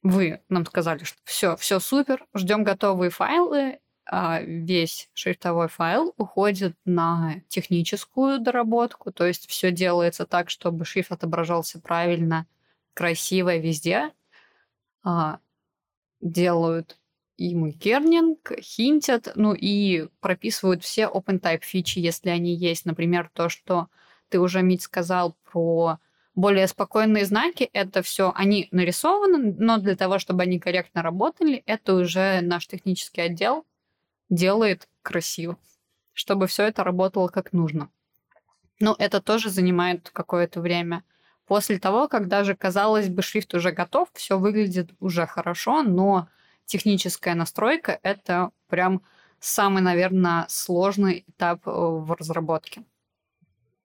вы 0.01 0.41
нам 0.49 0.65
сказали, 0.65 1.05
что 1.05 1.17
все, 1.23 1.55
все 1.55 1.79
супер, 1.79 2.25
ждем 2.33 2.63
готовые 2.65 3.09
файлы, 3.09 3.79
весь 4.11 5.09
шрифтовой 5.13 5.69
файл 5.69 6.13
уходит 6.17 6.75
на 6.85 7.35
техническую 7.47 8.39
доработку, 8.39 9.11
то 9.11 9.25
есть 9.25 9.49
все 9.49 9.71
делается 9.71 10.25
так, 10.25 10.49
чтобы 10.49 10.85
шрифт 10.85 11.11
отображался 11.11 11.79
правильно, 11.79 12.45
красиво 12.93 13.55
везде. 13.57 14.11
А, 15.03 15.39
делают 16.21 16.97
ему 17.37 17.71
кернинг, 17.71 18.51
хинтят, 18.61 19.31
ну 19.35 19.53
и 19.53 20.07
прописывают 20.19 20.83
все 20.83 21.07
OpenType 21.07 21.63
фичи, 21.63 21.99
если 21.99 22.29
они 22.29 22.55
есть. 22.55 22.85
Например, 22.85 23.29
то, 23.33 23.49
что 23.49 23.87
ты 24.29 24.39
уже, 24.39 24.61
Мить, 24.61 24.83
сказал 24.83 25.35
про 25.51 25.99
более 26.35 26.67
спокойные 26.67 27.25
знаки, 27.25 27.69
это 27.73 28.01
все, 28.01 28.31
они 28.35 28.67
нарисованы, 28.71 29.55
но 29.57 29.77
для 29.77 29.95
того, 29.95 30.19
чтобы 30.19 30.43
они 30.43 30.59
корректно 30.59 31.01
работали, 31.01 31.63
это 31.65 31.95
уже 31.95 32.41
наш 32.41 32.67
технический 32.67 33.21
отдел 33.21 33.65
делает 34.29 34.87
красиво, 35.01 35.57
чтобы 36.13 36.47
все 36.47 36.63
это 36.63 36.83
работало 36.83 37.27
как 37.27 37.53
нужно. 37.53 37.89
Но 38.79 38.95
это 38.97 39.21
тоже 39.21 39.49
занимает 39.49 40.09
какое-то 40.09 40.61
время. 40.61 41.03
После 41.45 41.77
того, 41.77 42.07
как 42.07 42.27
даже, 42.27 42.55
казалось 42.55 43.09
бы, 43.09 43.21
шрифт 43.21 43.53
уже 43.53 43.71
готов, 43.71 44.09
все 44.13 44.39
выглядит 44.39 44.93
уже 44.99 45.27
хорошо, 45.27 45.83
но 45.83 46.27
техническая 46.65 47.35
настройка— 47.35 47.99
это 48.03 48.51
прям 48.67 49.01
самый, 49.39 49.81
наверное, 49.81 50.45
сложный 50.49 51.25
этап 51.27 51.67
э, 51.67 51.71
в 51.71 52.11
разработке. 52.17 52.83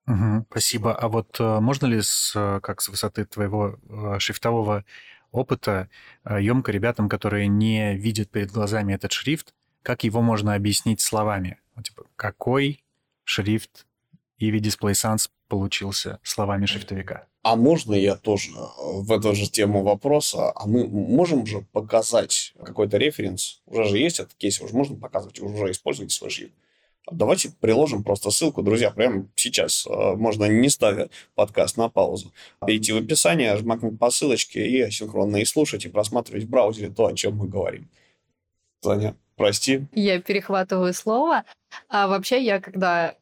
Угу, 0.07 0.47
спасибо. 0.51 0.95
А 0.95 1.09
вот 1.09 1.39
э, 1.41 1.61
можно 1.61 1.87
ли, 1.87 2.01
с, 2.01 2.33
э, 2.35 2.61
как 2.61 2.81
с 2.81 2.89
высоты 2.89 3.25
твоего 3.25 3.79
шрифтового 4.19 4.85
опыта, 5.31 5.91
емко 6.25 6.73
ребятам, 6.73 7.09
которые 7.09 7.49
не 7.49 7.95
видят 7.97 8.31
перед 8.31 8.51
глазами 8.51 8.95
этот 8.95 9.13
шрифт, 9.13 9.53
как 9.89 10.05
его 10.05 10.21
можно 10.21 10.55
объяснить 10.55 11.01
словами? 11.01 11.57
Вот, 11.75 11.87
типа, 11.87 12.05
какой 12.15 12.85
шрифт 13.25 13.87
EV 14.39 14.59
Display 14.59 14.93
Sans 14.93 15.31
получился 15.49 16.21
словами 16.23 16.67
шрифтовика? 16.67 17.25
А 17.43 17.57
можно 17.57 17.95
я 17.95 18.15
тоже 18.15 18.51
э, 18.51 19.01
в 19.01 19.11
эту 19.11 19.35
же 19.35 19.51
тему 19.51 19.83
вопроса, 19.83 20.53
а 20.55 20.67
мы 20.67 20.87
можем 20.87 21.47
же 21.47 21.63
показать 21.73 22.53
какой-то 22.63 22.99
референс? 22.99 23.63
Уже 23.65 23.85
же 23.85 23.97
есть 23.97 24.21
этот 24.21 24.35
кейс, 24.35 24.61
уже 24.61 24.75
можно 24.75 24.95
показывать, 24.95 25.41
уже 25.41 25.71
используете 25.71 26.15
свой 26.15 26.29
шрифт. 26.29 26.53
Давайте 27.11 27.51
приложим 27.59 28.05
просто 28.05 28.31
ссылку, 28.31 28.61
друзья, 28.61 28.91
прямо 28.91 29.27
сейчас. 29.37 29.87
Э, 29.87 30.17
можно, 30.17 30.45
не 30.45 30.69
ставя 30.69 31.09
подкаст 31.35 31.79
на 31.79 31.89
паузу. 31.89 32.35
Перейти 32.67 32.93
в 32.93 32.99
описание, 32.99 33.57
жмакнуть 33.57 33.99
по 33.99 34.11
ссылочке 34.11 34.69
и 34.69 34.91
синхронно 34.91 35.39
и 35.39 35.47
слушать, 35.47 35.87
и 35.87 35.89
просматривать 35.89 36.45
в 36.45 36.51
браузере 36.51 36.91
то, 36.91 37.07
о 37.07 37.15
чем 37.15 37.37
мы 37.37 37.49
говорим. 37.49 37.89
Таня, 38.83 39.17
Прости. 39.39 39.87
Я 39.93 40.21
перехватываю 40.21 40.93
слово. 40.93 41.45
А 41.89 42.09
вообще, 42.09 42.43
я 42.43 42.61
когда 42.61 43.15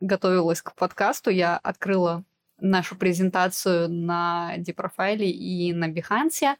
готовилась 0.00 0.62
к 0.62 0.74
подкасту, 0.74 1.30
я 1.30 1.58
открыла 1.58 2.24
нашу 2.58 2.96
презентацию 2.96 3.88
на 3.90 4.54
Депрофайле 4.56 5.30
и 5.30 5.74
на 5.74 5.92
Behance. 5.92 6.56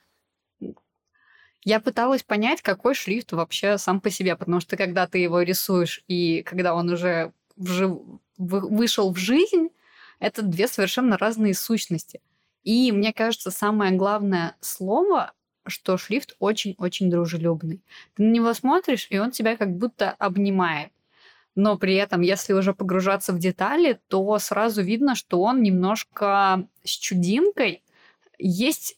Я 1.64 1.80
пыталась 1.80 2.22
понять, 2.22 2.60
какой 2.60 2.94
шрифт 2.94 3.32
вообще 3.32 3.78
сам 3.78 4.00
по 4.02 4.10
себе, 4.10 4.36
потому 4.36 4.60
что 4.60 4.76
когда 4.76 5.06
ты 5.06 5.18
его 5.18 5.40
рисуешь 5.40 6.04
и 6.06 6.42
когда 6.42 6.74
он 6.74 6.90
уже 6.90 7.32
вжив... 7.56 7.98
вышел 8.36 9.12
в 9.12 9.16
жизнь, 9.16 9.70
это 10.20 10.42
две 10.42 10.68
совершенно 10.68 11.16
разные 11.16 11.54
сущности. 11.54 12.20
И 12.62 12.92
мне 12.92 13.14
кажется, 13.14 13.50
самое 13.50 13.92
главное 13.92 14.54
слово 14.60 15.32
что 15.66 15.96
шрифт 15.96 16.36
очень-очень 16.38 17.10
дружелюбный. 17.10 17.82
Ты 18.14 18.22
на 18.22 18.32
него 18.32 18.54
смотришь, 18.54 19.06
и 19.10 19.18
он 19.18 19.30
тебя 19.30 19.56
как 19.56 19.76
будто 19.76 20.10
обнимает. 20.12 20.90
Но 21.54 21.76
при 21.76 21.94
этом, 21.96 22.20
если 22.20 22.52
уже 22.52 22.72
погружаться 22.72 23.32
в 23.32 23.38
детали, 23.38 23.98
то 24.08 24.38
сразу 24.38 24.82
видно, 24.82 25.14
что 25.14 25.40
он 25.40 25.62
немножко 25.62 26.68
с 26.84 26.90
чудинкой. 26.90 27.82
Есть 28.38 28.96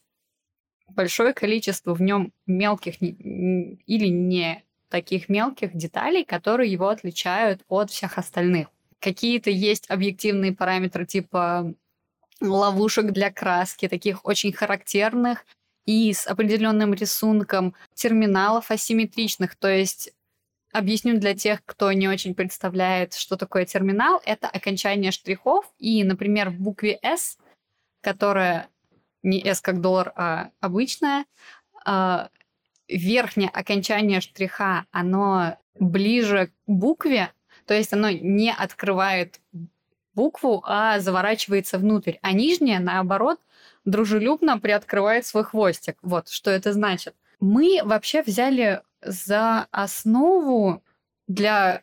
большое 0.89 1.33
количество 1.33 1.95
в 1.95 2.03
нем 2.03 2.33
мелких 2.47 3.01
или 3.01 4.07
не 4.09 4.63
таких 4.91 5.29
мелких 5.29 5.75
деталей, 5.75 6.25
которые 6.25 6.71
его 6.71 6.89
отличают 6.89 7.63
от 7.69 7.91
всех 7.91 8.19
остальных. 8.19 8.69
Какие-то 8.99 9.49
есть 9.51 9.89
объективные 9.89 10.53
параметры 10.53 11.07
типа 11.07 11.73
ловушек 12.41 13.13
для 13.13 13.31
краски, 13.31 13.89
таких 13.89 14.25
очень 14.25 14.53
характерных, 14.53 15.47
и 15.87 16.13
с 16.13 16.27
определенным 16.27 16.95
рисунком 16.95 17.75
терминалов 17.95 18.71
асимметричных. 18.71 19.57
То 19.57 19.69
есть 19.69 20.13
объясню 20.73 21.19
для 21.19 21.35
тех, 21.35 21.65
кто 21.65 21.93
не 21.93 22.09
очень 22.09 22.35
представляет, 22.35 23.15
что 23.15 23.37
такое 23.37 23.65
терминал. 23.65 24.21
Это 24.25 24.49
окончание 24.49 25.11
штрихов. 25.11 25.71
И, 25.79 26.05
например, 26.05 26.51
в 26.51 26.61
букве 26.61 26.99
S, 27.03 27.39
которая 28.01 28.69
не 29.23 29.41
S 29.41 29.61
как 29.61 29.81
доллар, 29.81 30.13
а 30.17 30.51
обычная, 30.61 31.25
а, 31.85 32.31
верхнее 32.89 33.51
окончание 33.51 34.21
штриха, 34.21 34.87
оно 34.91 35.57
ближе 35.79 36.49
к 36.49 36.53
букве, 36.67 37.33
то 37.67 37.75
есть 37.75 37.93
оно 37.93 38.11
не 38.11 38.53
открывает 38.53 39.41
букву, 40.15 40.63
а 40.67 40.99
заворачивается 40.99 41.79
внутрь. 41.79 42.17
А 42.23 42.33
нижнее, 42.33 42.81
наоборот, 42.81 43.41
дружелюбно 43.85 44.59
приоткрывает 44.59 45.27
свой 45.27 45.45
хвостик. 45.45 45.97
Вот 46.03 46.29
что 46.29 46.51
это 46.51 46.73
значит. 46.73 47.15
Мы 47.41 47.81
вообще 47.85 48.23
взяли 48.23 48.83
за 49.03 49.67
основу 49.71 50.83
для 51.27 51.83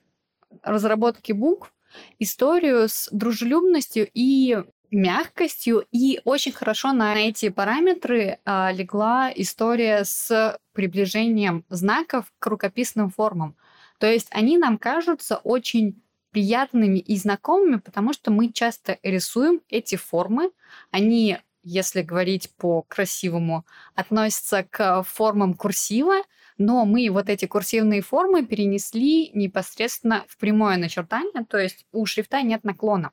разработки 0.63 1.31
букв 1.31 1.73
историю 2.19 2.87
с 2.87 3.09
дружелюбностью 3.11 4.07
и 4.13 4.63
мягкостью, 4.91 5.85
и 5.91 6.21
очень 6.23 6.51
хорошо 6.51 6.93
на 6.93 7.15
эти 7.15 7.49
параметры 7.49 8.39
а, 8.45 8.71
легла 8.71 9.31
история 9.35 10.03
с 10.05 10.57
приближением 10.73 11.65
знаков 11.69 12.31
к 12.39 12.45
рукописным 12.47 13.09
формам. 13.09 13.57
То 13.99 14.07
есть 14.09 14.27
они 14.31 14.57
нам 14.57 14.77
кажутся 14.77 15.37
очень 15.37 16.01
приятными 16.31 16.99
и 16.99 17.17
знакомыми, 17.17 17.77
потому 17.77 18.13
что 18.13 18.31
мы 18.31 18.51
часто 18.51 18.99
рисуем 19.01 19.61
эти 19.69 19.95
формы. 19.95 20.51
Они, 20.91 21.39
если 21.67 22.01
говорить 22.01 22.49
по-красивому, 22.55 23.65
относятся 23.93 24.63
к 24.63 25.03
формам 25.03 25.53
курсива, 25.53 26.23
но 26.57 26.85
мы 26.85 27.09
вот 27.11 27.29
эти 27.29 27.45
курсивные 27.45 28.01
формы 28.01 28.45
перенесли 28.45 29.29
непосредственно 29.33 30.25
в 30.29 30.37
прямое 30.37 30.77
начертание, 30.77 31.45
то 31.45 31.57
есть 31.57 31.85
у 31.91 32.05
шрифта 32.05 32.41
нет 32.41 32.63
наклона. 32.63 33.11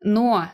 Но 0.00 0.50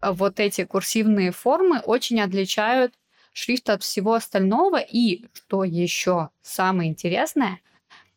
вот 0.00 0.38
эти 0.38 0.64
курсивные 0.64 1.32
формы 1.32 1.80
очень 1.80 2.20
отличают 2.20 2.94
шрифт 3.32 3.68
от 3.68 3.82
всего 3.82 4.14
остального. 4.14 4.78
И, 4.78 5.26
что 5.32 5.64
еще 5.64 6.30
самое 6.42 6.90
интересное, 6.90 7.60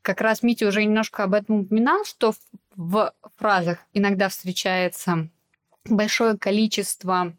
как 0.02 0.22
раз 0.22 0.44
Митя 0.44 0.68
уже 0.68 0.84
немножко 0.84 1.24
об 1.24 1.34
этом 1.34 1.62
упоминал, 1.62 2.06
что 2.06 2.34
в 2.76 3.14
фразах 3.36 3.80
иногда 3.94 4.30
встречается 4.30 5.30
большое 5.86 6.38
количество 6.38 7.36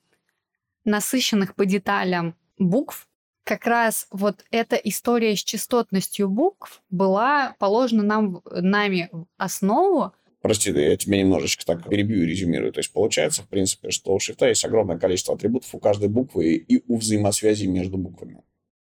насыщенных 0.90 1.54
по 1.54 1.64
деталям 1.64 2.36
букв, 2.58 3.08
как 3.44 3.66
раз 3.66 4.06
вот 4.10 4.44
эта 4.50 4.76
история 4.76 5.34
с 5.34 5.42
частотностью 5.42 6.28
букв 6.28 6.82
была 6.90 7.56
положена 7.58 8.02
нам, 8.02 8.42
нами 8.44 9.08
в 9.10 9.26
основу. 9.38 10.12
Прости, 10.42 10.70
я 10.70 10.96
тебя 10.96 11.18
немножечко 11.18 11.66
так 11.66 11.88
перебью 11.88 12.22
и 12.22 12.26
резюмирую. 12.26 12.72
То 12.72 12.80
есть 12.80 12.92
получается, 12.92 13.42
в 13.42 13.48
принципе, 13.48 13.90
что 13.90 14.14
у 14.14 14.18
шрифта 14.20 14.48
есть 14.48 14.64
огромное 14.64 14.98
количество 14.98 15.34
атрибутов 15.34 15.74
у 15.74 15.78
каждой 15.78 16.08
буквы 16.08 16.54
и 16.54 16.82
у 16.86 16.98
взаимосвязи 16.98 17.66
между 17.66 17.98
буквами. 17.98 18.42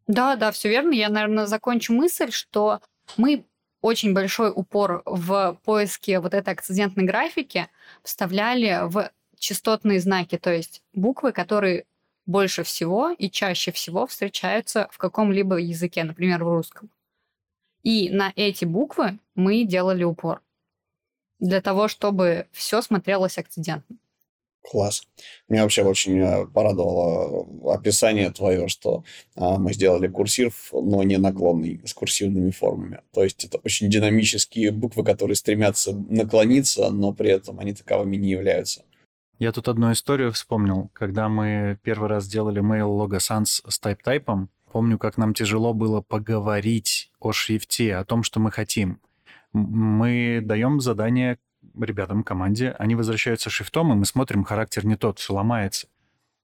Да, 0.07 0.37
да, 0.37 0.53
все 0.53 0.69
верно. 0.69 0.93
Я, 0.93 1.09
наверное, 1.09 1.47
закончу 1.47 1.93
мысль, 1.93 2.31
что 2.31 2.81
мы 3.17 3.45
очень 3.81 4.15
большой 4.15 4.51
упор 4.55 5.03
в 5.05 5.61
поиске 5.65 6.21
вот 6.21 6.33
этой 6.33 6.55
акцидентной 6.55 7.05
графики 7.05 7.69
вставляли 8.03 8.89
в 8.89 9.11
частотные 9.45 10.01
знаки, 10.01 10.39
то 10.39 10.53
есть 10.53 10.83
буквы, 10.95 11.33
которые 11.33 11.85
больше 12.27 12.63
всего 12.63 13.11
и 13.11 13.31
чаще 13.31 13.73
всего 13.73 14.07
встречаются 14.07 14.89
в 14.91 14.99
каком-либо 14.99 15.57
языке, 15.57 16.05
например, 16.05 16.43
в 16.43 16.49
русском. 16.49 16.91
И 17.83 18.09
на 18.09 18.33
эти 18.35 18.65
буквы 18.65 19.19
мы 19.35 19.65
делали 19.65 20.05
упор 20.05 20.41
для 21.39 21.61
того, 21.61 21.89
чтобы 21.89 22.47
все 22.53 22.81
смотрелось 22.81 23.37
акцидентно. 23.37 23.97
Класс. 24.63 25.03
Меня 25.51 25.65
вообще 25.65 25.83
очень 25.83 26.19
э, 26.19 26.47
порадовало 26.47 27.75
описание 27.75 28.31
твое, 28.31 28.67
что 28.69 29.05
а, 29.35 29.59
мы 29.59 29.75
сделали 29.75 30.09
курсив, 30.09 30.71
но 30.73 31.03
не 31.03 31.19
наклонный, 31.19 31.83
с 31.85 31.93
курсивными 31.93 32.51
формами. 32.51 33.03
То 33.13 33.23
есть 33.23 33.45
это 33.45 33.59
очень 33.59 33.91
динамические 33.91 34.71
буквы, 34.71 35.05
которые 35.05 35.37
стремятся 35.37 35.93
наклониться, 35.93 36.89
но 36.89 37.13
при 37.13 37.31
этом 37.31 37.61
они 37.61 37.75
таковыми 37.75 38.17
не 38.17 38.31
являются. 38.31 38.85
Я 39.45 39.53
тут 39.53 39.69
одну 39.69 39.93
историю 39.93 40.33
вспомнил. 40.33 40.91
Когда 40.95 41.29
мы 41.29 41.79
первый 41.83 42.09
раз 42.09 42.27
делали 42.27 42.63
mail 42.63 42.89
logo 42.89 43.19
sans 43.19 43.45
с 43.45 43.79
type-тайпом, 43.79 44.49
помню, 44.73 44.97
как 44.97 45.19
нам 45.19 45.35
тяжело 45.35 45.75
было 45.75 46.01
поговорить 46.01 47.13
о 47.21 47.33
шрифте, 47.33 47.95
о 47.95 48.07
том, 48.07 48.23
что 48.23 48.41
мы 48.41 48.51
хотим. 48.51 49.01
Мы 49.53 50.41
даем 50.43 50.81
задание 50.81 51.39
ребятам, 51.79 52.25
команде, 52.25 52.71
они 52.79 52.95
возвращаются 52.95 53.51
шрифтом, 53.51 53.93
и 53.93 53.97
мы 53.97 54.07
смотрим, 54.07 54.45
характер 54.45 54.87
не 54.87 54.97
тот, 54.97 55.19
все 55.19 55.35
ломается. 55.35 55.89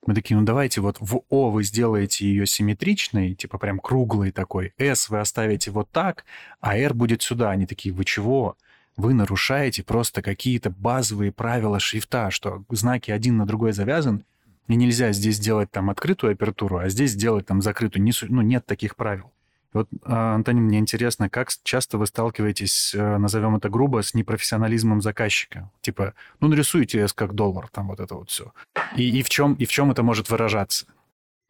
Мы 0.06 0.14
такие, 0.14 0.38
ну 0.38 0.44
давайте 0.44 0.82
вот 0.82 0.98
в 1.00 1.22
О 1.30 1.48
вы 1.48 1.64
сделаете 1.64 2.26
ее 2.26 2.44
симметричной, 2.44 3.34
типа 3.34 3.56
прям 3.56 3.78
круглой 3.78 4.30
такой, 4.30 4.74
S 4.76 5.08
вы 5.08 5.20
оставите 5.20 5.70
вот 5.70 5.90
так, 5.90 6.26
а 6.60 6.76
R 6.76 6.92
будет 6.92 7.22
сюда. 7.22 7.48
Они 7.48 7.64
такие, 7.64 7.94
вы 7.94 8.04
чего? 8.04 8.58
Вы 8.96 9.14
нарушаете 9.14 9.82
просто 9.82 10.22
какие-то 10.22 10.70
базовые 10.70 11.32
правила 11.32 11.78
шрифта, 11.80 12.30
что 12.30 12.64
знаки 12.70 13.10
один 13.10 13.36
на 13.36 13.46
другой 13.46 13.72
завязан, 13.72 14.24
и 14.68 14.76
нельзя 14.76 15.12
здесь 15.12 15.36
сделать 15.36 15.70
там 15.70 15.90
открытую 15.90 16.32
апертуру, 16.32 16.78
а 16.78 16.88
здесь 16.88 17.12
сделать 17.12 17.46
там 17.46 17.60
закрытую. 17.60 18.02
Не, 18.02 18.12
ну, 18.28 18.40
нет 18.42 18.66
таких 18.66 18.94
правил. 18.94 19.32
Вот, 19.72 19.88
а, 20.02 20.34
Антонин, 20.34 20.64
мне 20.64 20.78
интересно, 20.78 21.30
как 21.30 21.50
часто 21.62 21.96
вы 21.96 22.06
сталкиваетесь, 22.06 22.92
э, 22.94 23.18
назовем 23.18 23.54
это 23.54 23.68
грубо, 23.68 24.02
с 24.02 24.14
непрофессионализмом 24.14 25.00
заказчика? 25.00 25.70
Типа, 25.80 26.14
ну, 26.40 26.48
нарисуйте 26.48 26.98
S 27.00 27.12
как 27.12 27.34
доллар, 27.34 27.68
там 27.68 27.86
вот 27.86 28.00
это 28.00 28.16
вот 28.16 28.30
все. 28.30 28.52
И, 28.96 29.18
и, 29.18 29.22
в, 29.22 29.28
чем, 29.28 29.54
и 29.54 29.64
в 29.66 29.70
чем 29.70 29.92
это 29.92 30.02
может 30.02 30.28
выражаться? 30.28 30.86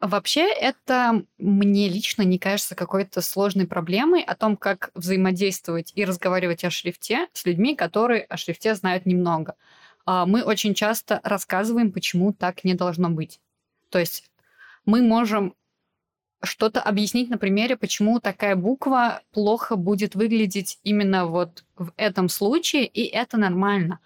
Вообще, 0.01 0.51
это 0.51 1.23
мне 1.37 1.87
лично 1.87 2.23
не 2.23 2.39
кажется 2.39 2.73
какой-то 2.73 3.21
сложной 3.21 3.67
проблемой 3.67 4.23
о 4.23 4.35
том, 4.35 4.57
как 4.57 4.89
взаимодействовать 4.95 5.91
и 5.93 6.05
разговаривать 6.05 6.63
о 6.63 6.71
шрифте 6.71 7.27
с 7.33 7.45
людьми, 7.45 7.75
которые 7.75 8.23
о 8.23 8.35
шрифте 8.35 8.73
знают 8.73 9.05
немного. 9.05 9.55
А, 10.05 10.25
мы 10.25 10.41
очень 10.41 10.73
часто 10.73 11.21
рассказываем, 11.23 11.91
почему 11.91 12.33
так 12.33 12.63
не 12.63 12.73
должно 12.73 13.11
быть. 13.11 13.39
То 13.89 13.99
есть 13.99 14.31
мы 14.85 15.03
можем 15.03 15.53
что-то 16.41 16.81
объяснить 16.81 17.29
на 17.29 17.37
примере, 17.37 17.77
почему 17.77 18.19
такая 18.19 18.55
буква 18.55 19.21
плохо 19.31 19.75
будет 19.75 20.15
выглядеть 20.15 20.79
именно 20.81 21.27
вот 21.27 21.63
в 21.75 21.93
этом 21.95 22.27
случае, 22.27 22.87
и 22.87 23.03
это 23.05 23.37
нормально. 23.37 23.99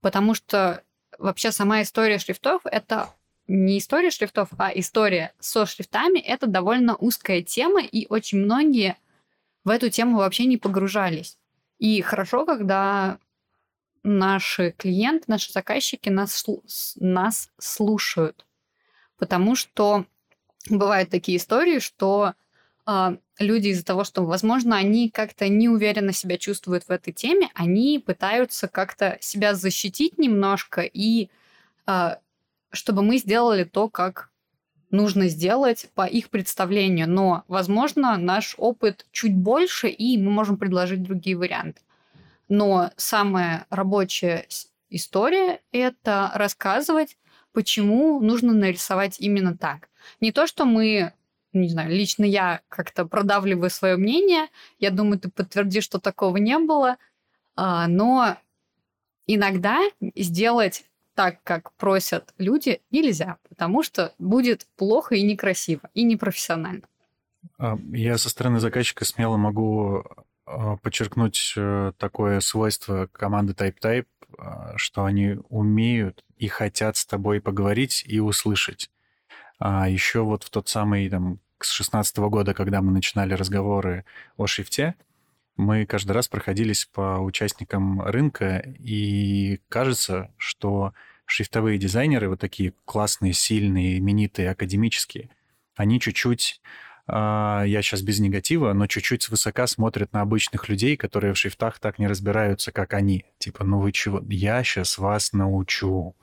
Потому 0.00 0.32
что 0.32 0.82
вообще 1.18 1.52
сама 1.52 1.82
история 1.82 2.18
шрифтов— 2.18 2.62
это 2.64 3.10
не 3.52 3.78
история 3.78 4.10
шрифтов, 4.10 4.48
а 4.56 4.70
история 4.74 5.34
со 5.38 5.66
шрифтами, 5.66 6.18
это 6.18 6.46
довольно 6.46 6.96
узкая 6.96 7.42
тема, 7.42 7.82
и 7.82 8.06
очень 8.08 8.38
многие 8.38 8.96
в 9.64 9.68
эту 9.68 9.90
тему 9.90 10.16
вообще 10.16 10.46
не 10.46 10.56
погружались. 10.56 11.36
И 11.78 12.00
хорошо, 12.00 12.46
когда 12.46 13.18
наши 14.02 14.72
клиенты, 14.72 15.24
наши 15.26 15.52
заказчики 15.52 16.08
нас, 16.08 16.44
нас 16.96 17.50
слушают. 17.58 18.46
Потому 19.18 19.54
что 19.54 20.06
бывают 20.70 21.10
такие 21.10 21.36
истории, 21.36 21.78
что 21.78 22.32
э, 22.86 23.16
люди 23.38 23.68
из-за 23.68 23.84
того, 23.84 24.04
что, 24.04 24.24
возможно, 24.24 24.76
они 24.76 25.10
как-то 25.10 25.48
неуверенно 25.48 26.12
себя 26.12 26.38
чувствуют 26.38 26.84
в 26.84 26.90
этой 26.90 27.12
теме, 27.12 27.50
они 27.54 28.02
пытаются 28.04 28.66
как-то 28.66 29.18
себя 29.20 29.54
защитить 29.54 30.18
немножко 30.18 30.80
и 30.80 31.28
э, 31.86 32.16
чтобы 32.72 33.02
мы 33.02 33.18
сделали 33.18 33.64
то, 33.64 33.88
как 33.88 34.30
нужно 34.90 35.28
сделать 35.28 35.88
по 35.94 36.06
их 36.06 36.30
представлению. 36.30 37.08
Но, 37.08 37.44
возможно, 37.48 38.16
наш 38.18 38.54
опыт 38.58 39.06
чуть 39.10 39.34
больше, 39.34 39.88
и 39.88 40.18
мы 40.18 40.30
можем 40.30 40.56
предложить 40.58 41.02
другие 41.02 41.36
варианты. 41.36 41.80
Но 42.48 42.90
самая 42.96 43.66
рабочая 43.70 44.46
история— 44.90 45.60
это 45.72 46.30
рассказывать, 46.34 47.16
почему 47.52 48.20
нужно 48.20 48.52
нарисовать 48.52 49.18
именно 49.18 49.56
так. 49.56 49.88
Не 50.20 50.32
то, 50.32 50.46
что 50.46 50.64
мы, 50.64 51.14
не 51.52 51.68
знаю, 51.68 51.90
лично 51.90 52.24
я 52.24 52.60
как-то 52.68 53.06
продавливаю 53.06 53.70
свое 53.70 53.96
мнение, 53.96 54.48
я 54.78 54.90
думаю, 54.90 55.18
ты 55.18 55.30
подтвердишь, 55.30 55.84
что 55.84 55.98
такого 55.98 56.36
не 56.36 56.58
было, 56.58 56.98
а, 57.56 57.86
но 57.88 58.36
иногда 59.26 59.80
сделать 60.14 60.84
так, 61.14 61.42
как 61.42 61.72
просят 61.74 62.32
люди, 62.38 62.80
нельзя, 62.90 63.38
потому 63.48 63.82
что 63.82 64.14
будет 64.18 64.66
плохо 64.76 65.14
и 65.14 65.22
некрасиво, 65.22 65.88
и 65.94 66.04
непрофессионально. 66.04 66.82
А, 67.58 67.78
я 67.92 68.18
со 68.18 68.28
стороны 68.28 68.60
заказчика 68.60 69.04
смело 69.04 69.36
могу 69.36 70.04
а, 70.46 70.76
подчеркнуть 70.76 71.54
э, 71.56 71.92
такое 71.98 72.40
свойство 72.40 73.08
команды 73.12 73.52
TypeType, 73.52 74.06
а, 74.38 74.72
что 74.76 75.04
они 75.04 75.38
умеют 75.48 76.24
и 76.36 76.48
хотят 76.48 76.96
с 76.96 77.06
тобой 77.06 77.40
поговорить 77.40 78.04
и 78.06 78.20
услышать. 78.20 78.90
А 79.58 79.88
еще 79.88 80.22
вот 80.22 80.42
в 80.42 80.50
тот 80.50 80.68
самый 80.68 81.08
там 81.08 81.38
с 81.60 81.70
16 81.70 82.18
года, 82.18 82.54
когда 82.54 82.82
мы 82.82 82.90
начинали 82.90 83.34
разговоры 83.34 84.04
о 84.36 84.46
шрифте, 84.46 84.94
мы 85.56 85.86
каждый 85.86 86.12
раз 86.12 86.28
проходились 86.28 86.86
по 86.86 87.18
участникам 87.18 88.00
рынка, 88.02 88.58
и 88.78 89.60
кажется, 89.68 90.32
что 90.36 90.94
шрифтовые 91.26 91.78
дизайнеры, 91.78 92.28
вот 92.28 92.40
такие 92.40 92.74
классные, 92.84 93.32
сильные, 93.32 93.98
именитые, 93.98 94.50
академические, 94.50 95.30
они 95.76 96.00
чуть-чуть, 96.00 96.60
э, 97.08 97.12
я 97.12 97.82
сейчас 97.82 98.02
без 98.02 98.20
негатива, 98.20 98.72
но 98.72 98.86
чуть-чуть 98.86 99.22
свысока 99.22 99.66
смотрят 99.66 100.12
на 100.12 100.20
обычных 100.20 100.68
людей, 100.68 100.96
которые 100.96 101.34
в 101.34 101.38
шрифтах 101.38 101.78
так 101.78 101.98
не 101.98 102.06
разбираются, 102.06 102.72
как 102.72 102.94
они. 102.94 103.24
Типа, 103.38 103.64
ну 103.64 103.80
вы 103.80 103.92
чего, 103.92 104.22
я 104.28 104.62
сейчас 104.64 104.98
вас 104.98 105.32
научу. 105.32 106.14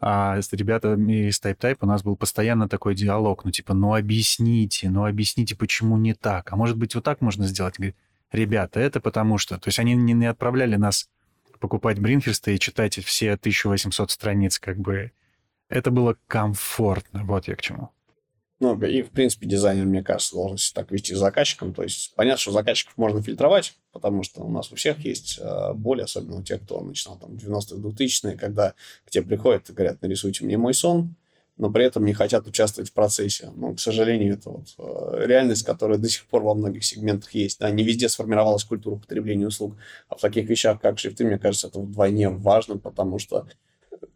А 0.00 0.40
с 0.40 0.52
ребятами 0.52 1.28
из 1.28 1.40
Type 1.40 1.58
Type 1.58 1.78
у 1.82 1.86
нас 1.86 2.02
был 2.02 2.16
постоянно 2.16 2.68
такой 2.68 2.94
диалог, 2.94 3.44
ну 3.44 3.50
типа, 3.50 3.74
ну 3.74 3.94
объясните, 3.94 4.88
ну 4.90 5.04
объясните, 5.04 5.56
почему 5.56 5.98
не 5.98 6.14
так. 6.14 6.52
А 6.52 6.56
может 6.56 6.76
быть, 6.76 6.94
вот 6.94 7.04
так 7.04 7.20
можно 7.20 7.46
сделать? 7.46 7.76
Говорит, 7.76 7.96
ребята, 8.32 8.80
это 8.80 9.00
потому 9.00 9.38
что... 9.38 9.58
То 9.58 9.68
есть 9.68 9.78
они 9.78 9.94
не, 9.94 10.12
не 10.12 10.26
отправляли 10.26 10.76
нас 10.76 11.08
покупать 11.58 11.98
Бринхерста 11.98 12.50
и 12.50 12.58
читать 12.58 12.98
все 13.04 13.32
1800 13.32 14.10
страниц, 14.10 14.58
как 14.58 14.78
бы. 14.78 15.12
Это 15.68 15.90
было 15.90 16.16
комфортно, 16.26 17.24
вот 17.24 17.46
я 17.46 17.54
к 17.54 17.60
чему. 17.60 17.90
Ну, 18.60 18.76
и, 18.80 19.02
в 19.02 19.10
принципе, 19.10 19.46
дизайнер, 19.46 19.84
мне 19.84 20.02
кажется, 20.02 20.34
должен 20.34 20.58
себя 20.58 20.82
так 20.82 20.90
вести 20.90 21.14
с 21.14 21.18
заказчиком. 21.18 21.72
То 21.72 21.84
есть, 21.84 22.14
понятно, 22.16 22.40
что 22.40 22.50
заказчиков 22.50 22.96
можно 22.96 23.22
фильтровать, 23.22 23.76
потому 23.92 24.24
что 24.24 24.42
у 24.42 24.50
нас 24.50 24.72
у 24.72 24.76
всех 24.76 24.98
есть 25.04 25.38
э, 25.40 25.72
боль, 25.74 26.02
особенно 26.02 26.38
у 26.38 26.42
тех, 26.42 26.62
кто 26.62 26.80
начинал 26.80 27.18
там 27.18 27.34
90-х, 27.34 27.76
2000-е, 27.76 28.36
когда 28.36 28.74
к 29.04 29.10
тебе 29.10 29.24
приходят 29.24 29.70
и 29.70 29.72
говорят, 29.72 30.02
нарисуйте 30.02 30.44
мне 30.44 30.58
мой 30.58 30.74
сон, 30.74 31.14
но 31.58 31.70
при 31.70 31.84
этом 31.84 32.04
не 32.04 32.14
хотят 32.14 32.46
участвовать 32.46 32.90
в 32.90 32.92
процессе. 32.92 33.50
Ну, 33.56 33.74
к 33.74 33.80
сожалению, 33.80 34.34
это 34.34 34.50
вот 34.50 34.66
э, 34.78 35.26
реальность, 35.26 35.64
которая 35.66 35.98
до 35.98 36.08
сих 36.08 36.24
пор 36.26 36.42
во 36.42 36.54
многих 36.54 36.84
сегментах 36.84 37.34
есть. 37.34 37.58
Да, 37.58 37.68
не 37.70 37.82
везде 37.82 38.08
сформировалась 38.08 38.64
культура 38.64 38.96
потребления 38.96 39.48
услуг. 39.48 39.76
А 40.08 40.16
в 40.16 40.20
таких 40.20 40.48
вещах, 40.48 40.80
как 40.80 40.98
шрифты, 40.98 41.24
мне 41.24 41.38
кажется, 41.38 41.66
это 41.66 41.80
вдвойне 41.80 42.28
важно, 42.28 42.78
потому 42.78 43.18
что 43.18 43.46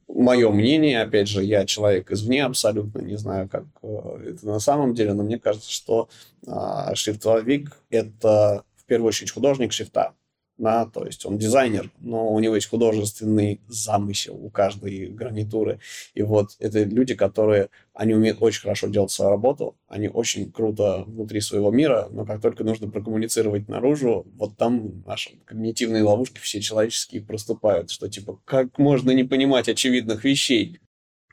мое 0.07 0.51
мнение, 0.51 1.03
опять 1.03 1.28
же, 1.28 1.43
я 1.43 1.66
человек 1.66 2.12
извне 2.12 2.45
абсолютно, 2.45 3.01
не 3.01 3.16
знаю, 3.18 3.49
как 3.49 3.64
э, 3.82 4.30
это 4.30 4.47
на 4.47 4.61
самом 4.61 4.95
деле, 4.95 5.12
но 5.12 5.24
мне 5.24 5.38
кажется, 5.38 5.70
что 5.70 6.09
э, 6.47 6.95
шрифтовик– 6.95 7.76
это 7.90 8.64
в 8.76 8.84
первую 8.84 9.09
очередь 9.09 9.32
художник 9.32 9.72
шрифта 9.72 10.14
да, 10.62 10.86
то 10.86 11.04
есть 11.04 11.26
он 11.26 11.38
дизайнер, 11.38 11.90
но 11.98 12.32
у 12.32 12.38
него 12.38 12.54
есть 12.54 12.68
художественный 12.68 13.60
замысел 13.66 14.36
у 14.40 14.48
каждой 14.48 15.08
гарнитуры. 15.08 15.80
И 16.14 16.22
вот 16.22 16.50
это 16.60 16.84
люди, 16.84 17.16
которые, 17.16 17.68
они 17.94 18.14
умеют 18.14 18.38
очень 18.40 18.62
хорошо 18.62 18.86
делать 18.86 19.10
свою 19.10 19.32
работу, 19.32 19.76
они 19.88 20.08
очень 20.08 20.52
круто 20.52 21.02
внутри 21.04 21.40
своего 21.40 21.72
мира, 21.72 22.06
но 22.12 22.24
как 22.24 22.40
только 22.40 22.62
нужно 22.62 22.88
прокоммуницировать 22.88 23.68
наружу, 23.68 24.24
вот 24.36 24.56
там 24.56 25.02
наши 25.04 25.30
когнитивные 25.46 26.04
ловушки 26.04 26.38
все 26.38 26.60
человеческие 26.60 27.22
проступают, 27.22 27.90
что 27.90 28.08
типа, 28.08 28.38
как 28.44 28.78
можно 28.78 29.10
не 29.10 29.24
понимать 29.24 29.68
очевидных 29.68 30.22
вещей? 30.22 30.78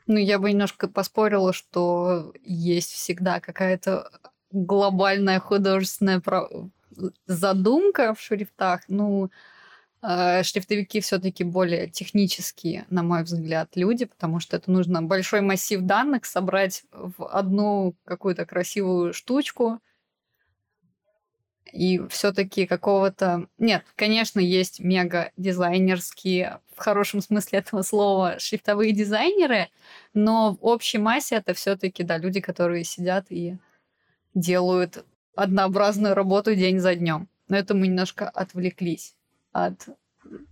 Ну, 0.08 0.16
я 0.16 0.40
бы 0.40 0.50
немножко 0.50 0.88
поспорила, 0.88 1.52
что 1.52 2.32
есть 2.42 2.90
всегда 2.90 3.38
какая-то 3.38 4.10
глобальная 4.50 5.38
художественная 5.38 6.20
задумка 7.26 8.14
в 8.14 8.20
шрифтах, 8.20 8.82
ну, 8.88 9.30
э, 10.02 10.42
шрифтовики 10.42 11.00
все-таки 11.00 11.44
более 11.44 11.88
технические, 11.88 12.86
на 12.90 13.02
мой 13.02 13.22
взгляд, 13.22 13.70
люди, 13.76 14.04
потому 14.06 14.40
что 14.40 14.56
это 14.56 14.70
нужно 14.70 15.02
большой 15.02 15.40
массив 15.40 15.80
данных 15.82 16.24
собрать 16.24 16.84
в 16.92 17.26
одну 17.26 17.94
какую-то 18.04 18.46
красивую 18.46 19.12
штучку. 19.12 19.80
И 21.72 22.00
все-таки 22.08 22.66
какого-то... 22.66 23.46
Нет, 23.58 23.84
конечно, 23.94 24.40
есть 24.40 24.80
мега 24.80 25.30
дизайнерские, 25.36 26.60
в 26.74 26.80
хорошем 26.80 27.20
смысле 27.20 27.60
этого 27.60 27.82
слова, 27.82 28.40
шрифтовые 28.40 28.92
дизайнеры, 28.92 29.68
но 30.12 30.54
в 30.54 30.58
общей 30.66 30.98
массе 30.98 31.36
это 31.36 31.54
все-таки, 31.54 32.02
да, 32.02 32.18
люди, 32.18 32.40
которые 32.40 32.82
сидят 32.82 33.26
и 33.30 33.56
делают 34.34 35.04
однообразную 35.40 36.14
работу 36.14 36.54
день 36.54 36.80
за 36.80 36.94
днем. 36.94 37.28
Но 37.48 37.56
это 37.56 37.74
мы 37.74 37.88
немножко 37.88 38.28
отвлеклись 38.28 39.14
от 39.52 39.88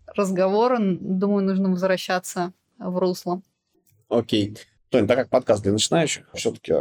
разговора. 0.07 0.79
Думаю, 0.81 1.45
нужно 1.45 1.71
возвращаться 1.71 2.53
в 2.79 2.99
русло. 2.99 3.43
Окей. 4.09 4.57
Тоня, 4.89 5.07
так 5.07 5.19
как 5.19 5.29
подкаст 5.29 5.63
для 5.63 5.73
начинающих, 5.73 6.29
все-таки 6.33 6.73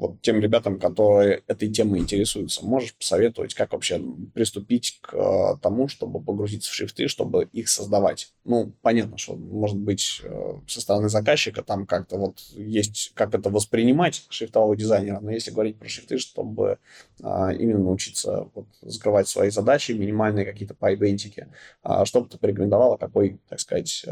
вот 0.00 0.22
тем 0.22 0.40
ребятам, 0.40 0.80
которые 0.80 1.42
этой 1.46 1.68
темой 1.68 2.00
интересуются, 2.00 2.64
можешь 2.64 2.94
посоветовать, 2.94 3.52
как 3.52 3.74
вообще 3.74 4.02
приступить 4.32 4.98
к 5.02 5.12
э, 5.14 5.58
тому, 5.60 5.88
чтобы 5.88 6.22
погрузиться 6.22 6.70
в 6.70 6.74
шрифты, 6.74 7.06
чтобы 7.06 7.50
их 7.52 7.68
создавать? 7.68 8.32
Ну, 8.44 8.72
понятно, 8.80 9.18
что, 9.18 9.36
может 9.36 9.76
быть, 9.76 10.22
э, 10.24 10.54
со 10.66 10.80
стороны 10.80 11.10
заказчика 11.10 11.62
там 11.62 11.84
как-то 11.86 12.16
вот 12.16 12.38
есть, 12.52 13.12
как 13.14 13.34
это 13.34 13.50
воспринимать 13.50 14.24
шрифтового 14.30 14.74
дизайнера, 14.74 15.20
но 15.20 15.32
если 15.32 15.50
говорить 15.50 15.78
про 15.78 15.86
шрифты, 15.86 16.16
чтобы 16.16 16.78
а, 17.22 17.52
именно 17.52 17.80
научиться 17.80 18.48
вот, 18.54 18.68
закрывать 18.80 19.28
свои 19.28 19.50
задачи, 19.50 19.92
минимальные 19.92 20.46
какие-то 20.46 20.74
пайбентики, 20.74 21.48
а, 21.82 22.06
что 22.06 22.22
бы 22.22 22.28
ты 22.30 22.38
порекомендовала, 22.38 22.96
какой, 22.96 23.38
так 23.50 23.60
сказать, 23.60 24.06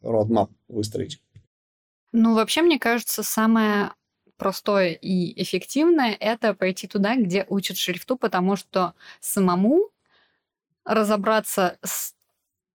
родмап 0.00 0.52
выстроить? 0.68 1.20
Ну, 2.12 2.34
вообще, 2.34 2.62
мне 2.62 2.78
кажется, 2.78 3.24
самое 3.24 3.90
простое 4.38 4.92
и 4.92 5.40
эффективное— 5.42 6.16
это 6.20 6.54
пойти 6.54 6.86
туда, 6.86 7.16
где 7.16 7.44
учат 7.48 7.76
шрифту, 7.76 8.16
потому 8.16 8.56
что 8.56 8.94
самому 9.20 9.90
разобраться 10.84 11.78
с 11.82 12.14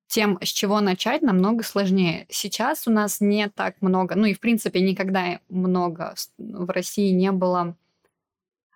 тем, 0.08 0.38
с 0.44 0.50
чего 0.50 0.80
начать, 0.80 1.24
намного 1.24 1.64
сложнее. 1.64 2.28
Сейчас 2.30 2.88
у 2.88 2.92
нас 2.92 3.20
не 3.20 3.50
так 3.50 3.82
много, 3.82 4.14
ну 4.16 4.26
и 4.26 4.36
в 4.36 4.40
принципе 4.40 4.80
никогда 4.82 5.40
много 5.50 6.14
в 6.38 6.70
России 6.70 7.10
не 7.10 7.32
было 7.32 7.76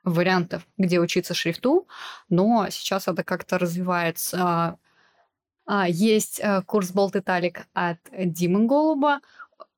вариантов, 0.04 0.66
где 0.78 1.00
учиться 1.00 1.36
шрифту, 1.36 1.88
но 2.30 2.68
сейчас 2.72 3.08
это 3.08 3.24
как-то 3.24 3.60
развивается. 3.60 4.80
А, 5.68 5.88
есть 5.88 6.40
э, 6.42 6.62
курс 6.64 6.92
Болт 6.92 7.16
Италик 7.16 7.68
от 7.74 8.00
Димы 8.12 8.66
Голуба. 8.66 9.20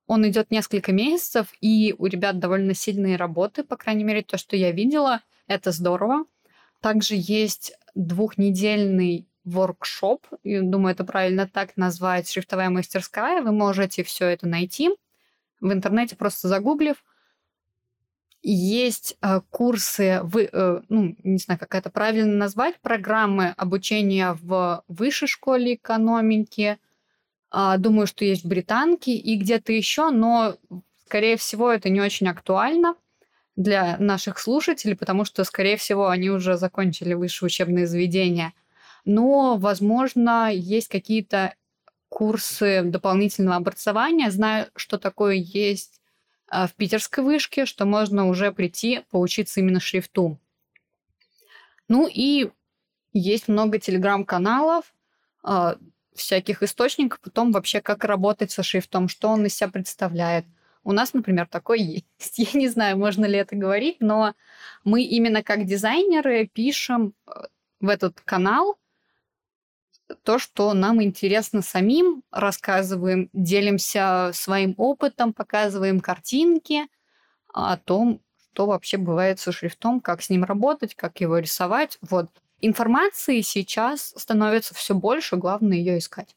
Он 0.10 0.28
идет 0.28 0.50
несколько 0.50 0.92
месяцев, 0.92 1.54
и 1.62 1.94
у 2.00 2.08
ребят 2.08 2.40
довольно 2.40 2.74
сильные 2.74 3.16
работы, 3.16 3.64
по 3.64 3.78
крайней 3.78 4.04
мере, 4.04 4.24
то, 4.24 4.40
что 4.40 4.56
я 4.56 4.72
видела, 4.72 5.22
это 5.46 5.72
здорово. 5.72 6.26
Также 6.82 7.14
есть 7.16 7.78
двухнедельный 7.94 9.28
воркшоп, 9.44 10.26
думаю, 10.44 10.94
это 10.94 11.04
правильно 11.04 11.48
так 11.48 11.78
назвать, 11.78 12.28
шрифтовая 12.28 12.72
мастерская. 12.72 13.44
Вы 13.44 13.52
можете 13.52 14.04
все 14.04 14.26
это 14.26 14.48
найти 14.48 14.90
в 15.62 15.72
интернете, 15.72 16.16
просто 16.16 16.48
загуглив. 16.48 17.04
Есть 18.42 19.16
э, 19.22 19.42
курсы, 19.52 20.22
вы, 20.24 20.50
э, 20.52 20.82
ну, 20.90 21.16
не 21.24 21.38
знаю, 21.38 21.60
как 21.60 21.76
это 21.76 21.92
правильно 21.92 22.36
назвать, 22.36 22.80
программы 22.82 23.54
обучения 23.58 24.36
в 24.42 24.84
высшей 24.88 25.28
школе 25.28 25.76
экономики– 25.76 26.80
думаю, 27.52 28.08
что 28.08 28.26
есть 28.26 28.46
британки 28.46 29.10
и 29.10 29.36
где-то 29.36 29.74
еще, 29.74 30.12
но, 30.12 30.58
скорее 31.06 31.38
всего, 31.38 31.72
это 31.72 31.90
не 31.90 32.02
очень 32.02 32.28
актуально 32.28 32.96
для 33.56 33.98
наших 33.98 34.40
слушателей, 34.40 34.96
потому 34.96 35.26
что, 35.26 35.44
скорее 35.44 35.76
всего, 35.76 36.08
они 36.08 36.30
уже 36.30 36.58
закончили 36.58 37.14
высшее 37.14 37.48
учебное 37.48 37.88
заведение. 37.88 38.54
Но, 39.04 39.58
возможно, 39.58 40.50
есть 40.54 40.88
какие-то 40.88 41.56
курсы 42.10 42.84
дополнительного 42.84 43.58
образования. 43.58 44.32
Знаю, 44.32 44.68
что 44.76 44.98
такое 44.98 45.36
есть 45.36 46.02
а, 46.48 46.68
в 46.68 46.74
питерской 46.74 47.24
вышке, 47.24 47.66
что 47.66 47.86
можно 47.86 48.28
уже 48.28 48.52
прийти 48.52 49.02
поучиться 49.12 49.60
именно 49.60 49.80
шрифту. 49.80 50.40
Ну 51.88 52.08
и 52.12 52.50
есть 53.14 53.48
много 53.48 53.80
телеграм-каналов, 53.80 54.94
а, 55.44 55.78
всяких 56.14 56.64
источников, 56.64 57.20
потом 57.22 57.52
вообще 57.52 57.82
как 57.82 58.04
работать 58.04 58.52
со 58.52 58.64
шрифтом, 58.64 59.08
что 59.08 59.30
он 59.30 59.46
из 59.46 59.56
себя 59.56 59.70
представляет. 59.70 60.46
У 60.84 60.92
нас, 60.92 61.14
например, 61.14 61.48
такой 61.48 61.82
есть. 61.82 62.38
Я 62.54 62.60
не 62.60 62.68
знаю, 62.68 62.98
можно 62.98 63.26
ли 63.26 63.38
это 63.38 63.56
говорить, 63.56 63.98
но 64.00 64.34
мы 64.84 65.04
именно 65.04 65.44
как 65.44 65.66
дизайнеры 65.66 66.48
пишем 66.48 67.14
э, 67.28 67.32
в 67.80 67.90
этот 67.90 68.22
канал 68.22 68.78
то, 70.24 70.40
что 70.40 70.74
нам 70.74 71.02
интересно 71.04 71.62
самим, 71.62 72.24
рассказываем, 72.32 73.30
делимся 73.34 74.32
своим 74.34 74.74
опытом, 74.78 75.34
показываем 75.34 76.00
картинки 76.00 76.88
о 77.54 77.78
том, 77.78 78.22
что 78.54 78.66
вообще 78.66 78.98
бывает 78.98 79.40
со 79.40 79.52
шрифтом, 79.52 80.00
как 80.00 80.22
с 80.22 80.30
ним 80.30 80.44
работать, 80.44 80.96
как 80.96 81.22
его 81.22 81.38
рисовать. 81.38 81.98
Вот 82.02 82.30
Информации 82.62 83.42
сейчас 83.42 84.14
становится 84.16 84.74
все 84.74 84.94
больше, 84.94 85.38
главное 85.38 85.78
ее 85.78 85.98
искать. 85.98 86.36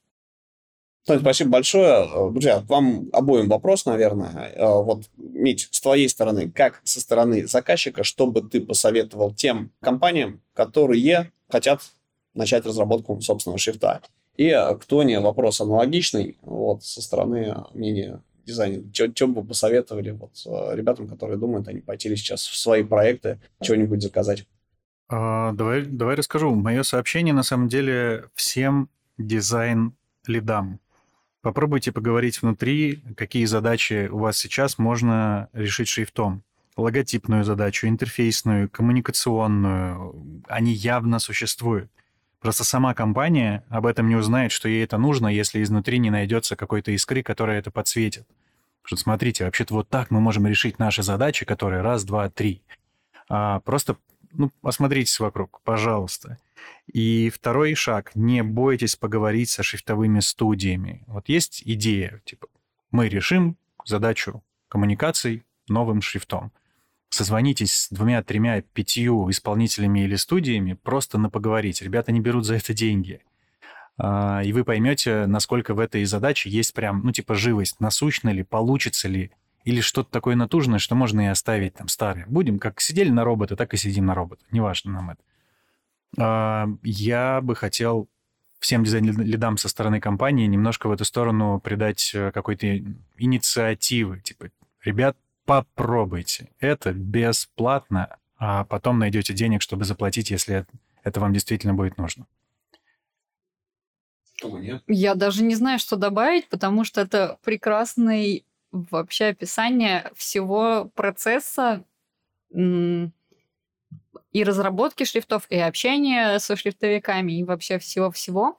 Тоня, 1.05 1.19
спасибо 1.19 1.51
большое. 1.51 2.07
Друзья, 2.31 2.61
вам 2.69 3.09
обоим 3.13 3.49
вопрос, 3.49 3.87
наверное. 3.87 4.53
Э, 4.55 4.83
вот, 4.83 5.11
Мить, 5.17 5.69
с 5.73 5.81
твоей 5.81 6.09
стороны, 6.09 6.49
как 6.49 6.81
со 6.85 7.01
стороны 7.01 7.47
заказчика, 7.49 8.05
что 8.05 8.29
бы 8.29 8.41
ты 8.41 8.61
посоветовал 8.61 9.35
тем 9.35 9.73
компаниям, 9.81 10.41
которые 10.55 11.33
хотят 11.49 11.81
начать 12.35 12.65
разработку 12.65 13.21
собственного 13.21 13.59
шрифта? 13.59 14.01
И 14.37 14.47
э, 14.47 14.77
к 14.77 14.85
Тоне 14.85 15.19
вопрос 15.19 15.61
аналогичный, 15.61 16.39
вот, 16.43 16.85
со 16.85 17.03
стороны 17.03 17.57
мнения 17.75 18.23
дизайнера. 18.47 18.85
Что 18.93 19.27
бы 19.27 19.45
посоветовали 19.45 20.11
вот, 20.11 20.31
э, 20.47 20.77
ребятам, 20.77 21.09
которые 21.09 21.37
думают, 21.37 21.67
они 21.67 21.81
пойти 21.81 22.15
сейчас 22.15 22.47
в 22.47 22.57
свои 22.57 22.85
проекты, 22.85 23.41
что-нибудь 23.61 24.03
заказать? 24.03 24.45
А, 25.09 25.53
давай, 25.53 25.83
давай 25.83 26.17
расскажу. 26.17 26.55
Мое 26.55 26.83
сообщение 26.83 27.35
на 27.35 27.43
самом 27.43 27.69
деле 27.69 28.29
всем 28.35 28.89
дизайн-лидам. 29.19 30.81
Попробуйте 31.43 31.91
поговорить 31.91 32.41
внутри, 32.41 33.03
какие 33.17 33.45
задачи 33.47 34.09
у 34.11 34.19
вас 34.19 34.39
сейчас 34.39 34.79
можно 34.79 35.49
решить 35.53 35.89
шрифтом. 35.89 36.43
Логотипную 36.77 37.45
задачу, 37.45 37.89
интерфейсную, 37.89 38.71
коммуникационную. 38.71 40.43
Они 40.49 40.73
явно 40.73 41.19
существуют. 41.19 41.91
Просто 42.41 42.65
сама 42.65 42.95
компания 42.95 43.65
об 43.69 43.87
этом 43.87 44.09
не 44.09 44.17
узнает, 44.17 44.51
что 44.53 44.69
ей 44.69 44.83
это 44.83 44.99
нужно, 44.99 45.29
если 45.29 45.63
изнутри 45.63 45.99
не 45.99 46.11
найдется 46.11 46.57
какой-то 46.57 46.91
искры, 46.93 47.23
которая 47.23 47.59
это 47.59 47.71
подсветит. 47.71 48.27
Что 48.85 48.97
смотрите, 48.97 49.45
вообще-то 49.45 49.75
вот 49.75 49.89
так 49.89 50.11
мы 50.11 50.21
можем 50.21 50.47
решить 50.47 50.79
наши 50.79 51.03
задачи, 51.03 51.45
которые 51.45 51.83
раз, 51.83 52.05
два, 52.05 52.31
три. 52.31 52.63
А 53.29 53.61
просто 53.61 53.97
ну, 54.33 54.51
осмотритесь 54.63 55.21
вокруг, 55.21 55.61
пожалуйста. 55.65 56.39
И 56.93 57.31
второй 57.31 57.75
шаг. 57.75 58.13
Не 58.15 58.43
бойтесь 58.43 58.97
поговорить 58.97 59.51
со 59.51 59.63
шрифтовыми 59.63 60.21
студиями. 60.21 61.05
Вот 61.07 61.29
есть 61.29 61.63
идея, 61.65 62.21
типа, 62.25 62.49
мы 62.91 63.09
решим 63.09 63.57
задачу 63.85 64.43
коммуникаций 64.69 65.45
новым 65.69 66.03
шрифтом 66.03 66.53
созвонитесь 67.15 67.75
с 67.75 67.89
двумя, 67.91 68.23
тремя, 68.23 68.63
пятью 68.63 69.31
исполнителями 69.31 70.01
или 70.01 70.17
студиями 70.17 70.75
просто 70.75 71.19
на 71.19 71.31
поговорить. 71.31 71.83
Ребята 71.83 72.11
не 72.11 72.21
берут 72.21 72.47
за 72.47 72.55
это 72.55 72.73
деньги. 72.73 73.21
А, 73.99 74.41
и 74.43 74.53
вы 74.53 74.65
поймете, 74.65 75.27
насколько 75.27 75.75
в 75.75 75.81
этой 75.81 76.05
задаче 76.05 76.49
есть 76.49 76.73
прям, 76.73 77.03
ну, 77.05 77.13
типа, 77.13 77.35
живость, 77.35 77.81
насущно 77.81 78.31
ли, 78.31 78.43
получится 78.43 79.09
ли, 79.09 79.31
или 79.65 79.81
что-то 79.81 80.11
такое 80.11 80.37
натужное, 80.37 80.79
что 80.79 80.95
можно 80.95 81.21
и 81.23 81.27
оставить 81.27 81.75
там 81.75 81.89
старое. 81.89 82.27
Будем 82.27 82.59
как 82.59 82.81
сидели 82.81 83.11
на 83.11 83.25
робота, 83.25 83.57
так 83.57 83.75
и 83.75 83.77
сидим 83.77 84.07
на 84.07 84.15
робота. 84.15 84.45
Неважно 84.51 84.93
нам 84.93 85.11
это. 85.11 85.21
А, 86.19 86.69
я 86.83 87.41
бы 87.41 87.55
хотел 87.55 88.09
всем 88.59 88.85
дизайн-лидам 88.85 89.57
со 89.57 89.69
стороны 89.69 90.01
компании 90.01 90.47
немножко 90.47 90.89
в 90.89 90.93
эту 90.93 91.05
сторону 91.05 91.61
придать 91.61 92.13
э, 92.15 92.31
какой-то 92.31 92.79
инициативы. 93.19 94.21
Типа, 94.21 94.51
ребят, 94.85 95.17
попробуйте. 95.45 96.49
Это 96.61 96.93
бесплатно, 96.93 98.17
а 98.39 98.65
потом 98.65 98.99
найдете 98.99 99.35
денег, 99.35 99.63
чтобы 99.63 99.85
заплатить, 99.85 100.31
если 100.31 100.65
это 101.03 101.21
вам 101.21 101.33
действительно 101.33 101.75
будет 101.75 101.99
нужно. 101.99 102.27
Я 104.87 105.15
даже 105.15 105.43
не 105.43 105.55
знаю, 105.55 105.79
что 105.79 105.97
добавить, 105.97 106.49
потому 106.49 106.85
что 106.85 107.01
это 107.01 107.39
прекрасный 107.45 108.45
вообще 108.73 109.27
описание 109.27 110.11
всего 110.17 110.91
процесса 110.95 111.85
и 114.33 114.45
разработки 114.45 115.05
шрифтов, 115.05 115.47
и 115.51 115.59
общения 115.59 116.39
со 116.39 116.57
шрифтовиками, 116.57 117.33
и 117.33 117.45
вообще 117.45 117.79
всего-всего. 117.79 118.59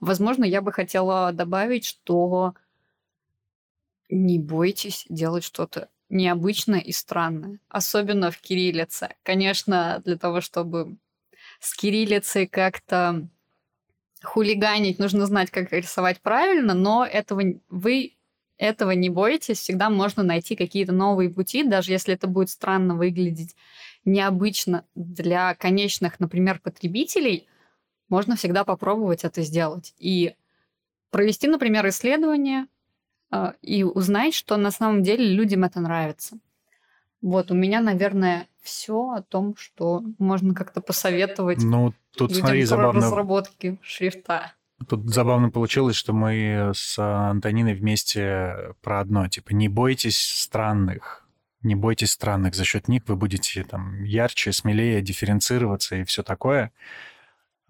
Возможно, 0.00 0.44
я 0.44 0.62
бы 0.62 0.72
хотела 0.72 1.32
добавить, 1.32 1.84
что 1.84 2.54
не 4.08 4.38
бойтесь 4.38 5.06
делать 5.08 5.44
что-то 5.44 5.88
необычное 6.08 6.80
и 6.80 6.90
странное, 6.92 7.60
особенно 7.68 8.30
в 8.30 8.38
кириллице. 8.38 9.14
Конечно, 9.22 10.02
для 10.04 10.16
того, 10.16 10.40
чтобы 10.40 10.96
с 11.60 11.74
кириллицей 11.74 12.46
как-то 12.46 13.28
хулиганить, 14.22 14.98
нужно 14.98 15.26
знать, 15.26 15.50
как 15.50 15.72
рисовать 15.72 16.20
правильно, 16.20 16.74
но 16.74 17.06
этого 17.06 17.42
вы 17.68 18.16
этого 18.60 18.90
не 18.90 19.08
бойтесь, 19.08 19.58
всегда 19.58 19.88
можно 19.88 20.22
найти 20.22 20.54
какие-то 20.54 20.92
новые 20.92 21.30
пути, 21.30 21.64
даже 21.64 21.92
если 21.92 22.14
это 22.14 22.26
будет 22.26 22.50
странно 22.50 22.94
выглядеть, 22.94 23.56
необычно 24.04 24.84
для 24.94 25.54
конечных, 25.54 26.20
например, 26.20 26.60
потребителей, 26.62 27.48
можно 28.10 28.36
всегда 28.36 28.64
попробовать 28.64 29.24
это 29.24 29.40
сделать. 29.42 29.94
И 29.98 30.34
провести, 31.10 31.48
например, 31.48 31.88
исследование, 31.88 32.66
а, 33.30 33.54
и 33.62 33.82
узнать, 33.82 34.34
что 34.34 34.58
на 34.58 34.70
самом 34.70 35.02
деле 35.02 35.24
людям 35.24 35.64
это 35.64 35.80
нравится. 35.80 36.38
Вот, 37.22 37.50
у 37.50 37.54
меня, 37.54 37.80
наверное, 37.80 38.46
все 38.60 39.12
о 39.12 39.22
том, 39.22 39.56
что 39.56 40.02
можно 40.18 40.54
как-то 40.54 40.82
посоветовать 40.82 41.62
ну, 41.62 41.94
тут, 42.14 42.30
людям 42.30 42.46
смотри, 42.46 42.64
забавно... 42.64 43.00
разработки 43.00 43.78
шрифта. 43.80 44.52
Тут 44.88 45.10
забавно 45.10 45.50
получилось, 45.50 45.96
что 45.96 46.12
мы 46.12 46.72
с 46.74 46.98
Антониной 46.98 47.74
вместе 47.74 48.74
про 48.80 49.00
одно, 49.00 49.28
типа, 49.28 49.52
не 49.52 49.68
бойтесь 49.68 50.18
странных, 50.18 51.26
не 51.62 51.74
бойтесь 51.74 52.12
странных, 52.12 52.54
за 52.54 52.64
счет 52.64 52.88
них 52.88 53.02
вы 53.06 53.16
будете 53.16 53.62
там 53.64 54.02
ярче, 54.02 54.52
смелее 54.52 55.02
дифференцироваться 55.02 55.96
и 55.96 56.04
все 56.04 56.22
такое. 56.22 56.72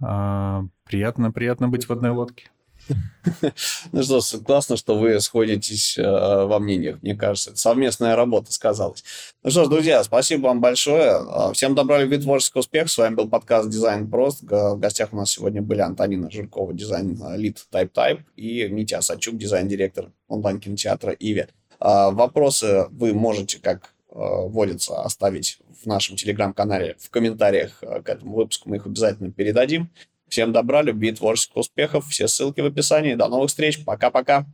А, 0.01 0.65
приятно, 0.85 1.33
приятно 1.33 1.69
быть 1.69 1.89
в 1.89 1.93
одной 1.93 2.11
лодке. 2.11 2.51
Ну 3.93 4.03
что, 4.03 4.21
классно, 4.45 4.77
что 4.77 4.99
вы 4.99 5.21
сходитесь 5.21 5.99
э, 5.99 6.03
во 6.03 6.59
мнениях, 6.59 7.03
мне 7.03 7.15
кажется. 7.15 7.55
Совместная 7.57 8.17
работа 8.17 8.53
сказалась. 8.53 9.05
Ну 9.43 9.51
что 9.51 9.65
ж, 9.65 9.69
друзья, 9.69 10.03
спасибо 10.05 10.47
вам 10.47 10.61
большое. 10.61 11.13
А, 11.13 11.53
всем 11.53 11.75
добра, 11.75 11.99
любви, 11.99 12.19
творческого 12.19 12.61
успеха. 12.61 12.89
С 12.89 12.99
вами 12.99 13.15
был 13.15 13.29
подкаст 13.29 13.69
«Дизайн 13.69 14.11
прост». 14.11 14.43
В 14.43 14.77
гостях 14.77 15.13
у 15.13 15.17
нас 15.17 15.31
сегодня 15.31 15.63
были 15.63 15.81
Антонина 15.81 16.31
Жулькова, 16.31 16.73
дизайн-lead 16.73 17.67
Type 17.73 17.93
Type, 17.93 18.21
и 18.37 18.69
Митя 18.69 18.99
Осадчук, 18.99 19.37
дизайн-директор 19.37 20.11
онлайн-кинотеатра 20.29 21.13
«Иви». 21.13 21.47
Вопросы 21.79 22.89
вы 22.91 23.15
можете, 23.15 23.59
как 23.59 23.95
э, 24.11 24.15
водится, 24.15 25.03
оставить 25.03 25.61
в 25.83 25.87
нашем 25.87 26.17
телеграм-канале 26.17 26.97
в 26.99 27.09
комментариях 27.11 27.79
э, 27.83 28.03
к 28.03 28.09
этому 28.09 28.37
выпуску. 28.37 28.69
Мы 28.69 28.77
их 28.77 28.87
обязательно 28.87 29.33
передадим. 29.33 29.91
Всем 30.31 30.53
добра, 30.53 30.83
любви, 30.83 31.13
творческих 31.13 31.57
успехов. 31.57 32.07
Все 32.09 32.29
ссылки 32.29 32.61
в 32.61 32.67
описании. 32.67 33.15
До 33.15 33.29
новых 33.29 33.49
встреч. 33.49 33.85
Пока-пока. 33.85 34.47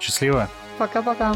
Счастливо. 0.00 0.48
Пока-пока. 0.78 1.34